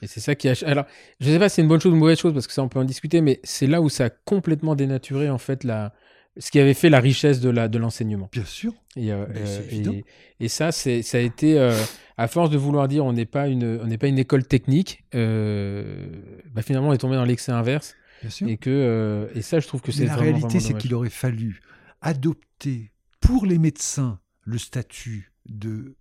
[0.00, 0.54] Et c'est ça qui a.
[0.64, 0.84] Alors,
[1.18, 2.62] je sais pas si c'est une bonne chose ou une mauvaise chose, parce que ça,
[2.62, 5.92] on peut en discuter, mais c'est là où ça a complètement dénaturé, en fait, la...
[6.38, 8.28] ce qui avait fait la richesse de la- de l'enseignement.
[8.32, 8.72] Bien sûr.
[8.96, 9.92] Et, euh, euh, évident.
[9.92, 10.04] et,
[10.40, 11.72] et ça, c'est, ça a été, euh,
[12.16, 15.04] à force de vouloir dire on n'est pas une, on n'est pas une école technique,
[15.14, 16.06] euh,
[16.52, 17.94] bah, finalement on est tombé dans l'excès inverse.
[18.22, 18.48] Bien sûr.
[18.48, 21.60] Et que, et ça, je trouve que c'est la réalité, c'est qu'il aurait fallu
[22.00, 22.90] adopter
[23.20, 25.96] pour les médecins le statut de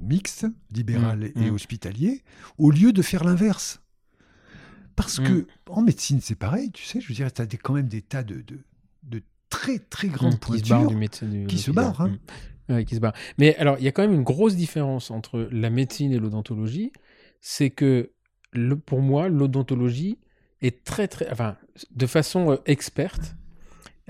[0.00, 1.54] mixte, libéral Mm, et mm.
[1.54, 2.22] hospitalier,
[2.58, 3.80] au lieu de faire l'inverse.
[4.96, 5.24] Parce Mm.
[5.24, 8.02] que en médecine, c'est pareil, tu sais, je veux dire, tu as quand même des
[8.02, 8.58] tas de, de,
[9.02, 10.88] de très très grandes Mmh, qui se barre pointures.
[10.88, 12.08] du médecin, du- qui se barrent, hein.
[12.68, 12.72] Mmh.
[12.74, 13.14] Ouais, qui se barre.
[13.38, 16.92] Mais alors, il y a quand même une grosse différence entre la médecine et l'odontologie.
[17.40, 18.12] C'est que,
[18.52, 20.18] le, pour moi, l'odontologie
[20.62, 21.28] est très, très.
[21.32, 21.56] Enfin,
[21.90, 23.34] de façon euh, experte,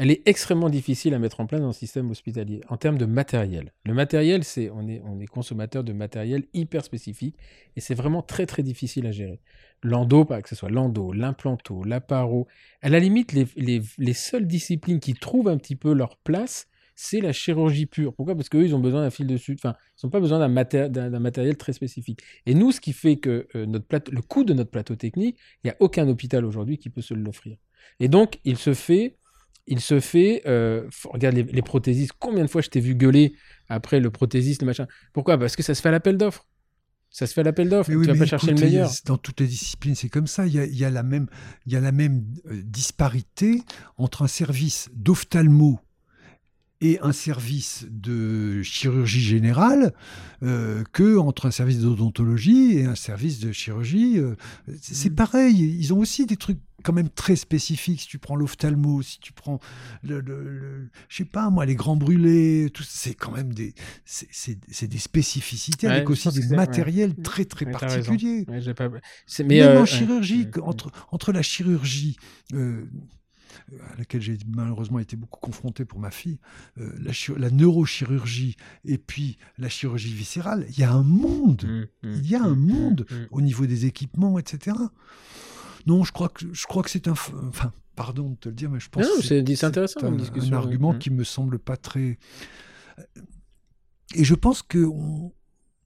[0.00, 3.04] elle est extrêmement difficile à mettre en place dans le système hospitalier en termes de
[3.04, 3.74] matériel.
[3.84, 7.36] Le matériel, c'est on est, on est consommateur de matériel hyper spécifique
[7.76, 9.42] et c'est vraiment très très difficile à gérer.
[9.82, 12.48] L'endo, que ce soit l'endo, l'implanto, l'apparo,
[12.80, 16.66] à la limite, les, les, les seules disciplines qui trouvent un petit peu leur place,
[16.94, 18.14] c'est la chirurgie pure.
[18.14, 18.34] Pourquoi?
[18.34, 19.60] Parce qu'eux, ils ont besoin d'un fil de sucre.
[19.62, 22.20] Enfin, ils n'ont pas besoin d'un maté- d'un- d'un matériel très spécifique.
[22.46, 25.66] Et nous, ce qui fait que euh, notre le coût de notre plateau technique, il
[25.66, 27.58] n'y a aucun hôpital aujourd'hui qui peut se l'offrir.
[28.00, 29.16] Et donc, il se fait,
[29.66, 30.42] il se fait.
[30.46, 32.12] euh, regarde les, les prothésistes.
[32.18, 33.34] Combien de fois je t'ai vu gueuler
[33.68, 35.38] après le prothésiste, le machin Pourquoi?
[35.38, 36.46] Parce que ça se fait à l'appel d'offres.
[37.12, 37.90] Ça se fait à l'appel d'offres.
[37.90, 38.92] Tu oui, vas pas chercher le écoute, y a- meilleur.
[39.04, 40.46] Dans toutes les disciplines, c'est comme ça.
[40.46, 41.26] Il y a, il y a la même,
[41.66, 43.62] il y a la même euh, disparité
[43.96, 45.80] entre un service d'ophtalmo
[46.82, 49.92] et un service de chirurgie générale
[50.42, 54.18] euh, que entre un service d'odontologie et un service de chirurgie.
[54.18, 54.34] euh,
[54.80, 55.14] c'est Mm.
[55.14, 55.76] pareil.
[55.78, 58.00] Ils ont aussi des trucs quand même très spécifiques.
[58.00, 59.60] Si tu prends l'ophtalmo, si tu prends
[60.02, 63.74] le, le- le- je sais pas moi, les grands brûlés, tout c'est quand même des,
[64.06, 66.56] c'est- des spécificités Ouais, avec aussi des ouais.
[66.56, 68.46] matériels très très Ouais, particuliers.
[68.46, 68.88] Pas-
[69.44, 69.86] mais, Même euh, en ouais.
[69.86, 70.62] chirurgie, ouais.
[70.62, 72.16] entre, entre la chirurgie,
[72.54, 72.86] euh,
[73.92, 76.38] à laquelle j'ai malheureusement été beaucoup confronté pour ma fille,
[76.78, 81.64] euh, la, chir- la neurochirurgie et puis la chirurgie viscérale, il y a un monde.
[82.02, 84.76] Mm, mm, Il y a un mm, monde au niveau des équipements, etc.
[85.86, 87.12] Non, je crois que, je crois que c'est un...
[87.12, 90.54] Enfin, pardon de te le dire, mais je pense Non, que c'est- intéressant un, discussion,
[90.54, 92.18] un argument qui me semble pas très...
[94.14, 95.32] Et je pense que on-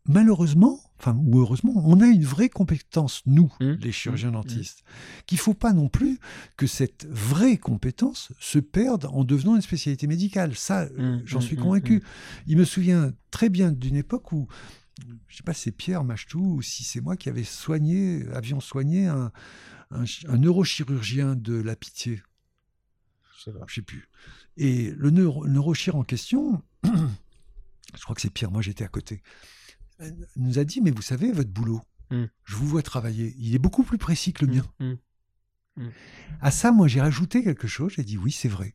[0.07, 4.85] malheureusement, enfin ou heureusement, on a une vraie compétence, nous, Mmh, les chirurgiens mmh, dentistes,
[5.27, 6.19] qu'il faut pas non plus
[6.57, 10.55] que cette vraie compétence se perde en devenant une spécialité médicale.
[10.57, 12.03] Ça, euh, Mmh, j'en suis convaincu.
[12.47, 14.47] Il me souvient très bien d'une époque où,
[15.29, 18.61] je sais pas si c'est Pierre Machtou ou si c'est moi qui avait soigné, avions
[18.61, 19.33] soigné un,
[19.91, 22.23] un, ch- un neurochirurgien de la pitié.
[23.45, 24.09] Je je sais plus.
[24.57, 28.89] Et le neuro, le neurochir en question, je crois que c'est Pierre, moi j'étais à
[28.89, 29.23] côté,
[30.01, 31.81] euh, nous a dit, mais vous savez, votre boulot,
[32.11, 32.25] Mm.
[32.45, 34.67] je vous vois travailler, il est beaucoup plus précis que le mien.
[35.77, 35.89] Mm,
[36.43, 38.75] À ça, moi j'ai rajouté quelque chose, j'ai dit, oui, c'est vrai.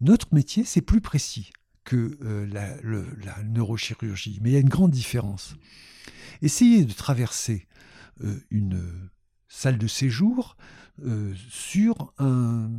[0.00, 1.50] Notre métier, c'est plus précis
[1.84, 5.56] que euh, la, le- la neurochirurgie, mais il y a une grande différence.
[6.40, 7.66] Essayez de traverser
[8.22, 9.10] euh, une
[9.48, 10.56] salle de séjour
[11.04, 12.70] euh, sur un,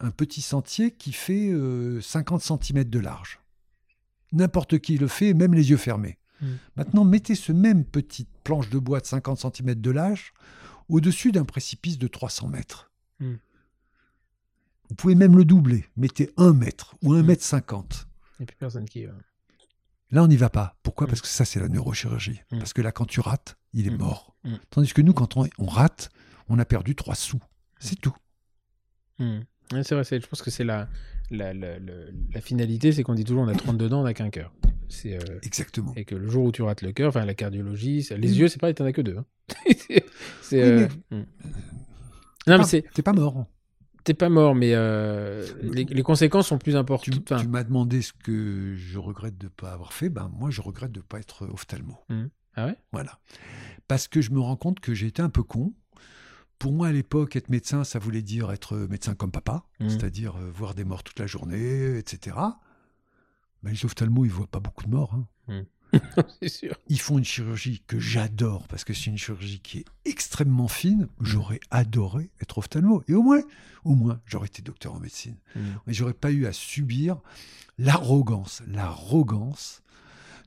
[0.00, 3.40] un petit sentier qui fait euh, 50 cm de large.
[4.32, 6.18] N'importe qui le fait, même les yeux fermés.
[6.40, 6.46] Mm.
[6.76, 10.32] Maintenant, mettez ce même petite planche de bois de 50 cm de large
[10.88, 12.90] au-dessus d'un précipice de 300 mètres.
[13.20, 13.34] Mm.
[14.88, 15.84] Vous pouvez même le doubler.
[15.96, 17.26] Mettez 1 mètre ou 1 Mm.
[17.26, 18.06] mètre 50.
[18.38, 19.06] Il n'y a plus personne qui.
[19.06, 19.12] euh,
[20.12, 20.76] Là, on n'y va pas.
[20.84, 21.06] Pourquoi.
[21.08, 22.40] Parce que ça, c'est la neurochirurgie.
[22.50, 24.36] Parce que là, quand tu rates, il est mort.
[24.70, 26.10] Tandis que nous, quand on, on rate,
[26.48, 27.40] on a perdu 3 sous.
[27.80, 28.14] C'est tout.
[29.72, 29.76] Hmm.
[29.76, 30.88] Ouais, c'est vrai, c'est- je pense que c'est la,
[31.30, 31.92] la, la, la-
[32.34, 34.52] la finalité, c'est qu'on dit toujours on a 32 dents, on n'a qu'un cœur.
[34.88, 35.92] C'est, euh, Exactement.
[35.96, 38.46] et que le jour où tu rates le cœur, enfin la cardiologie, c'est- les yeux,
[38.48, 39.16] c'est pareil, t'en as que deux.
[39.18, 39.24] hein.
[39.76, 40.04] c'est,
[40.52, 41.24] Oui, euh, hmm.
[42.46, 43.46] Non, mais c'est, T'es pas mort.
[44.04, 47.24] t'es pas mort, mais euh, les, les conséquences sont plus Tu, importantes.
[47.40, 50.08] tu m'as demandé ce que je regrette de ne pas avoir fait.
[50.08, 51.98] Ben, moi, je regrette de ne pas être ophtalmo.
[52.54, 52.76] Ah ouais?
[52.92, 53.18] Voilà.
[53.88, 55.74] Parce que je me rends compte que j'ai été un peu con.
[56.58, 59.90] Pour moi, à l'époque, être médecin, ça voulait dire être médecin comme papa, Mhm.
[59.90, 62.36] c'est-à-dire euh, voir des morts toute la journée, etc.
[63.62, 65.14] Mais les ophtalmos, ils voient pas beaucoup de morts.
[65.48, 65.64] hein.
[66.42, 66.74] C'est sûr.
[66.88, 71.08] Ils font une chirurgie que j'adore parce que c'est une chirurgie qui est extrêmement fine.
[71.20, 73.02] J'aurais adoré être ophtalmo.
[73.08, 73.40] Et au moins,
[73.84, 75.36] au moins, j'aurais été docteur en médecine.
[75.54, 75.60] Mm.
[75.86, 77.18] Mais j'aurais pas eu à subir
[77.78, 79.82] l'arrogance, l'arrogance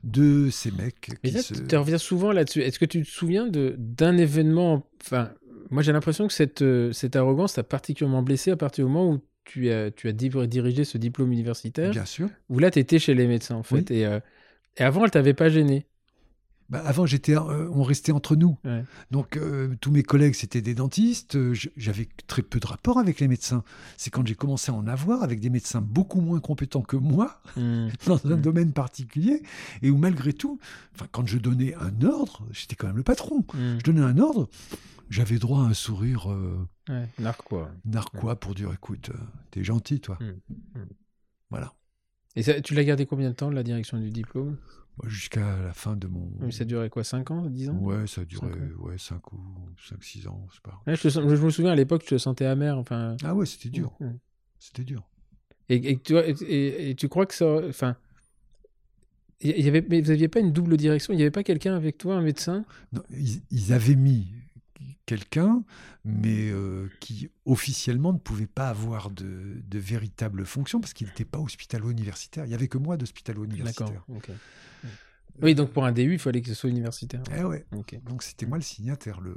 [0.04, 1.54] de ces mecs Mais qui là, se...
[1.54, 2.60] tu reviens souvent là-dessus.
[2.62, 5.30] Est-ce que tu te souviens de d'un événement Enfin,
[5.70, 9.10] moi j'ai l'impression que cette, euh, cette arrogance t'a particulièrement blessé à partir du moment
[9.12, 12.28] où tu as, tu as di- dirigé ce diplôme universitaire, Bien sûr.
[12.48, 13.90] où là tu étais chez les médecins en fait.
[13.90, 13.96] Oui.
[13.98, 14.20] Et, euh,
[14.76, 15.86] et avant, elle t'avait pas gêné.
[16.70, 18.56] Bah, avant, j'étais, euh, on restait entre nous.
[18.64, 18.84] Ouais.
[19.10, 21.34] Donc, euh, tous mes collègues, c'était des dentistes.
[21.34, 23.64] Euh, J'avais très peu de rapport avec les médecins.
[23.96, 27.40] C'est quand j'ai commencé à en avoir avec des médecins beaucoup moins compétents que moi
[27.56, 27.88] Mm.
[28.06, 28.40] dans un Mm.
[28.40, 29.42] domaine particulier
[29.82, 30.58] et où, malgré tout,
[30.94, 33.40] enfin, quand je donnais un ordre, j'étais quand même le patron.
[33.54, 33.78] Mm.
[33.78, 34.48] Je donnais un ordre,
[35.08, 36.56] j'avais droit à un sourire euh,
[36.88, 37.70] Ouais, narquois.
[37.84, 39.18] narquois pour dire écoute, euh,
[39.50, 40.18] t'es gentil, toi.
[41.50, 41.72] Voilà.
[42.36, 44.56] Et ça, tu l'as gardé combien de temps, la direction du diplôme?
[45.06, 46.30] Jusqu'à la fin de mon.
[46.40, 47.74] Oui, Ça durait quoi 5 ans 10 ans?
[47.78, 49.38] Ouais, ça a duré Cinq ouais, 5 ou
[49.78, 50.82] 5-6 ans, je sais pas.
[50.86, 52.76] Ouais, je, te sens- je me souviens à l'époque, je te sentais amer.
[52.78, 53.92] Enfin, Ah ouais, c'était dur.
[54.00, 54.10] Mm.
[54.58, 55.08] C'était dur.
[55.68, 57.60] Et, et tu, et, tu crois que ça.
[57.68, 57.96] Enfin.
[59.40, 61.12] y avait, mais vous n'aviez pas une double direction?
[61.12, 62.64] Il n'y avait pas quelqu'un avec toi, un médecin?
[62.92, 64.26] Non, ils, ils avaient mis
[65.10, 65.64] quelqu'un,
[66.04, 71.24] mais euh, qui officiellement ne pouvait pas avoir de, de véritable fonction parce qu'il n'était
[71.24, 72.44] pas hospitalo-universitaire.
[72.44, 74.04] Il n'y avait que moi d'hospitalo-universitaire.
[74.08, 74.30] ok.
[75.42, 77.22] Oui, donc pour un DU, il fallait que ce soit universitaire.
[77.36, 77.64] Eh ouais.
[78.06, 79.20] Donc c'était moi le signataire.
[79.20, 79.34] Le...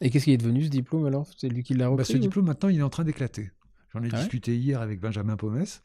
[0.00, 1.26] Et qu'est-ce qui est devenu ce diplôme alors?
[1.36, 2.18] C'est lui qui l'a repris Bah, ce ou?
[2.18, 3.50] diplôme, maintenant, il est en train d'éclater.
[3.92, 5.82] J'en ai Ah ouais discuté hier avec Benjamin Pomès.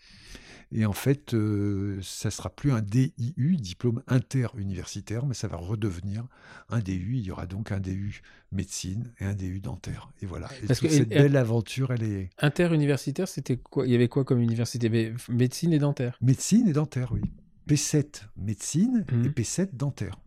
[0.72, 6.26] Et en fait, euh, ça sera plus un DIU, diplôme interuniversitaire, mais ça va redevenir
[6.70, 7.16] un DU.
[7.18, 8.22] Il y aura donc un DU
[8.52, 10.10] médecine et un DU dentaire.
[10.22, 10.50] Et voilà.
[10.64, 13.96] Et Parce toute que- cette et- belle aventure, elle est Interuniversitaire, c'était quoi Il y
[13.96, 14.88] avait quoi comme université?
[14.88, 16.18] Avait médecine et dentaire.
[16.22, 17.22] médecine et dentaire, oui.
[17.68, 19.26] P7 médecine Mhm.
[19.26, 20.20] et P7 dentaire.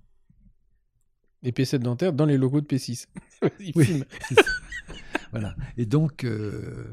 [1.42, 3.06] Et P7 dentaire dans les logos de P6.
[3.60, 4.02] Ils Oui.
[5.30, 5.54] Voilà.
[5.76, 6.84] Et donc, euh,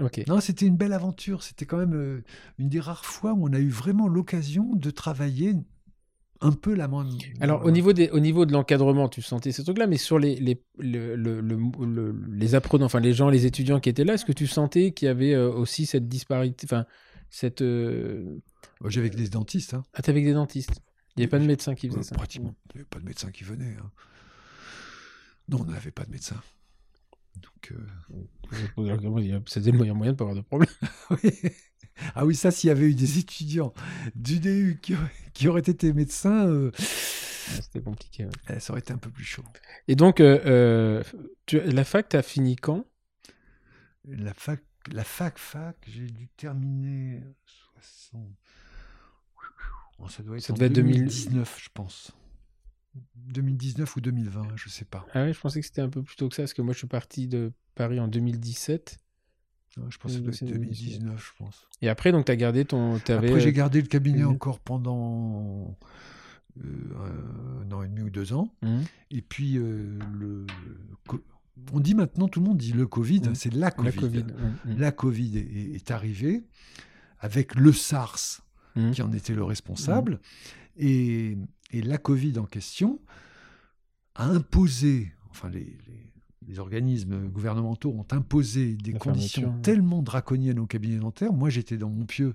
[0.00, 0.22] Ok.
[0.26, 1.42] non, c'était une belle aventure.
[1.42, 2.24] C'était quand même euh,
[2.58, 5.54] une des rares fois où on a eu vraiment l'occasion de travailler
[6.40, 7.06] un peu la main.
[7.40, 10.34] Alors, au niveau, des, au niveau de l'encadrement, tu sentais ces trucs-là, mais sur les,
[10.36, 11.56] les, le- le- le-
[11.86, 14.90] le- les apprenants, enfin les gens, les étudiants qui étaient là, est-ce que tu sentais
[14.92, 16.84] qu'il y avait euh, aussi cette disparité, enfin,
[17.30, 17.62] cette.
[17.62, 18.40] euh,
[18.86, 19.74] J'avais que des dentistes.
[19.74, 19.84] Hein.
[19.94, 20.80] Ah, t'es avec des dentistes
[21.16, 22.54] Il n'y avait pas de médecin qui faisait Euh, ça pratiquement.
[22.74, 23.76] Il n'y avait pas de médecin qui venait.
[23.80, 23.90] hein.
[25.48, 26.36] Non, on n'avait pas de médecin.
[27.36, 27.86] Donc, euh,
[29.46, 30.68] C'était le meilleur moyen de pas avoir de problème.
[31.10, 31.30] oui.
[32.14, 33.72] Ah oui, ça, s'il y avait eu des étudiants
[34.14, 38.24] du DU qui, auraient- qui auraient été médecins, euh, Ouais, C'était compliqué.
[38.24, 38.30] ouais.
[38.50, 39.42] eh, ça aurait été un peu plus chaud.
[39.88, 41.02] Et donc, euh, euh,
[41.46, 42.84] tu- la fac, t'as fini quand?
[44.04, 44.60] La fac,
[44.92, 48.30] la fac, fac, j'ai dû terminer 60.
[49.98, 50.98] Oh, ça doit être Ça en devait être 2000.
[51.04, 52.12] 2019, je pense.
[53.16, 55.06] 2019 ou 2020, je sais pas.
[55.14, 56.72] Ah ouais, je pensais que c'était un peu plus tôt que ça, parce que moi,
[56.74, 58.98] je suis parti de Paris en 2017.
[59.78, 60.98] Ouais, je pense que c'est être 2019.
[60.98, 61.66] 2019, je pense.
[61.80, 62.96] Et après, donc, t'as gardé ton.
[62.96, 65.76] Après, euh, j'ai gardé le cabinet encore pendant
[66.62, 68.54] euh, un an et demi ou deux ans.
[68.62, 70.44] hum, Et puis, euh, le,
[71.72, 73.34] on dit maintenant, tout le monde dit le Covid, Mhm.
[73.34, 73.86] c'est la Covid.
[73.88, 74.18] la Covid.
[74.22, 74.78] hum, hum.
[74.78, 76.44] La Covid est, est arrivée
[77.18, 78.42] avec le SARS
[78.92, 80.18] qui en était le responsable.
[80.78, 81.36] Et,
[81.72, 83.00] et la Covid en question
[84.14, 86.12] a imposé, enfin les, les-
[86.48, 91.32] les organismes gouvernementaux ont imposé des La conditions fermeture, tellement draconiennes au cabinet dentaire.
[91.32, 92.34] Moi, j'étais dans mon pieu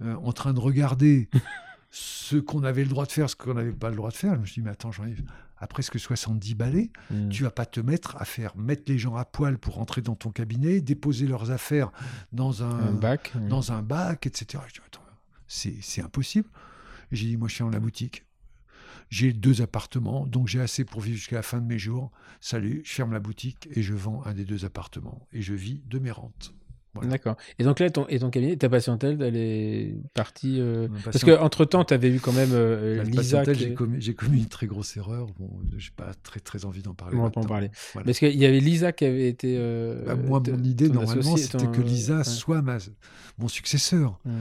[0.00, 1.28] euh, en train de regarder
[1.90, 4.36] ce qu'on avait le droit de faire, ce qu'on n'avait pas le droit de faire.
[4.36, 5.22] Je me suis dit, mais attends, Jean-Yves,
[5.58, 7.28] à presque 70 balais, Hum.
[7.28, 10.16] tu vas pas te mettre à faire mettre les gens à poil pour rentrer dans
[10.16, 11.92] ton cabinet, déposer leurs affaires
[12.32, 13.32] dans un, Un bac.
[13.50, 14.64] dans un bac, etc.
[14.68, 15.02] Je dis, attends,
[15.46, 16.48] c'est, impossible.
[17.12, 18.24] J'ai dit, moi, je suis en la boutique.
[19.12, 22.10] J'ai deux appartements, donc j'ai assez pour vivre jusqu'à la fin de mes jours.
[22.40, 25.28] Salut, je ferme la boutique et je vends un des deux appartements.
[25.34, 26.54] Et je vis de mes rentes.
[26.94, 27.08] Voilà.
[27.08, 27.36] D'accord.
[27.58, 30.60] Et donc là, ton, et ton cabinet, ta patientèle, elle est partie.
[30.60, 33.44] euh, Parce qu'entre temps, tu avais eu quand même euh, la Lisa.
[33.46, 33.54] qui-
[33.98, 35.28] j'ai, commis, une très grosse erreur.
[35.38, 37.16] Bon, j'ai pas très très envie d'en parler.
[37.16, 37.70] On va pas en parler.
[37.94, 38.04] Voilà.
[38.04, 39.56] Parce qu'il y avait Lisa qui avait été.
[39.58, 42.24] euh, Bah, moi, mon idée, normalement, c'était que Lisa ouais.
[42.24, 42.76] soit ma,
[43.38, 44.18] mon successeur.
[44.26, 44.32] Ouais.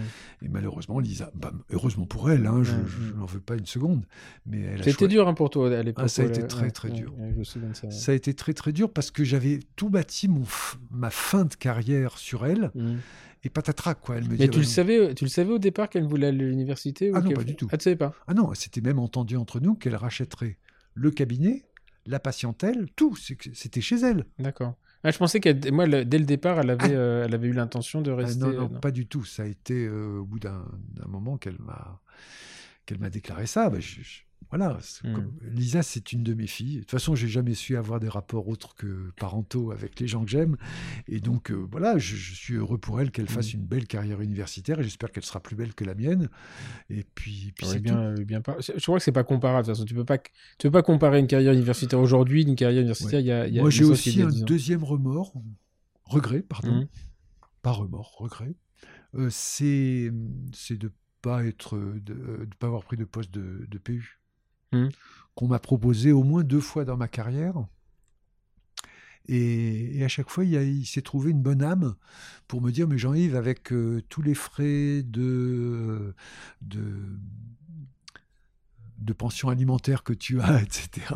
[0.44, 3.18] Et malheureusement, Lisa, bah, heureusement pour elle, hein, je Ouais, je ouais.
[3.18, 4.06] n'en veux pas une seconde,
[4.46, 6.04] mais elle a choisi- dur hein, pour toi à l'époque.
[6.06, 7.14] Ah, ça a été très, très dur.
[7.38, 7.60] je ça.
[7.90, 11.46] Ça a été très très dur parce que j'avais tout bâti mon f- ma fin
[11.46, 13.00] de carrière sur elle Mhm.
[13.44, 14.18] et patatras quoi.
[14.18, 14.70] Elle me dit Mais ah tu bah le non.
[14.70, 17.38] savais, tu le savais au départ qu'elle voulait aller à l'université ou Ah non, qu'elle-
[17.38, 17.68] pas du tout.
[17.72, 18.14] Ah, tu savais pas.
[18.28, 20.58] Ah non, c'était même entendu entre nous qu'elle rachèterait
[20.94, 21.66] le cabinet,
[22.06, 24.26] la patientèle, tout, c'était chez elle.
[24.40, 24.76] D'accord.
[25.04, 27.00] Ah, je pensais que moi, dès le départ, elle avait, Ah.
[27.00, 28.40] euh, elle avait eu l'intention de Ah, rester.
[28.40, 28.80] non, non, euh, non.
[28.80, 29.24] pas du tout.
[29.24, 30.64] Ça a été euh, au bout d'un
[31.08, 32.02] moment qu'elle m'a
[32.86, 33.72] qu'elle m'a déclaré ça.
[33.80, 34.22] Je- je-
[34.52, 34.78] voilà.
[35.04, 35.14] Hmm.
[35.14, 36.76] comme- Lisa, c'est une de mes filles.
[36.76, 40.24] De toute façon, j'ai jamais su avoir des rapports autres que parentaux avec les gens
[40.24, 40.58] que j'aime.
[41.08, 43.58] Et donc, euh, voilà, je, je suis heureux pour elle qu'elle fasse Hmm.
[43.58, 44.80] une belle carrière universitaire.
[44.80, 46.30] Et j'espère qu'elle sera plus belle que la mienne.
[46.90, 49.66] Et puis, puis Ouais, c'est bien, euh, bien par- Je crois que c'est pas comparable.
[49.66, 50.28] De toute façon, tu peux pas, tu
[50.68, 53.48] peux pas comparer une carrière universitaire aujourd'hui d'une carrière universitaire il y a.
[53.48, 54.46] il y a Moi, j'ai aussi un 10 ans.
[54.46, 55.34] deuxième remords,
[56.04, 56.88] regret, pardon, Mhm.
[57.62, 58.56] pas remords, regret.
[59.16, 60.12] Euh, c'est
[60.54, 60.92] c'est de
[61.22, 62.00] pas être, de,
[62.46, 64.20] de pas avoir pris de poste de, de PU,
[64.74, 64.90] Mhm.
[65.36, 67.56] qu'on m'a proposé au moins deux fois dans ma carrière.
[69.28, 71.96] Et, et à chaque fois, il, s'est trouvé une bonne âme
[72.48, 76.14] pour me dire, mais Jean-Yves, avec euh, tous les frais de,
[76.62, 76.82] de,
[78.98, 81.16] de pension alimentaire que tu as, etc.,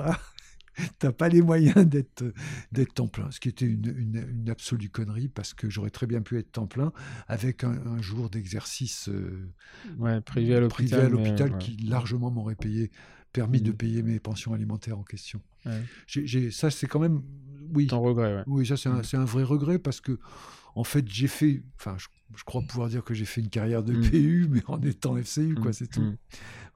[1.00, 2.26] t'as pas les moyens d'être
[2.74, 6.06] d'être temps plein, ce qui était une, une- une absolue connerie parce que j'aurais très
[6.06, 6.92] bien pu être temps plein
[7.28, 9.50] avec un, un jour d'exercice euh,
[9.98, 11.54] Ouais, privé à l'hôpital.
[11.54, 11.58] ouais.
[11.60, 12.92] qui largement m'aurait payé
[13.40, 13.78] permis de Mhm.
[13.78, 15.42] payer mes pensions alimentaires en question.
[15.66, 15.82] Ouais.
[16.52, 17.22] Ça c'est quand même
[17.74, 18.44] oui Ton regret, ouais.
[18.48, 20.18] oui ça c'est un, un vrai regret parce que
[20.76, 22.08] en fait j'ai fait enfin je,
[22.38, 23.94] je crois pouvoir dire que j'ai fait une carrière de.
[23.94, 26.18] PU mais en étant FCU quoi Mm, c'est tout mm.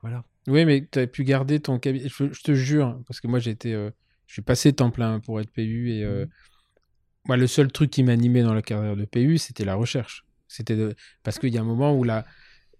[0.02, 2.10] voilà Oui, mais tu as pu garder ton cabinet.
[2.10, 3.92] Je, je te jure, parce que moi, j'étais, euh,
[4.28, 6.26] je suis passé temps plein pour être PU et euh,
[7.28, 10.26] moi, le seul truc qui m'animait dans la carrière de PU, c'était la recherche.
[10.48, 10.96] C'était de...
[11.24, 12.26] parce qu'il y a un moment où la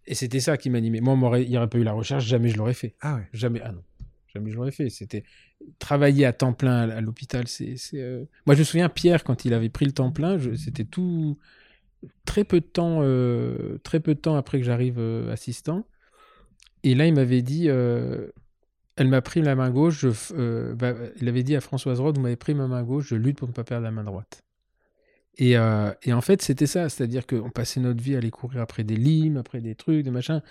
[0.10, 1.00] et c'était ça qui m'animait.
[1.00, 2.96] Moi, il n'y aurait pas eu la recherche, jamais je l'aurais fait.
[3.00, 3.62] ah ouais Jamais.
[3.64, 3.84] Ah non.
[4.34, 4.90] Jamais je l'aurais fait.
[4.90, 5.24] C'était
[5.80, 7.48] travailler à temps plein à, l'hôpital.
[7.48, 10.56] C'est, euh, Moi, je me souviens, Pierre, quand il avait pris le temps plein, je-
[10.56, 11.38] c'était tout.
[12.26, 15.86] Très peu de temps, euh, très peu de temps après que j'arrive euh, assistant.
[16.84, 17.68] Et là, il m'avait dit.
[17.68, 20.00] Elle m'a pris la main gauche.
[20.02, 23.08] Je, euh, bah, il avait dit à Françoise Rode Vous m'avez pris ma main gauche,
[23.08, 24.40] je lutte pour ne pas perdre la main droite.
[25.40, 26.90] Et, euh, et en fait, c'était ça.
[26.90, 30.12] C'est-à-dire qu'on passait notre vie à aller courir après des limes, après des trucs, des
[30.12, 30.42] machins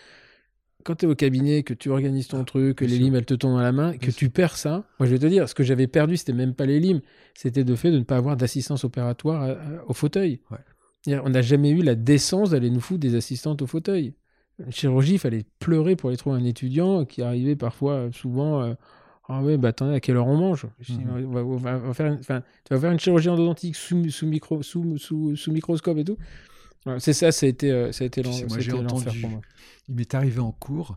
[0.85, 3.05] quand tu es au cabinet, que tu organises ton Ah, truc, que les sûr.
[3.05, 5.27] limes elles te tombent dans la main, que tu perds ça, moi je vais te
[5.27, 7.01] dire, ce que j'avais perdu, c'était même pas les limes,
[7.35, 10.41] c'était le fait de ne pas avoir d'assistance opératoire à- à- au fauteuil.
[10.51, 11.19] Ouais.
[11.25, 14.15] On n'a jamais eu la décence d'aller nous foutre des assistantes au fauteuil.
[14.65, 18.63] Une chirurgie, il fallait pleurer pour aller trouver un étudiant qui arrivait parfois, euh, souvent,
[18.63, 18.75] euh,
[19.29, 20.67] ah ouais, bah attendez, à quelle heure on mange?
[20.81, 22.99] Je dis, on va- on va- on va faire une- enfin, Tu vas faire une
[23.01, 26.17] chirurgie endodontique sous, sous, micro, sous, sous, sous microscope et tout.
[26.99, 29.41] C'est ça, ça a été, euh, ça a été l'enfer pour moi.
[29.89, 30.97] il m'est arrivé en cours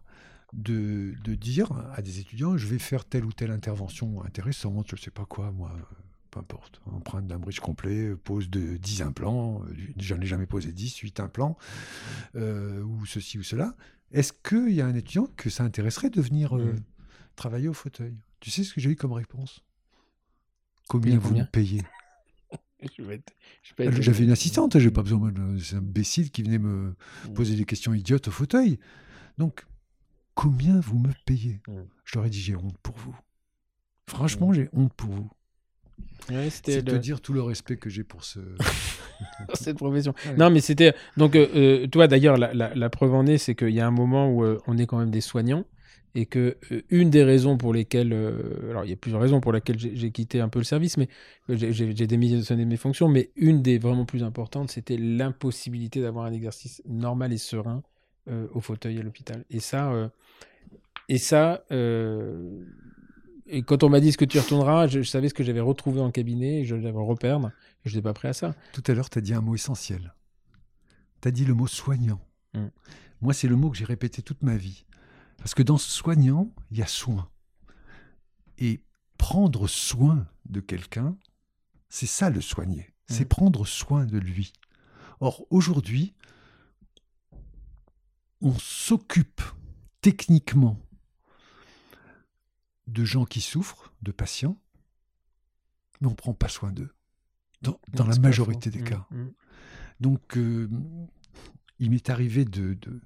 [0.54, 5.02] de, de dire à des étudiants je vais faire telle ou telle intervention intéressante, je
[5.02, 5.72] sais pas quoi, moi,
[6.30, 6.82] peu importe.
[6.94, 11.20] Empreinte d'un bridge complet, pose de 10 implants, euh, j'en ai jamais posé 10, 8
[11.20, 11.58] implants,
[12.36, 13.76] euh, ou ceci ou cela.
[14.12, 16.80] Est-ce qu'il y a un étudiant que ça intéresserait de venir euh, Mm.
[17.42, 19.62] Travailler au fauteuil Tu sais ce que j'ai eu comme réponse?
[20.88, 21.82] Combien vous me payez?
[23.80, 26.96] Être- J'avais une assistante, j'ai pas besoin de ces imbéciles qui venaient me
[27.28, 27.34] Mm.
[27.34, 28.80] poser des questions idiotes au fauteuil.
[29.40, 29.66] Donc,
[30.36, 31.62] combien vous me payez?
[31.68, 31.82] Mm.
[32.06, 33.16] Je leur ai dit, j'ai honte pour vous.
[34.08, 35.30] Franchement, j'ai honte pour vous.
[36.30, 38.40] Ouais, c'était C'est le- te dire tout le respect que j'ai pour ce.
[39.56, 40.14] cette profession.
[40.28, 40.36] Ouais.
[40.38, 40.94] Non, mais c'était.
[41.18, 43.88] Donc, euh, euh, toi, d'ailleurs, la, la- la preuve en est, c'est qu'il y a
[43.88, 45.66] un moment où euh, on est quand même des soignants
[46.16, 48.14] et que euh, une des raisons pour lesquelles.
[48.14, 50.98] euh, alors, il y a plusieurs raisons pour lesquelles j'ai quitté un peu le service,
[50.98, 51.08] mais
[51.50, 56.26] euh, j'ai- démissionné de mes fonctions, mais une des vraiment plus importantes, c'était l'impossibilité d'avoir
[56.26, 57.84] un exercice normal et serein
[58.54, 59.44] au fauteuil à l'hôpital.
[59.50, 60.12] Et ça.
[61.10, 61.64] et ça.
[63.48, 65.60] et quand on m'a dit ce que tu retourneras, je, je savais ce que j'avais
[65.60, 67.52] retrouvé en cabinet, et je l'avais reperdre,
[67.84, 68.56] et je n'étais pas prêt à ça.
[68.74, 70.14] Tout à l'heure, tu as dit un mot essentiel.
[71.22, 72.22] Tu as dit le mot soignant.
[72.54, 72.68] Mm.
[73.22, 74.86] Moi, c'est le mot que j'ai répété toute ma vie.
[75.42, 77.30] Parce que dans soignant, il y a soin.
[78.58, 78.84] Et
[79.18, 81.18] prendre soin de quelqu'un,
[81.90, 82.94] c'est ça le soigner.
[83.08, 83.30] C'est Mm.
[83.30, 84.54] prendre soin de lui.
[85.20, 86.14] Or, aujourd'hui,
[88.42, 89.42] on s'occupe
[90.02, 90.80] techniquement
[92.88, 94.58] de gens qui souffrent, de patients,
[96.00, 96.94] mais on ne prend pas soin d'eux.
[97.62, 98.78] Dans, dans Non, la majorité faux.
[98.78, 99.08] des Mm, cas.
[99.12, 99.28] mm.
[100.00, 100.68] Donc, euh,
[101.80, 103.02] il m'est arrivé de, de-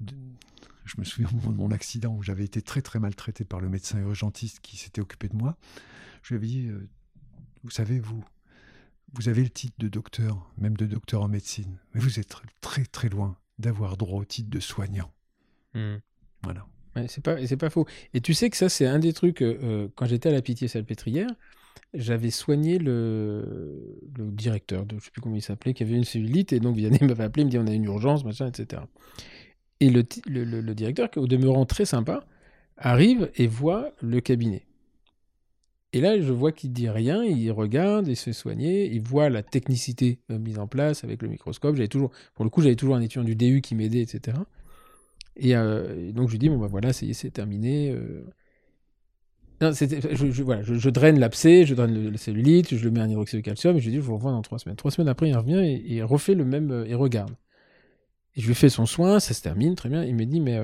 [0.00, 0.16] de-
[0.86, 3.60] Je me souviens au moment de mon accident où j'avais été très très maltraité par
[3.60, 5.56] le médecin urgentiste qui s'était occupé de moi.
[6.22, 6.88] Je lui avais dit euh,
[7.64, 8.24] Vous savez, vous,
[9.12, 12.84] vous avez le titre de docteur, même de docteur en médecine, mais vous êtes très
[12.84, 15.12] très loin d'avoir droit au titre de soignant.
[15.74, 15.96] Mm.
[16.42, 16.66] Voilà.
[16.94, 17.86] Ouais, c'est pas, pas faux.
[18.14, 19.42] Et tu sais que ça, c'est un des trucs.
[19.42, 21.28] euh, euh, quand j'étais à la Pitié-Salpêtrière,
[21.94, 26.04] j'avais soigné le, le directeur, de, je sais plus comment il s'appelait, qui avait une
[26.04, 26.52] cellulite.
[26.52, 28.82] Et donc, Vianney m'avait appelé, il me dit on a une urgence, machin, etc.
[29.80, 32.24] Et le, le, le- le directeur, au demeurant très sympa,
[32.76, 34.66] arrive et voit le cabinet.
[35.92, 39.42] Et là, je vois qu'il dit rien, il regarde, il se soigner, il voit la
[39.42, 41.76] technicité euh, mise en place avec le microscope.
[41.76, 44.36] J'avais toujours, pour le coup, j'avais toujours un étudiant du DU qui m'aidait, etc.
[45.44, 47.90] Euh, et, donc je lui dis bon ben voilà, c'est terminé.
[47.90, 48.24] Euh.
[49.60, 53.80] Je, draine l'abcès, je draine le, cellulite, je le mets un hydroxyde de calcium et
[53.80, 54.76] je lui dis je vous revois dans trois semaines.
[54.76, 57.34] Trois semaines après, il revient et, il refait le même, il regarde.
[58.36, 60.04] Et je lui fais son soin, ça se termine très bien.
[60.04, 60.60] Il me dit mais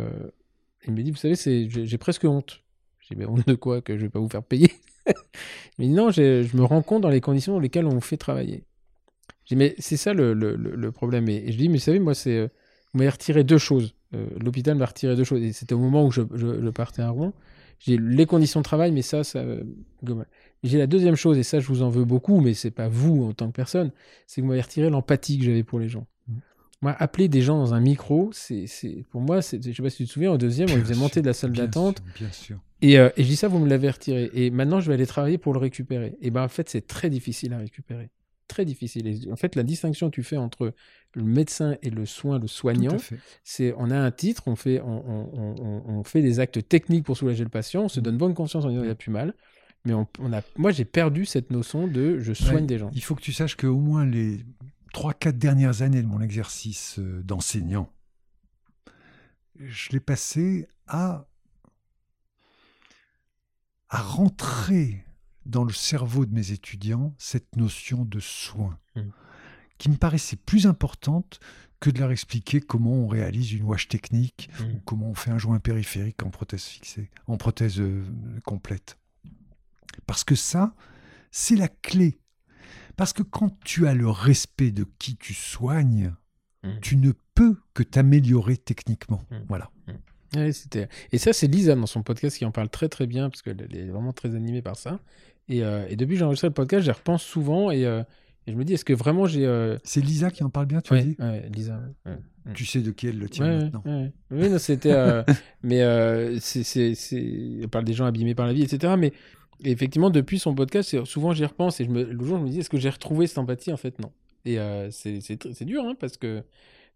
[0.87, 2.63] il me dit vous savez j'ai presque honte.
[3.01, 4.71] J'ai mais honte de quoi que je vais pas vous faire payer?
[5.79, 8.65] mais non, je me rends compte dans les conditions dans lesquelles on vous fait travailler.
[9.45, 11.29] Je dis, mais c'est ça le, problème.
[11.29, 12.37] Et, je dis, mais vous savez, moi, c'est.
[12.37, 12.49] Euh,
[12.93, 13.95] vous m'avez retiré deux choses.
[14.15, 15.43] Euh, l'hôpital m'a retiré deux choses.
[15.43, 17.33] Et c'était au moment où je, je, partais à Rouen.
[17.79, 19.41] J'ai les conditions de travail, mais ça, ça.
[19.41, 19.63] Euh,
[20.63, 23.25] j'ai la deuxième chose, et ça, je vous en veux beaucoup, mais c'est pas vous
[23.25, 23.91] en tant que personne,
[24.27, 26.07] c'est que vous m'avez retiré l'empathie que j'avais pour les gens.
[26.83, 28.67] Moi, appeler des gens dans un micro, c'est,
[29.11, 31.23] pour moi, je sais pas si tu te souviens, au deuxième, on les faisait monter
[31.23, 32.03] de la salle d'attente.
[32.17, 32.59] Bien sûr.
[32.83, 34.31] Et, euh, et, je dis ça, vous me l'avez retiré.
[34.35, 36.17] Et maintenant, je vais aller travailler pour le récupérer.
[36.21, 38.11] Et ben, en fait, c'est très difficile à récupérer.
[38.49, 39.31] Très difficile.
[39.31, 40.75] en fait, la distinction que tu fais entre
[41.15, 42.97] le médecin et le soin, le soignant,
[43.45, 47.17] c'est on a un titre, on fait, on, on, on, fait des actes techniques pour
[47.17, 48.03] soulager le patient, on se mmh.
[48.03, 49.35] donne bonne conscience en disant qu'il n'y a plus mal.
[49.85, 52.91] Mais on, a, moi, j'ai perdu cette notion de je soigne des gens.
[52.95, 54.41] Il faut que tu saches qu'au moins les
[54.93, 57.93] trois, quatre dernières années de mon exercice euh, d'enseignant,
[59.59, 61.27] je l'ai passé à,
[63.89, 65.05] à rentrer
[65.45, 69.01] dans le cerveau de mes étudiants cette notion de soin, mmh.
[69.79, 71.41] qui me paraissait plus importante
[71.81, 74.65] que de leur expliquer comment on réalise une wash technique mmh.
[74.65, 78.05] ou comment on fait un joint périphérique en prothèse fixée, en prothèse euh,
[78.45, 78.99] complète.
[80.07, 80.75] Parce que ça,
[81.31, 82.22] c'est la clé
[82.97, 86.15] parce que quand tu as le respect de qui tu soignes,
[86.63, 86.69] mmh.
[86.81, 89.23] tu ne peux que t'améliorer techniquement.
[89.31, 89.37] Mmh.
[89.49, 89.71] Voilà.
[89.87, 90.79] Mmh.
[91.13, 93.67] et ça, c'est Lisa dans son podcast qui en parle très très bien, parce qu'elle
[93.71, 95.01] est vraiment très animée par ça.
[95.49, 98.03] Et, euh, depuis que j'ai enregistré le podcast, j'y repense souvent euh,
[98.47, 99.47] et, je me dis, est-ce que vraiment j'ai.
[99.47, 101.17] Euh, c'est Lisa qui en parle bien, tu dis
[101.53, 101.81] Lisa.
[102.55, 103.85] Tu sais de qui elle le tient maintenant.
[104.31, 105.25] Oui, c'était.
[105.63, 105.81] mais
[106.41, 106.83] c'est,
[107.63, 108.95] elle parle des gens abîmés par la vie, etc.
[108.99, 109.13] Mais
[109.65, 112.61] effectivement, depuis son podcast, souvent j'y repense et je me, le jour je me dis
[112.61, 114.13] est-ce que j'ai retrouvé cette empathie En fait, non.
[114.45, 116.43] Et euh, c'est dur hein, parce que.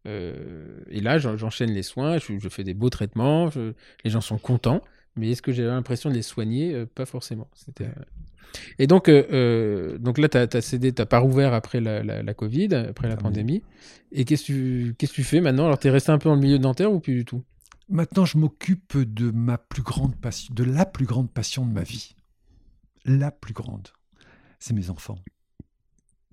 [0.07, 3.51] Euh, et là, j'enchaîne les soins, je, fais des beaux traitements,
[4.05, 4.81] les gens sont contents,
[5.17, 6.75] mais est-ce que j'ai l'impression de les soigner?
[6.75, 7.49] Euh, Pas forcément.
[7.55, 7.89] C'était.
[8.79, 13.09] Et donc, donc là, tu as, cédé, tu pas rouvert après la, la, Covid, après
[13.09, 13.63] la pandémie.
[14.13, 15.67] Et qu'est-ce que tu, tu fais maintenant?
[15.67, 17.43] Alors, tu es resté un peu dans le milieu dentaire ou plus du tout?
[17.89, 21.83] Maintenant, je m'occupe de ma plus grande passion, de la plus grande passion de ma
[21.83, 22.15] vie
[23.07, 23.89] la plus grande,
[24.59, 25.19] c'est mes enfants.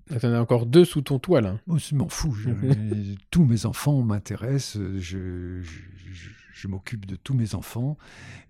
[0.08, 2.36] Tu en as encore deux sous ton toit, là oh, Je m'en fous.
[3.30, 4.82] tous mes enfants m'intéressent.
[4.98, 5.62] Je,
[6.52, 7.96] je, m'occupe de tous mes enfants.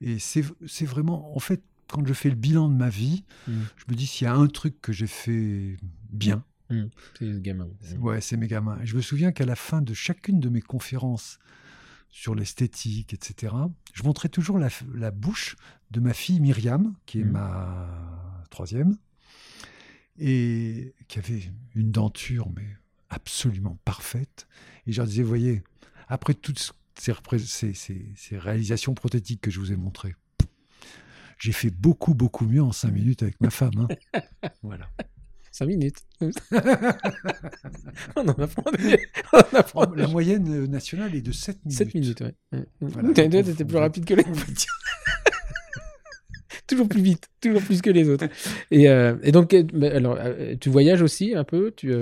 [0.00, 0.42] Et c'est
[0.84, 3.60] vraiment, en fait, quand je fais le bilan de ma vie, hmm.
[3.76, 5.76] je me dis s'il y a un truc que j'ai fait
[6.10, 6.44] bien.
[6.70, 6.86] Hmm.
[7.18, 7.68] C'est les gamins.
[8.00, 8.78] Ouais, c'est mes gamins.
[8.82, 11.38] Et je me souviens qu'à la fin de chacune de mes conférences
[12.14, 13.52] sur l'esthétique, etc.
[13.92, 15.56] Je montrais toujours la, bouche
[15.90, 17.32] de ma fille Myriam, qui est mmh.
[17.32, 18.96] ma troisième,
[20.20, 21.42] et qui avait
[21.74, 22.68] une denture mais
[23.10, 24.46] absolument parfaite.
[24.86, 25.64] Et je leur disais, voyez,
[26.06, 30.14] après toutes ces, ces, réalisations prothétiques que je vous ai montrées,
[31.40, 33.88] j'ai fait beaucoup, beaucoup mieux en cinq minutes avec ma femme.
[34.14, 34.20] Hein.
[34.62, 34.88] voilà.
[35.54, 35.98] 5 minutes.
[38.16, 38.34] on en
[39.94, 41.78] La moyenne nationale est de 7 minutes.
[41.78, 42.58] 7 minutes, oui.
[42.80, 43.12] Voilà.
[43.12, 44.66] T'étais plus rapide que les autres.
[46.66, 48.26] toujours plus vite, toujours plus que les autres.
[48.72, 49.64] Et, euh, et donc, euh,
[49.94, 51.94] alors, euh, tu voyages aussi un peu tu,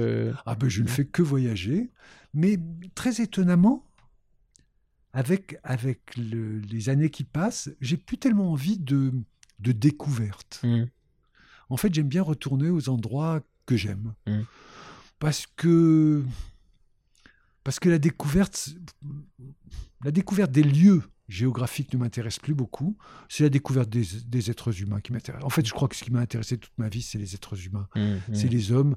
[0.47, 1.91] Ah ben, je ne fais que voyager,
[2.33, 2.57] mais
[2.95, 3.85] très étonnamment,
[5.13, 9.13] avec, avec les années qui passent, j'ai plus tellement envie de,
[9.59, 10.61] de découverte.
[10.63, 10.85] Mmh
[11.73, 14.15] en fait, j'aime bien retourner aux endroits que j'aime.
[14.27, 14.41] Mmh.
[15.19, 16.25] Parce que
[17.65, 18.75] parce que la découverte
[20.05, 22.97] la découverte des lieux géographiques ne m'intéresse plus beaucoup.
[23.29, 25.43] C'est la découverte des, êtres humains qui m'intéresse.
[25.45, 27.67] En fait, je crois que ce qui m'a intéressé toute ma vie, c'est les êtres
[27.67, 27.89] humains.
[27.95, 28.35] Mmh, mmh.
[28.35, 28.97] C'est les hommes.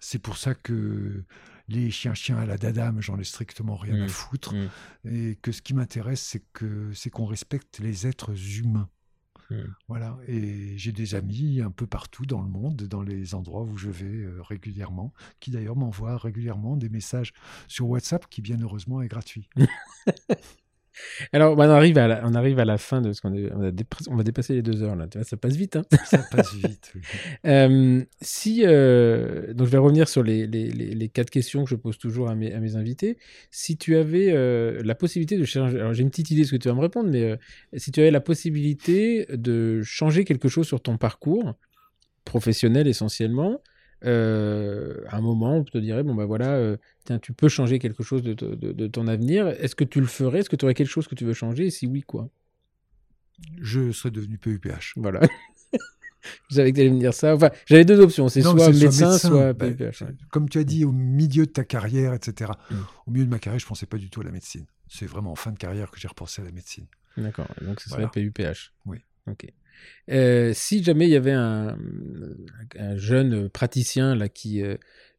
[0.00, 1.24] C'est pour ça que
[1.68, 4.54] les chiens-chiens à la dadame, j'en ai strictement rien à foutre.
[5.04, 8.88] Et que ce qui m'intéresse, c'est que c'est qu'on respecte les êtres humains.
[9.50, 9.56] Mmh.
[9.88, 13.76] Voilà, et j'ai des amis un peu partout dans le monde, dans les endroits où
[13.76, 17.32] je vais euh, régulièrement, qui d'ailleurs m'envoient régulièrement des messages
[17.68, 19.48] sur WhatsApp qui bien heureusement est gratuit.
[21.32, 23.62] Alors, bah, on, arrive à la, on arrive à la fin de ce qu'on on,
[23.62, 23.70] a
[24.08, 25.06] on va dépasser les deux heures là.
[25.08, 25.76] Tu vois, ça passe vite.
[25.76, 26.92] Hein ça passe vite.
[27.46, 31.76] euh, si, euh, donc, je vais revenir sur les, les, les, quatre questions que je
[31.76, 33.18] pose toujours à mes, à mes invités.
[33.50, 36.52] Si tu avais euh, la possibilité de changer, alors j'ai une petite idée de ce
[36.52, 37.36] que tu vas me répondre, mais euh,
[37.76, 41.54] si tu avais la possibilité de changer quelque chose sur ton parcours,
[42.24, 43.60] professionnel essentiellement,
[44.04, 47.78] euh, à un moment, on te dirait, bon ben voilà, euh, tiens, tu peux changer
[47.78, 49.48] quelque chose de, de, ton avenir.
[49.48, 50.40] Est-ce que tu le ferais?
[50.40, 51.66] Est-ce que tu aurais quelque chose que tu veux changer?
[51.66, 52.28] Et si oui, quoi?
[53.60, 54.94] Je serais devenu PUPH.
[54.96, 55.20] Voilà.
[56.50, 57.34] Je savais que tu allais me dire ça.
[57.34, 58.28] Enfin, j'avais deux options.
[58.30, 60.04] C'est soit, médecin, soit, PUPH.
[60.04, 62.52] Bah, comme tu as dit, au milieu de ta carrière, etc.
[62.70, 62.74] Mm.
[63.06, 64.64] Au milieu de ma carrière, je pensais pas du tout à la médecine.
[64.88, 66.86] C'est vraiment en fin de carrière que j'ai repensé à la médecine.
[67.18, 67.46] D'accord.
[67.60, 68.72] Donc, ce serait PUPH.
[68.86, 68.98] Oui.
[69.26, 69.46] Ok.
[70.10, 71.76] Euh, si jamais il y avait un,
[72.96, 74.76] jeune praticien là qui, euh,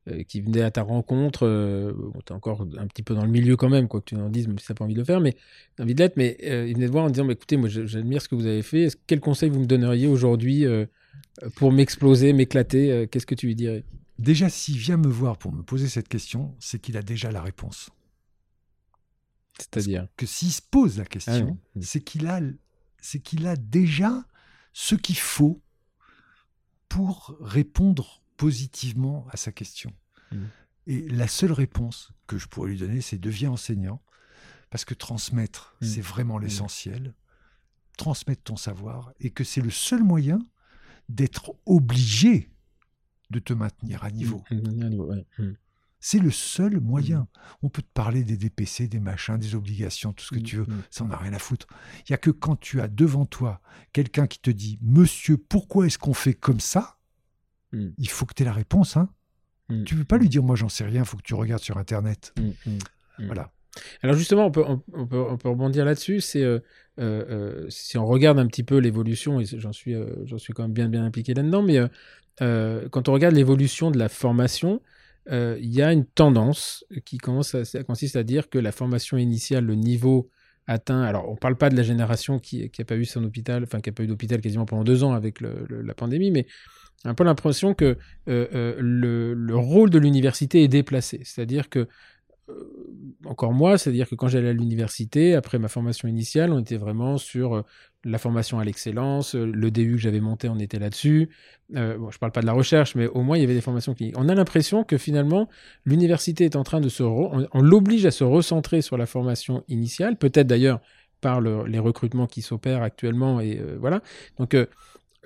[0.10, 1.48] euh, qui venait à ta rencontre,
[1.95, 4.15] bon, tu es encore un petit peu dans le milieu quand même, quoi que tu
[4.15, 5.36] en dises, même si tu n'as pas envie de le faire, mais
[5.80, 8.36] envie de l'être, mais il venait te voir en disant écoutez, moi j'admire ce que
[8.36, 10.65] vous avez fait, quel conseil vous me donneriez aujourd'hui
[11.56, 13.84] pour m'exploser, m'éclater Qu'est-ce que tu lui dirais?
[14.18, 17.41] Déjà, s'il vient me voir pour me poser cette question, c'est qu'il a déjà la
[17.41, 17.90] réponse.
[19.60, 20.07] C'est-à-dire?
[20.18, 22.40] Que s'il se pose la question, ah c'est qu'il a,
[23.02, 24.26] c'est qu'il a déjà
[24.77, 25.64] ce qu'il faut
[26.89, 29.93] pour répondre positivement à sa question.
[30.34, 30.38] Mmh.
[30.88, 34.03] Et la seule réponse que je pourrais lui donner, c'est deviens enseignant,
[34.69, 35.85] parce que transmettre, mmh.
[35.85, 36.43] c'est vraiment mmh.
[36.43, 37.15] l'essentiel.
[37.97, 40.39] Transmettre ton savoir, et que c'est le seul moyen
[41.07, 42.52] d'être obligé
[43.30, 44.43] de te maintenir à niveau.
[46.07, 47.22] C'est le seul moyen.
[47.22, 47.27] Mmh.
[47.64, 50.57] On peut te parler des DPC, des machins, des obligations, tout ce que mmh, tu
[50.57, 50.65] veux.
[50.65, 50.84] Mmh.
[50.91, 51.65] Ça, on n'a rien à foutre.
[52.02, 53.60] Il n'y a que quand tu as devant toi
[53.91, 56.99] quelqu'un qui te dit Monsieur, pourquoi est-ce qu'on fait comme ça
[57.73, 58.98] Il faut que tu aies la réponse.
[58.98, 59.10] Hein
[59.68, 61.64] tu ne peux pas lui dire Moi, j'en sais rien, il faut que tu regardes
[61.64, 62.36] sur Internet.
[63.18, 63.52] Voilà.
[64.03, 64.64] Alors justement, on peut,
[64.94, 66.22] on peut, on peut rebondir là-dessus.
[66.22, 66.60] C'est euh,
[66.99, 69.95] euh, euh, si on regarde un petit peu l'évolution, et j'en suis,
[70.26, 71.80] j'en suis quand même bien bien impliqué là-dedans, mais
[72.91, 74.84] quand on regarde l'évolution de la formation,
[75.31, 79.76] euh, il y a une tendance qui consiste à dire que la formation initiale, le
[79.76, 80.30] niveau
[80.68, 81.02] atteint.
[81.02, 83.81] Alors, on ne parle pas de la génération qui n'a pas eu son hôpital, enfin
[83.81, 86.47] qui n'a pas eu d'hôpital quasiment pendant deux ans avec la pandémie, mais
[87.06, 87.97] un peu l'impression que
[88.27, 91.22] euh, euh, le, le, rôle de l'université est déplacé.
[91.23, 91.88] C'est-à-dire que
[93.26, 97.17] encore moi, c'est-à-dire que quand j'allais à l'université, après ma formation initiale, on était vraiment
[97.17, 97.63] sur
[98.05, 101.30] la formation à l'excellence, euh, le DU que j'avais monté, on était là-dessus.
[101.76, 103.61] Euh, bon, je parle pas de la recherche, mais au moins il y avait des
[103.61, 104.13] formations qui.
[104.15, 105.49] On a l'impression que finalement
[105.85, 110.17] l'université est en train de se, on, l'oblige à se recentrer sur la formation initiale,
[110.17, 110.80] peut-être d'ailleurs
[111.19, 114.01] par les recrutements qui s'opèrent actuellement et euh, voilà.
[114.38, 114.55] Donc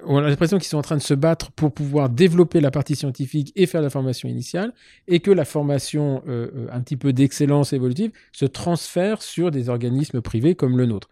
[0.06, 2.96] on a l'impression qu'ils sont en train de se battre pour pouvoir développer la partie
[2.96, 4.74] scientifique et faire la formation initiale,
[5.08, 6.24] et que la formation
[6.72, 11.10] un petit peu d'excellence évolutive se transfère sur des organismes privés comme le nôtre.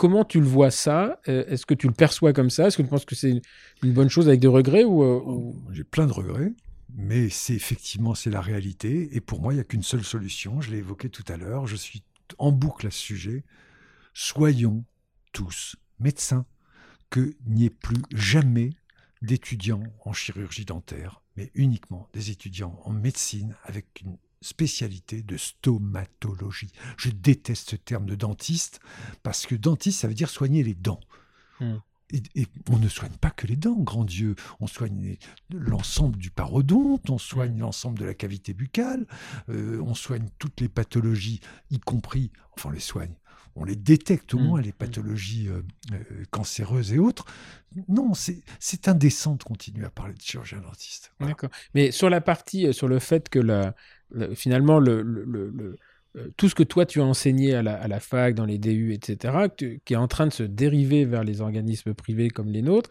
[0.00, 1.20] Comment tu le vois ça?
[1.28, 2.66] Euh, Est-ce que tu le perçois comme ça?
[2.66, 3.42] Est-ce que tu penses que c'est
[3.82, 6.54] une bonne chose avec des regrets ou, euh, J'ai plein de regrets,
[6.96, 9.10] mais c'est effectivement c'est la réalité.
[9.12, 10.62] Et pour moi, il n'y a qu'une seule solution.
[10.62, 11.66] Je l'ai évoqué tout à l'heure.
[11.66, 12.02] Je suis
[12.38, 13.44] en boucle à ce sujet.
[14.14, 14.84] Soyons
[15.32, 16.46] tous médecins,
[17.10, 18.70] qu'il n'y ait plus jamais
[19.22, 26.72] d'étudiants en chirurgie dentaire, mais uniquement des étudiants en médecine avec une spécialité de stomatologie.
[26.96, 28.80] Je déteste ce terme de dentiste
[29.22, 31.00] parce que dentiste, ça veut dire soigner les dents.
[31.60, 31.78] Hmm.
[32.12, 34.34] Et, on ne soigne pas que les dents, grand Dieu.
[34.58, 35.16] On soigne
[35.50, 37.60] l'ensemble du parodonte, on soigne hmm.
[37.60, 39.06] l'ensemble de la cavité buccale,
[39.48, 43.14] euh, on soigne toutes les pathologies, y compris, enfin on les soigne,
[43.56, 45.62] on les détecte au moins, les pathologies euh,
[45.92, 47.24] euh, cancéreuses et autres.
[47.88, 51.12] Non, c'est indécent de continuer à parler de chirurgien dentiste.
[51.20, 51.50] D'accord.
[51.74, 53.74] Mais sur la partie, sur le fait que la,
[54.34, 55.76] finalement, le,
[56.16, 59.48] euh, tout ce que toi tu as enseigné à la, fac, dans les DU, etc.,
[59.56, 62.90] qui est en train de se dériver vers les organismes privés comme les nôtres,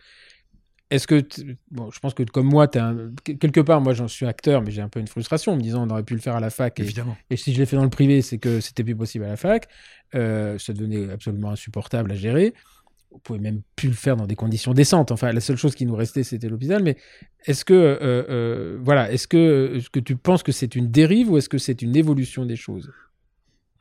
[0.92, 1.24] est-ce que,
[1.72, 4.82] bon, je pense que comme moi, un, quelque part, moi j'en suis acteur, mais j'ai
[4.82, 6.80] un peu une frustration en me disant on aurait pu le faire à la fac.
[6.80, 7.16] Et, Évidemment.
[7.30, 9.38] et si je l'ai fait dans le privé, c'est que c'était plus possible à la
[9.38, 9.68] fac.
[10.16, 12.54] Euh, ça devenait absolument insupportable à gérer
[13.12, 15.12] on pouvait même plus le faire dans des conditions décentes.
[15.12, 16.84] Enfin, la seule chose qui nous restait, c'était l'hôpital.
[16.84, 16.98] Mais
[17.46, 21.32] est-ce que, euh, euh, voilà, est-ce que, est que tu penses que c'est une dérive
[21.32, 22.92] ou est-ce que c'est une évolution des choses?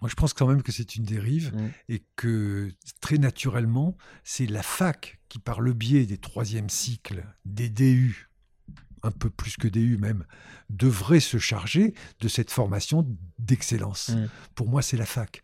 [0.00, 1.70] Moi, je pense quand même que c'est une dérive mmh.
[1.88, 2.70] et que
[3.00, 8.30] très naturellement, c'est la fac qui, par le biais des troisièmes cycles, des DU,
[9.02, 10.24] un peu plus que DU même,
[10.70, 13.06] devrait se charger de cette formation
[13.38, 14.10] d'excellence.
[14.10, 14.28] Mmh.
[14.54, 15.42] Pour moi, c'est la fac.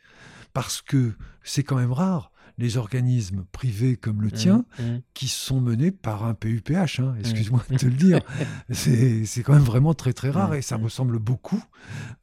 [0.52, 4.82] Parce que c'est quand même rare les organismes privés comme le mmh, tien, mmh.
[5.12, 8.20] qui sont menés par un PUPH, hein, excuse-moi de te le dire.
[8.70, 11.62] C'est quand même vraiment très très rare mmh, et ça ressemble beaucoup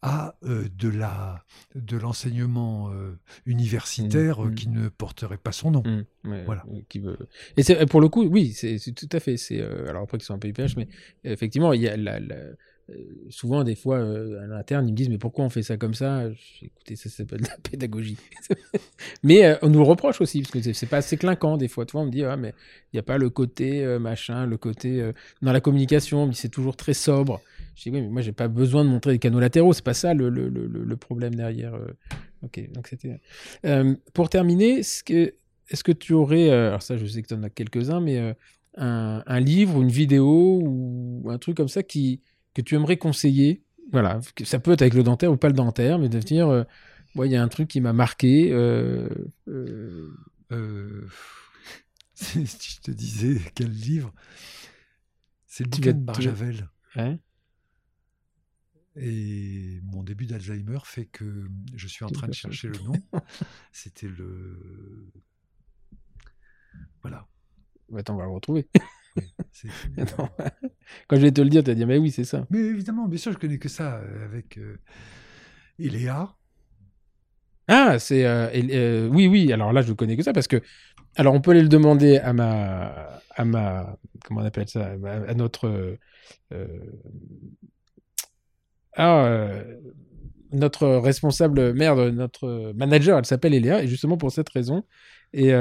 [0.02, 1.44] à euh, de la
[1.76, 5.84] de l'enseignement euh, universitaire euh, qui ne porterait pas son nom.
[6.24, 6.64] voilà.
[6.90, 7.18] Qui veut...
[7.58, 9.38] Et pour le coup, oui, c'est tout à fait.
[9.38, 10.88] C'est alors après qu'ils sont un PUPH, mais
[11.24, 12.20] effectivement, il y a la
[13.30, 16.24] souvent, des fois, à l'interne, ils me disent Mais pourquoi on fait ça comme ça?
[16.62, 18.18] Écoutez, ça s'appelle la pédagogie.
[19.24, 21.86] mais on nous le reproche aussi, parce que c'est pas assez clinquant, des fois.
[21.86, 22.54] Tu vois, on me dit ah, mais
[22.92, 25.12] il n'y a pas le côté machin, le côté.
[25.42, 27.42] dans la communication, on me dit c'est toujours très sobre.
[27.76, 29.94] Je dis Oui, mais moi, j'ai pas besoin de montrer des canaux latéraux, c'est pas
[29.94, 31.74] ça le, problème derrière.
[32.44, 33.22] Ok, donc c'était.
[34.14, 35.34] pour terminer, est-ce que,
[35.70, 36.50] est que tu aurais.
[36.50, 38.36] alors, ça, je sais que tu en as quelques-uns, mais
[38.78, 42.22] un, livre ou une vidéo ou un truc comme ça qui,
[42.53, 45.99] que tu aimerais conseiller Voilà, ça peut être avec le dentaire ou pas le dentaire,
[45.99, 46.64] mais de dire, euh,
[47.15, 48.52] il y a un truc qui m'a marqué.
[48.52, 49.10] Euh,
[49.48, 50.11] euh,
[52.14, 54.14] si je te disais quel livre,
[55.48, 56.69] c'est le bouquin de Barjavel.
[58.98, 62.94] Et mon début d'Alzheimer fait que je suis en train de chercher le nom.
[63.72, 65.10] C'était le.
[67.02, 67.28] Voilà.
[67.95, 68.68] Attends, on va le retrouver.
[71.08, 72.46] Quand je vais te le dire, tu vas dire, mais oui, c'est ça.
[72.50, 74.78] Mais évidemment, bien sûr, je connais que ça euh, avec euh,
[75.80, 76.30] Eléa.
[77.68, 78.26] Ah, c'est.
[78.26, 80.62] Euh, oui, oui, alors là, je connais que ça parce que.
[81.16, 83.22] Alors, on peut aller le demander à ma.
[83.36, 85.98] À ma comment on appelle ça À, notre.
[88.98, 89.54] ah,
[90.52, 94.84] notre responsable, merde, notre manager, elle s'appelle Eléa, et justement pour cette raison.
[95.34, 95.52] Et.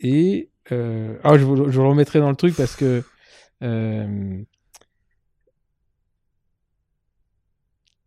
[0.00, 3.02] et euh, ah, je vous, je le remettrai dans le truc parce que.
[3.62, 4.42] Euh...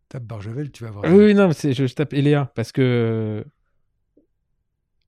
[0.08, 1.04] Tape Barjavel, tu vas voir.
[1.04, 3.44] Oui, oui, non, je, je tape Eléa parce que.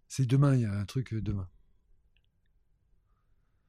[0.09, 1.49] C'est demain, il y a un truc euh, demain.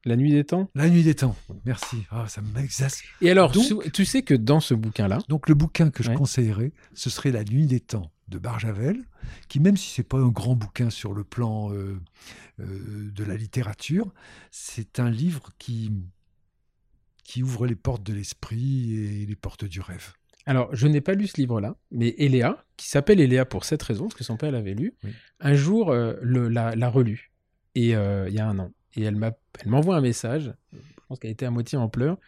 [0.04, 0.70] La nuit des temps?
[0.74, 1.34] La nuit des temps,
[1.64, 2.04] merci.
[2.10, 3.10] Ah, ça m'exaspère.
[3.22, 5.18] Et alors, tu sais que dans ce bouquin-là.
[5.28, 9.04] Donc, le bouquin que je conseillerais, ce serait La nuit des temps de Barjavel,
[9.48, 12.00] qui même si c'est pas un grand bouquin sur le plan euh,
[12.60, 14.12] euh, de la littérature,
[14.50, 15.92] c'est un livre qui,
[17.22, 20.12] qui ouvre les portes de l'esprit et les portes du rêve.
[20.46, 24.04] Alors, je n'ai pas lu ce livre-là, mais Eléa, qui s'appelle Eléa pour cette raison,
[24.04, 24.94] parce que son père l'avait lu,
[25.40, 27.32] un jour euh, l'a, relu,
[27.74, 28.70] et il y a un an.
[28.94, 29.18] Et elle,
[29.66, 30.78] m'envoie un message, je
[31.08, 32.18] pense qu'elle était à moitié en pleurs,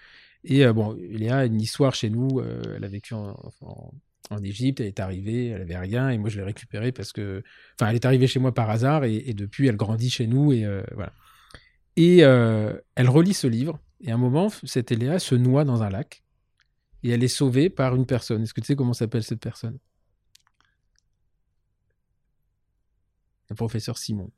[0.44, 3.93] et bon, Eléa a une histoire chez nous, elle a vécu en, en
[4.42, 7.42] Égypte, elle est arrivée, elle avait rien, et moi je l'ai récupérée parce que,
[7.74, 10.64] enfin, elle est arrivée chez moi par hasard, et, depuis elle grandit chez nous, et
[10.64, 11.12] euh, voilà.
[11.96, 15.82] Et euh, elle relit ce livre, et à un moment, cette Eléa se noie dans
[15.82, 16.22] un lac,
[17.02, 18.42] et elle est sauvée par une personne.
[18.42, 19.78] Est-ce que tu sais comment s'appelle cette personne?
[23.48, 24.30] Le professeur Simon.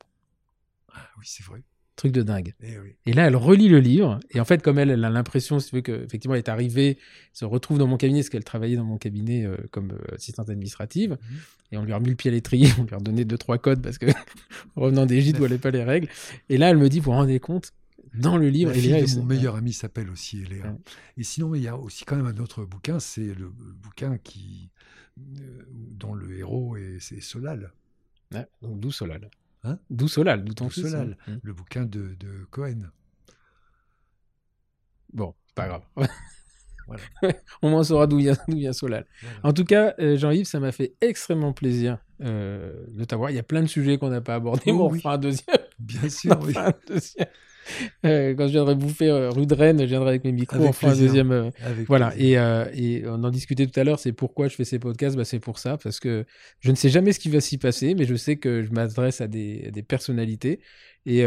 [0.93, 1.63] Ah oui, c'est vrai.
[1.99, 2.53] Truc de dingue.
[2.63, 2.77] Eh
[3.07, 4.21] et, là, elle relit le livre.
[4.31, 6.97] Et en fait, comme elle, elle a l'impression, si tu veux, qu'effectivement, elle est arrivée,
[7.33, 10.49] se retrouve dans mon cabinet, parce qu'elle travaillait dans mon cabinet euh, comme euh, assistante
[10.49, 11.11] administrative.
[11.11, 11.37] Mhm.
[11.73, 13.57] Et on lui a remis le pied à l'étrier, on lui a redonné deux, trois
[13.57, 14.05] codes, parce que
[14.77, 16.07] revenant d'Égypte, où elle pas les règles.
[16.47, 17.73] Et là, elle me dit, vous vous rendez compte,
[18.13, 20.77] dans le livre, La mon meilleur ami s'appelle aussi Eléa.
[21.17, 24.69] Et sinon, il y a aussi quand même un autre bouquin, c'est le, bouquin qui,
[25.19, 27.73] euh, dont le héros est, Solal.
[28.61, 29.29] donc d'où Solal?
[29.63, 31.39] Hein D'où Solal, d'où ton Solal, hein.
[31.43, 32.15] le bouquin de,
[32.49, 32.91] Cohen.
[35.11, 35.83] Bon, pas grave.
[36.87, 37.03] voilà.
[37.61, 39.05] On m'en saura d'où vient, Solal.
[39.43, 43.31] En tout cas, euh, Jean-Yves, ça m'a fait extrêmement plaisir euh, de t'avoir.
[43.31, 45.57] Il y a plein de sujets qu'on n'a pas abordés, oh, mais on un deuxième.
[45.79, 46.53] Bien sûr, oui.
[46.55, 47.27] Un deuxième.
[48.05, 50.83] Euh, quand je viendrai bouffer euh, rue de Rennes, je viendrai avec mes micros, avec
[50.83, 51.31] un deuxième.
[51.31, 51.49] Euh,
[51.87, 52.33] voilà, et,
[52.73, 55.39] et, on en discutait tout à l'heure, c'est pourquoi je fais ces podcasts, bah, c'est
[55.39, 56.25] pour ça, parce que
[56.61, 59.19] je ne sais jamais ce qui va s'y passer, mais je sais que je m'adresse
[59.19, 60.61] à des, des personnalités
[61.05, 61.23] et,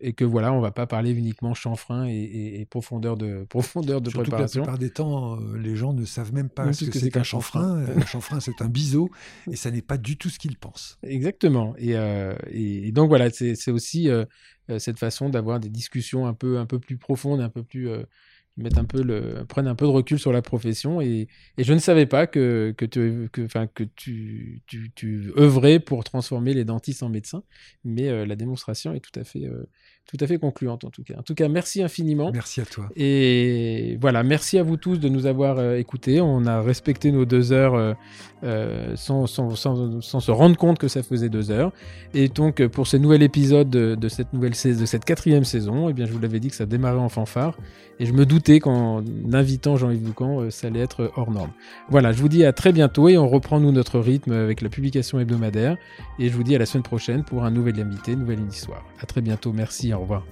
[0.00, 4.10] et, que voilà, on va pas parler uniquement chanfrein et, et profondeur de, profondeur de
[4.10, 4.62] Surtout préparation.
[4.62, 7.22] Que la plupart des temps, les gens ne savent même pas ce que, c'est qu'un
[7.22, 7.84] chanfrein.
[7.96, 9.10] Un chanfrein, c'est un biseau
[9.50, 10.98] et ça n'est pas du tout ce qu'ils pensent.
[11.02, 11.74] Exactement.
[11.78, 11.94] Et,
[12.50, 14.08] et, donc voilà, c'est aussi
[14.70, 17.88] euh, cette façon d'avoir des discussions un peu, un peu plus profondes, un peu plus
[18.58, 21.28] euh, mettre un peu prennent un peu de recul sur la profession et,
[21.58, 26.04] et je ne savais pas que, que, tu, que, que tu, tu, tu, œuvrais pour
[26.04, 27.42] transformer les dentistes en médecins,
[27.84, 29.48] mais euh, la démonstration est tout à fait
[30.06, 31.14] tout à fait concluante en tout cas.
[31.18, 32.30] En tout cas, merci infiniment.
[32.30, 32.88] Merci à toi.
[32.94, 36.20] Et voilà, merci à vous tous de nous avoir euh, écoutés.
[36.20, 37.94] On a respecté nos deux heures euh,
[38.44, 41.72] euh, sans, sans, sans, sans, se rendre compte que ça faisait deux heures.
[42.12, 45.94] Et donc, pour ce nouvel épisode de, de cette nouvelle de cette quatrième saison, eh
[45.94, 47.56] bien, je vous l'avais dit que ça démarrait en fanfare.
[47.98, 51.52] Et je me doutais qu'en invitant Jean-Yves Boucan, ça allait être hors norme.
[51.88, 54.68] Voilà, je vous dis à très bientôt et on reprend nous notre rythme avec la
[54.68, 55.76] publication hebdomadaire.
[56.18, 58.84] Et je vous dis à la semaine prochaine pour un nouvel invité, une nouvelle histoire.
[59.00, 59.52] À très bientôt.
[59.52, 60.24] Merci au revoir.